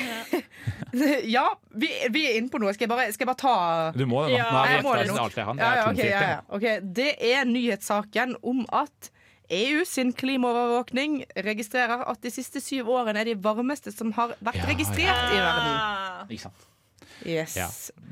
Ja, 1.24 1.46
vi, 1.72 1.88
vi 2.12 2.22
er 2.28 2.34
inne 2.36 2.50
på 2.52 2.58
noe. 2.60 2.72
Skal 2.76 2.84
jeg 2.84 2.90
bare, 2.92 3.06
skal 3.14 3.24
jeg 3.24 3.28
bare 3.30 3.40
ta 3.40 3.54
Du 3.96 4.02
må 4.10 4.26
det 4.26 4.34
nå. 4.34 4.42
Nå 4.44 4.58
er 4.60 4.72
Jeg 4.74 4.82
det 4.82 5.04
etter 5.06 5.22
alt 5.22 5.38
jeg 5.38 5.46
har. 5.46 5.60
Ja, 5.60 5.70
ja, 5.78 5.84
okay. 5.88 6.08
ja, 6.10 6.20
ja. 6.34 6.40
Ok, 6.52 6.66
Det 6.98 7.06
er 7.30 7.46
nyhetssaken 7.48 8.34
om 8.44 8.60
at 8.76 9.08
EU 9.50 9.84
sin 9.88 10.12
klimaovervåkning 10.14 11.20
registrerer 11.46 12.04
at 12.06 12.20
de 12.22 12.30
siste 12.30 12.60
syv 12.62 12.88
årene 12.94 13.20
er 13.24 13.30
de 13.32 13.34
varmeste 13.42 13.90
som 13.94 14.12
har 14.16 14.36
vært 14.40 14.60
Ja, 14.60 14.66
registrert 14.70 15.32
i 15.34 15.38
verden. 15.42 16.30
Ikke 16.30 16.44
sant. 16.46 16.66
Yes. 17.26 17.56
Ja, 17.58 17.66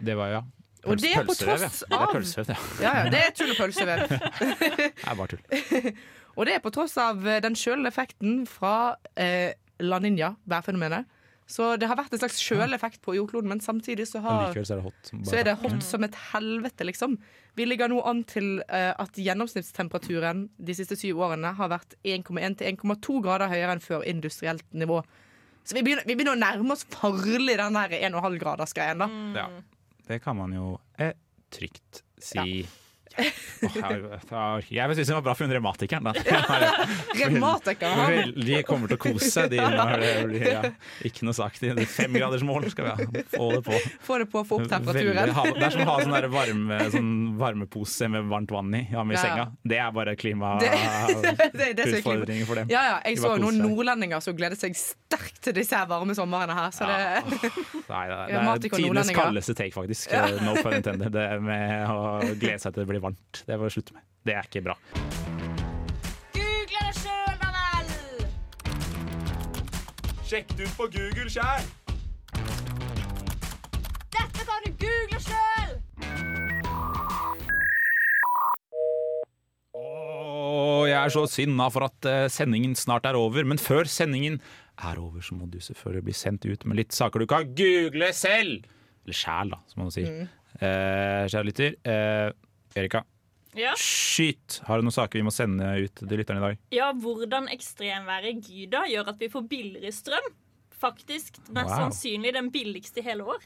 det 0.05 0.16
var 0.18 0.33
ja. 0.35 0.40
Og 0.88 0.98
det 1.03 1.11
er 1.16 1.24
på 1.27 1.35
tross 1.35 1.62
ja. 1.62 1.68
Det 1.88 1.94
er 1.94 2.03
av- 2.05 2.12
pølsevev, 2.14 2.51
ja. 2.51 2.57
Ja, 2.83 2.92
ja, 3.05 3.11
det 3.12 3.20
er 3.27 3.33
tull 3.37 3.51
og 3.55 3.59
pølsevev. 3.59 4.05
Det 4.09 4.90
er 5.07 5.14
bare 5.18 5.29
tull. 5.33 5.92
Og 6.38 6.46
det 6.46 6.55
er 6.55 6.61
på 6.62 6.70
tross 6.74 6.94
av 7.03 7.24
den 7.42 7.57
kjølende 7.59 7.90
effekten 7.90 8.44
fra 8.46 8.74
eh, 9.18 9.53
La 9.83 9.98
Ninja, 10.03 10.33
værfenomenet. 10.46 11.07
Så 11.48 11.70
det 11.80 11.88
har 11.88 11.96
vært 11.96 12.12
en 12.12 12.20
slags 12.20 12.42
kjøleffekt 12.44 13.00
på 13.04 13.14
jordkloden, 13.16 13.48
men 13.48 13.62
samtidig 13.64 14.04
så, 14.11 14.20
har, 14.20 14.50
men 14.52 14.66
så 14.68 14.74
er 14.74 14.80
det 14.82 14.84
hot. 14.84 15.12
Så 15.24 15.38
er 15.38 15.46
det 15.48 15.54
hot 15.62 15.84
som 15.87 16.04
et 16.04 16.18
helvete, 16.34 16.84
liksom. 16.84 17.14
Vi 17.56 17.64
ligger 17.64 17.88
nå 17.88 18.02
an 18.04 18.20
til 18.28 18.58
uh, 18.68 18.92
at 19.00 19.16
gjennomsnittstemperaturen 19.16 20.44
de 20.61 20.76
siste 20.76 20.98
syv 21.00 21.22
årene 21.24 21.54
har 21.56 21.70
vært 21.72 21.96
1,1 22.04 22.58
til 22.61 22.76
1,2 22.76 23.16
grader 23.24 23.48
høyere 23.48 23.78
enn 23.78 23.82
før 23.82 24.04
industrielt 24.12 24.66
nivå. 24.76 25.00
Så 25.64 25.78
vi 25.78 25.87
begynner, 25.87 26.04
vi 26.04 26.18
begynner 26.18 26.37
å 26.37 26.42
nærme 26.42 26.76
oss 26.76 26.84
farlig 26.92 27.56
den 27.61 27.80
der 27.80 27.96
1,5-gradersgreien, 27.96 29.00
da. 29.00 29.08
Ja, 29.40 29.48
det 30.08 30.20
kan 30.24 30.37
man 30.37 30.52
jo 30.52 30.74
eh, 31.00 31.16
trygt 31.52 32.04
si. 32.20 32.61
Åh, 33.18 33.74
jeg, 33.74 33.98
jeg, 34.31 34.62
jeg 34.70 34.94
synes 34.94 35.09
det 35.09 35.14
var 35.16 35.22
bra 35.26 35.33
for 35.35 35.42
hun 35.46 35.52
revmatikeren. 35.57 36.04
da. 36.07 36.12
Revmatiker, 37.18 37.88
De 38.37 38.62
kommer 38.66 38.87
til 38.90 38.96
å 38.98 39.00
kose 39.02 39.31
seg. 39.33 39.44
De 39.52 39.59
blir 39.59 40.46
ja, 40.46 40.62
ikke 41.09 41.22
noe 41.26 41.35
sagt. 41.37 41.62
Er 41.66 41.74
Femgradersmål 41.88 42.70
skal 42.72 42.85
vi 42.87 42.90
ha. 42.92 42.96
Få 43.35 43.46
det 43.57 43.62
på. 43.66 43.74
Få 44.07 44.14
det 44.22 44.28
på, 44.31 44.38
få 44.48 44.54
opp 44.61 44.68
temperaturen. 44.70 45.16
Veldig 45.18 45.35
Det 45.59 45.64
er 45.66 45.70
som 45.74 45.83
å 45.83 45.85
ha 45.90 45.96
sånn 46.04 46.16
varme, 46.35 46.76
sånn 46.94 47.12
varmepose 47.40 48.04
med 48.12 48.20
varmt 48.31 48.50
vann 48.54 48.70
i 48.78 48.81
ja, 48.92 49.00
med 49.04 49.14
Ja, 49.18 49.22
senga. 49.24 49.44
Det 49.62 49.78
er 49.83 49.90
bare 49.94 50.09
er 50.09 50.12
er 50.14 50.18
klimautfordringer 50.22 52.46
for 52.48 52.54
dem. 52.61 52.66
Ja, 52.72 52.83
ja, 52.92 52.96
jeg 53.09 53.14
så 53.22 53.28
noen 53.40 53.57
nordlendinger 53.62 54.18
som 54.24 54.33
gledet 54.38 54.59
seg 54.61 54.72
sterkt 54.78 55.38
til 55.44 55.52
disse 55.59 55.78
varme 55.90 56.12
somrene 56.16 56.54
her. 56.57 56.70
Så 56.74 56.83
det, 56.88 56.98
Nei, 57.88 58.04
det, 58.11 58.16
det 58.28 58.35
er 58.38 58.44
tidenes 58.76 59.09
kaldeste 59.16 59.52
take, 59.59 59.74
faktisk. 59.74 60.04
Ja. 60.12 60.18
No 60.44 60.52
pun 60.62 60.72
intended. 60.78 61.11
Det 61.14 61.26
med 61.42 61.90
å 61.90 61.94
glede 62.38 62.59
seg 62.62 62.70
til 62.74 62.81
det 62.85 62.88
blir 62.90 63.00
varmt. 63.02 63.07
Det 63.46 63.58
må 63.58 63.68
vi 63.68 63.74
slutte 63.76 63.96
med. 63.96 64.02
Det 64.26 64.34
er 64.34 64.48
ikke 64.48 64.64
bra. 64.68 64.76
Google 66.34 66.84
det 66.84 66.94
sjøl, 66.98 67.34
da 67.40 67.48
vel! 67.56 67.90
Sjekk 70.28 70.56
det 70.56 70.68
ut 70.68 70.74
på 70.76 70.88
Google 70.96 71.30
sjæl! 71.32 71.68
Dette 74.12 74.48
kan 74.48 74.66
du 74.66 74.70
google 74.84 75.20
sjøl! 75.22 75.78
Jeg 80.88 80.96
er 80.98 81.12
så 81.14 81.24
sinna 81.30 81.68
for 81.72 81.86
at 81.86 82.08
eh, 82.08 82.26
sendingen 82.32 82.74
snart 82.78 83.06
er 83.08 83.16
over. 83.18 83.46
Men 83.46 83.60
før 83.60 83.88
sendingen 83.88 84.40
er 84.78 84.98
over, 85.00 85.22
så 85.24 85.36
må 85.38 85.46
du 85.50 85.60
selvfølgelig 85.62 86.04
bli 86.08 86.16
sendt 86.16 86.46
ut 86.48 86.66
med 86.68 86.80
litt 86.80 86.96
saker 86.96 87.22
du 87.22 87.28
kan 87.30 87.48
google 87.58 88.10
selv! 88.16 88.66
Eller 89.04 89.16
sjæl, 89.16 89.54
da, 89.54 89.60
som 89.70 89.84
man 89.84 89.94
sier. 89.94 90.10
Mm. 90.12 90.28
Eh, 90.58 91.24
kjære 91.30 91.46
lytter. 91.48 91.76
Eh, 91.88 92.28
Erika, 92.76 93.04
Ja. 93.57 93.72
skyt! 93.76 94.61
Har 94.66 94.78
du 94.78 94.83
noen 94.85 94.92
saker 94.92 95.18
vi 95.18 95.24
må 95.24 95.33
sende 95.33 95.64
ut 95.85 95.94
til 95.94 96.18
lytterne 96.20 96.38
i 96.38 96.46
dag? 96.48 96.59
ja, 96.72 96.92
hvordan 96.92 97.48
ekstremværet 97.48 98.42
Gyda 98.44 98.85
gjør 98.90 99.09
at 99.09 99.18
vi 99.18 99.28
får 99.33 99.48
billigere 99.48 99.92
strøm. 99.92 100.28
Faktisk 100.78 101.38
mest 101.50 101.70
Wow. 101.70 101.90
sannsynlig 101.90 102.33
den 102.35 102.50
billigste 102.54 103.00
i 103.00 103.02
hele 103.02 103.24
år. 103.24 103.40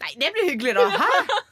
Nei, 0.00 0.12
det 0.20 0.32
blir 0.32 0.50
hyggelig, 0.52 0.74
da. 0.74 0.88
Hæ? 0.90 1.08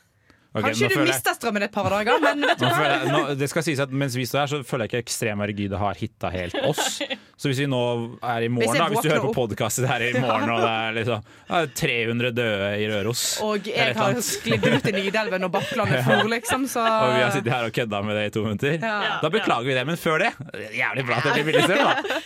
Ok, 0.59 0.66
Kanskje 0.68 0.88
du 0.92 0.99
mister 1.07 1.37
strømmen 1.38 1.64
et 1.66 1.73
par 1.75 1.88
dager, 1.92 2.18
men 2.23 2.44
vet 2.49 2.61
du 2.61 2.66
hva? 2.66 2.85
jeg, 2.85 3.11
nå, 3.12 3.21
det 3.38 3.49
skal 3.53 3.64
sies 3.66 3.83
at 3.85 3.92
Mens 3.94 4.16
vi 4.18 4.27
står 4.29 4.42
her, 4.44 4.51
så 4.53 4.61
føler 4.66 4.87
jeg 4.87 4.92
ikke 4.92 5.03
ekstremværet 5.07 5.55
rigide 5.55 5.81
har 5.81 5.99
hitta 5.99 6.31
helt 6.35 6.59
oss. 6.68 6.99
Så 7.38 7.51
hvis 7.51 7.61
vi 7.62 7.68
nå 7.71 7.81
er 8.18 8.47
i 8.47 8.51
morgen, 8.51 8.66
hvis, 8.66 8.81
da, 8.81 8.88
hvis 8.90 9.05
du 9.07 9.11
hører 9.12 9.27
på 9.29 9.35
podkastet 9.37 9.87
her 9.90 10.05
i 10.09 10.12
morgen, 10.18 10.51
og 10.57 10.62
det 10.64 10.73
er 10.75 10.97
liksom 10.99 11.73
300 11.79 12.33
døde 12.35 12.71
i 12.83 12.88
Røros 12.90 13.25
Og 13.47 13.68
jeg 13.71 13.94
har 13.97 14.21
sklidd 14.27 14.66
ut 14.66 14.88
i 14.90 14.94
Nidelven 14.99 15.47
og 15.49 15.53
Bakklandet 15.55 16.05
for, 16.09 16.27
liksom, 16.35 16.66
så 16.71 16.83
Og 16.83 17.14
vi 17.14 17.23
har 17.23 17.35
sittet 17.35 17.55
her 17.55 17.68
og 17.71 17.75
kødda 17.79 18.03
med 18.07 18.18
det 18.18 18.29
i 18.29 18.35
to 18.35 18.44
minutter. 18.47 18.79
Ja. 18.83 19.18
Da 19.23 19.33
beklager 19.33 19.71
vi 19.71 19.79
det, 19.79 19.87
men 19.88 20.01
før 20.01 20.25
det 20.27 20.33
Jævlig 20.75 21.07
bra 21.09 21.21
at 21.23 21.29
det 21.31 21.37
blir 21.38 21.53
billigstrøm, 21.53 21.85
da. 21.87 22.23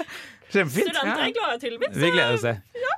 Kjempefint. 0.53 0.90
Studenter 0.92 1.23
er 1.25 1.33
glade, 1.33 1.59
tydeligvis. 1.62 1.95
Vi 1.97 2.09
gleder 2.12 2.35
oss 2.37 2.42
det. 2.45 2.57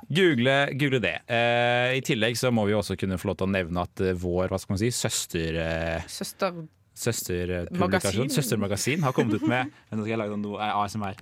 Google, 0.09 0.55
google 0.77 0.99
det. 1.01 1.15
Eh, 1.31 1.95
I 1.97 2.01
tillegg 2.05 2.37
så 2.37 2.51
må 2.53 2.65
vi 2.69 2.75
også 2.77 2.97
kunne 2.99 3.17
få 3.17 3.31
lov 3.31 3.39
til 3.39 3.47
å 3.47 3.53
nevne 3.55 3.83
at 3.87 4.01
eh, 4.05 4.13
vår 4.21 4.51
hva 4.53 4.59
skal 4.61 4.75
man 4.75 4.81
si, 4.83 4.91
søster... 4.93 5.57
Eh, 5.61 6.05
Søster 6.11 6.63
Søsterpublikasjon, 6.95 7.79
Magasin. 8.23 8.29
søstermagasin, 8.31 9.01
har 9.03 9.11
kommet 9.17 9.41
ut 9.41 9.47
med 9.51 9.67
Nå 9.91 10.03
skal 10.05 10.13
jeg 10.13 10.19
lage 10.21 10.37
noe 10.39 10.61
eh, 10.63 10.77
ASMR. 10.83 11.17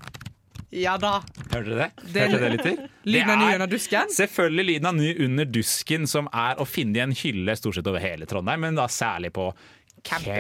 Ja 0.74 0.96
da. 1.02 1.16
Hørte 1.52 1.70
dere 1.70 1.80
det? 1.80 1.88
Det- 2.14 2.22
Hørte 2.28 2.38
dere 2.42 2.44
det, 2.44 2.52
lytter? 2.58 2.84
Lyden 3.14 3.32
av 3.34 3.40
ny 3.42 3.48
er 3.52 3.56
under 3.60 3.72
dusken. 3.72 4.12
Selvfølgelig 4.14 4.66
lyden 4.72 4.90
av 4.90 4.96
ny 4.98 5.10
under 5.26 5.50
dusken, 5.50 6.06
som 6.10 6.30
er 6.34 6.62
å 6.62 6.66
finne 6.70 6.98
i 7.00 7.04
en 7.08 7.16
hylle 7.24 7.56
stort 7.58 7.78
sett 7.80 7.90
over 7.90 8.02
hele 8.04 8.26
Trondheim, 8.30 8.62
men 8.68 8.78
da 8.78 8.86
særlig 8.90 9.34
på 9.36 9.48
Campus. 10.04 10.34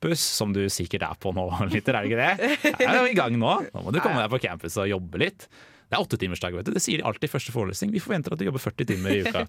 campus, 0.00 0.22
som 0.40 0.54
du 0.56 0.62
sikkert 0.72 1.02
er 1.04 1.18
på 1.20 1.34
nå, 1.36 1.42
lytter, 1.74 1.98
er 1.98 2.06
det 2.06 2.10
ikke 2.10 2.22
det? 2.24 2.60
Jeg 2.80 2.86
er 2.88 3.00
jo 3.02 3.10
i 3.10 3.18
gang 3.18 3.34
nå. 3.36 3.50
Nå 3.74 3.82
må 3.84 3.92
du 3.92 3.98
komme 4.00 4.22
deg 4.22 4.30
på 4.32 4.40
campus 4.46 4.78
og 4.80 4.88
jobbe 4.88 5.20
litt. 5.26 5.44
Det 5.90 5.98
er 5.98 6.04
åttetimersdag, 6.04 6.54
vet 6.54 6.68
du. 6.68 6.74
Det 6.76 6.82
sier 6.84 7.00
de 7.00 7.06
alltid 7.08 7.26
i 7.26 7.32
første 7.32 7.50
forelesning. 7.50 7.90
Vi 7.90 8.02
forventer 8.02 8.30
at 8.34 8.38
du 8.38 8.44
jobber 8.46 8.62
40 8.62 8.86
timer 8.86 9.10
i 9.10 9.22
uka. 9.26 9.42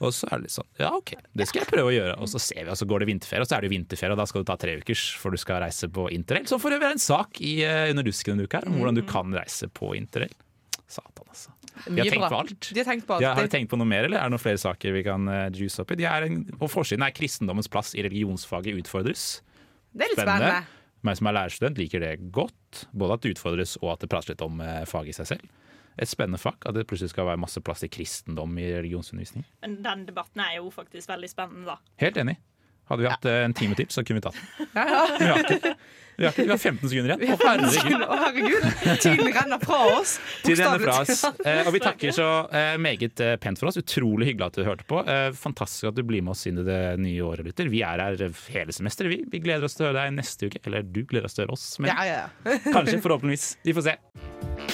Og 0.00 0.10
så 0.10 0.26
er 0.26 0.40
det 0.40 0.48
litt 0.48 0.54
sånn, 0.56 0.66
ja 0.82 0.90
ok, 0.96 1.12
det 1.38 1.46
skal 1.46 1.62
jeg 1.62 1.70
prøve 1.70 1.92
å 1.92 1.94
gjøre. 1.94 2.16
Og 2.18 2.30
så 2.32 2.42
ser 2.42 2.64
vi, 2.64 2.70
og 2.74 2.80
så 2.80 2.88
går 2.90 3.04
det 3.04 3.08
vinterferie, 3.12 3.46
og 3.46 3.50
så 3.50 3.56
er 3.56 3.62
det 3.62 3.70
jo 3.70 3.74
vinterferie, 3.76 4.16
og 4.16 4.18
da 4.18 4.26
skal 4.26 4.42
du 4.42 4.50
ta 4.50 4.58
tre 4.58 4.74
ukers 4.82 5.04
for 5.22 5.30
du 5.30 5.38
skal 5.38 5.62
reise 5.62 5.88
på 5.94 6.08
interrail. 6.16 6.50
Som 6.50 6.62
for 6.62 6.74
øvrig 6.74 6.90
er 6.90 6.96
en 6.98 7.04
sak 7.04 7.38
i 7.46 7.54
eh, 7.62 7.92
Under 7.94 8.06
dusken 8.06 8.34
denne 8.34 8.48
uka 8.48 8.58
her, 8.58 8.66
om 8.72 8.80
hvordan 8.80 8.98
du 8.98 9.04
kan 9.06 9.30
reise 9.38 9.70
på 9.70 9.94
interrail. 9.94 10.34
Satan, 10.90 11.30
altså. 11.30 11.54
De 11.86 11.98
har 11.98 12.10
tenkt 12.10 12.26
på 12.30 12.42
alt. 12.42 12.68
De 12.74 12.80
har 12.82 12.86
tenkt 12.90 13.06
på 13.06 13.14
alt. 13.14 13.22
De 13.22 13.26
har 13.30 13.38
har 13.38 13.46
du 13.46 13.54
tenkt 13.54 13.70
på 13.70 13.78
noe 13.78 13.88
mer, 13.88 14.06
eller 14.06 14.18
er 14.18 14.26
det 14.26 14.34
noen 14.34 14.42
flere 14.42 14.60
saker 14.62 14.94
vi 14.94 15.02
kan 15.06 15.30
uh, 15.30 15.46
juice 15.54 15.82
opp 15.82 15.94
i? 15.94 15.98
De 16.02 16.06
en, 16.10 16.44
på 16.58 16.70
forsiden 16.70 17.06
er 17.06 17.14
kristendommens 17.14 17.70
plass 17.70 17.94
i 17.98 18.02
religionsfaget 18.06 18.82
utfordres. 18.82 19.26
Det 19.94 20.06
er 20.06 20.14
litt 20.14 20.22
spennende. 20.22 20.64
Meg 21.04 21.18
som 21.18 21.28
er 21.28 21.36
lærerstudent 21.36 21.78
liker 21.78 22.02
det 22.02 22.14
godt. 22.34 22.86
Både 22.96 23.18
at 23.18 23.24
det 23.24 23.34
utfordres 23.36 23.76
og 23.82 23.92
at 23.94 24.04
det 24.04 24.10
prates 24.12 24.30
litt 24.32 24.44
om 24.44 24.62
eh, 24.64 24.84
faget 24.88 25.14
i 25.14 25.18
seg 25.18 25.34
selv. 25.34 25.50
Et 25.98 26.10
spennende 26.10 26.40
fag. 26.42 26.58
At 26.66 26.74
det 26.74 26.86
plutselig 26.90 27.12
skal 27.14 27.28
være 27.30 27.42
masse 27.44 27.62
plass 27.64 27.84
til 27.84 27.92
kristendom 27.94 28.58
i 28.58 28.70
religionsundervisning. 28.74 29.46
Men 29.62 29.78
den 29.84 30.08
debatten 30.08 30.42
er 30.42 30.58
jo 30.58 30.72
faktisk 30.74 31.12
veldig 31.12 31.30
spennende, 31.30 31.68
da. 31.74 31.78
Helt 32.02 32.18
enig. 32.20 32.38
Hadde 32.84 33.00
vi 33.00 33.08
hatt 33.08 33.24
ja. 33.24 33.36
en 33.46 33.54
time 33.56 33.76
til, 33.78 33.86
så 33.88 34.02
kunne 34.04 34.20
vi 34.20 34.24
tatt 34.26 34.36
den. 34.36 34.66
Ja, 34.74 34.82
ja. 34.84 35.04
Vi 35.16 35.28
har 35.30 35.46
ikke. 35.54 35.70
Vi 36.14 36.26
har, 36.26 36.34
ikke. 36.34 36.44
Vi 36.44 36.52
har 36.52 36.58
15 36.60 36.90
sekunder 36.92 37.14
igjen. 37.14 37.32
Å, 37.32 37.38
herregud. 37.40 38.02
Å, 38.04 38.18
herregud. 38.20 38.66
Tiden 39.02 39.30
renner 39.34 39.62
fra 39.64 39.78
oss. 39.96 40.12
Tiden 40.44 40.60
renner 40.60 40.84
fra 40.84 40.98
oss. 41.00 41.24
Eh, 41.48 41.62
og 41.64 41.72
vi 41.74 41.80
takker 41.82 42.14
så 42.14 42.28
eh, 42.54 42.76
meget 42.78 43.24
eh, 43.24 43.34
pent 43.42 43.58
for 43.58 43.72
oss. 43.72 43.80
Utrolig 43.80 44.28
hyggelig 44.30 44.46
at 44.46 44.60
du 44.60 44.68
hørte 44.68 44.86
på. 44.90 45.00
Eh, 45.10 45.30
fantastisk 45.38 45.90
at 45.90 45.98
du 45.98 46.04
blir 46.06 46.22
med 46.22 46.36
oss 46.36 46.44
inn 46.50 46.60
i 46.62 46.66
det 46.68 46.78
nye 47.02 47.24
året, 47.26 47.48
lytter. 47.48 47.72
Vi 47.72 47.82
er 47.88 48.04
her 48.04 48.22
hele 48.54 48.76
semesteret, 48.76 49.10
vi. 49.10 49.20
Vi 49.32 49.42
gleder 49.42 49.66
oss 49.66 49.78
til 49.80 49.88
å 49.88 49.90
høre 49.90 50.04
deg 50.04 50.14
neste 50.20 50.52
uke. 50.52 50.62
Eller 50.68 50.86
du 50.86 51.02
gleder 51.02 51.26
oss 51.30 51.34
til 51.34 51.46
å 51.46 51.48
høre 51.48 51.58
oss. 51.58 51.66
Men 51.80 51.94
Ja, 51.94 52.06
ja, 52.06 52.22
ja. 52.28 52.62
kanskje, 52.68 53.00
forhåpentligvis. 53.02 53.54
Vi 53.64 53.74
får 53.80 53.90
se. 53.90 54.73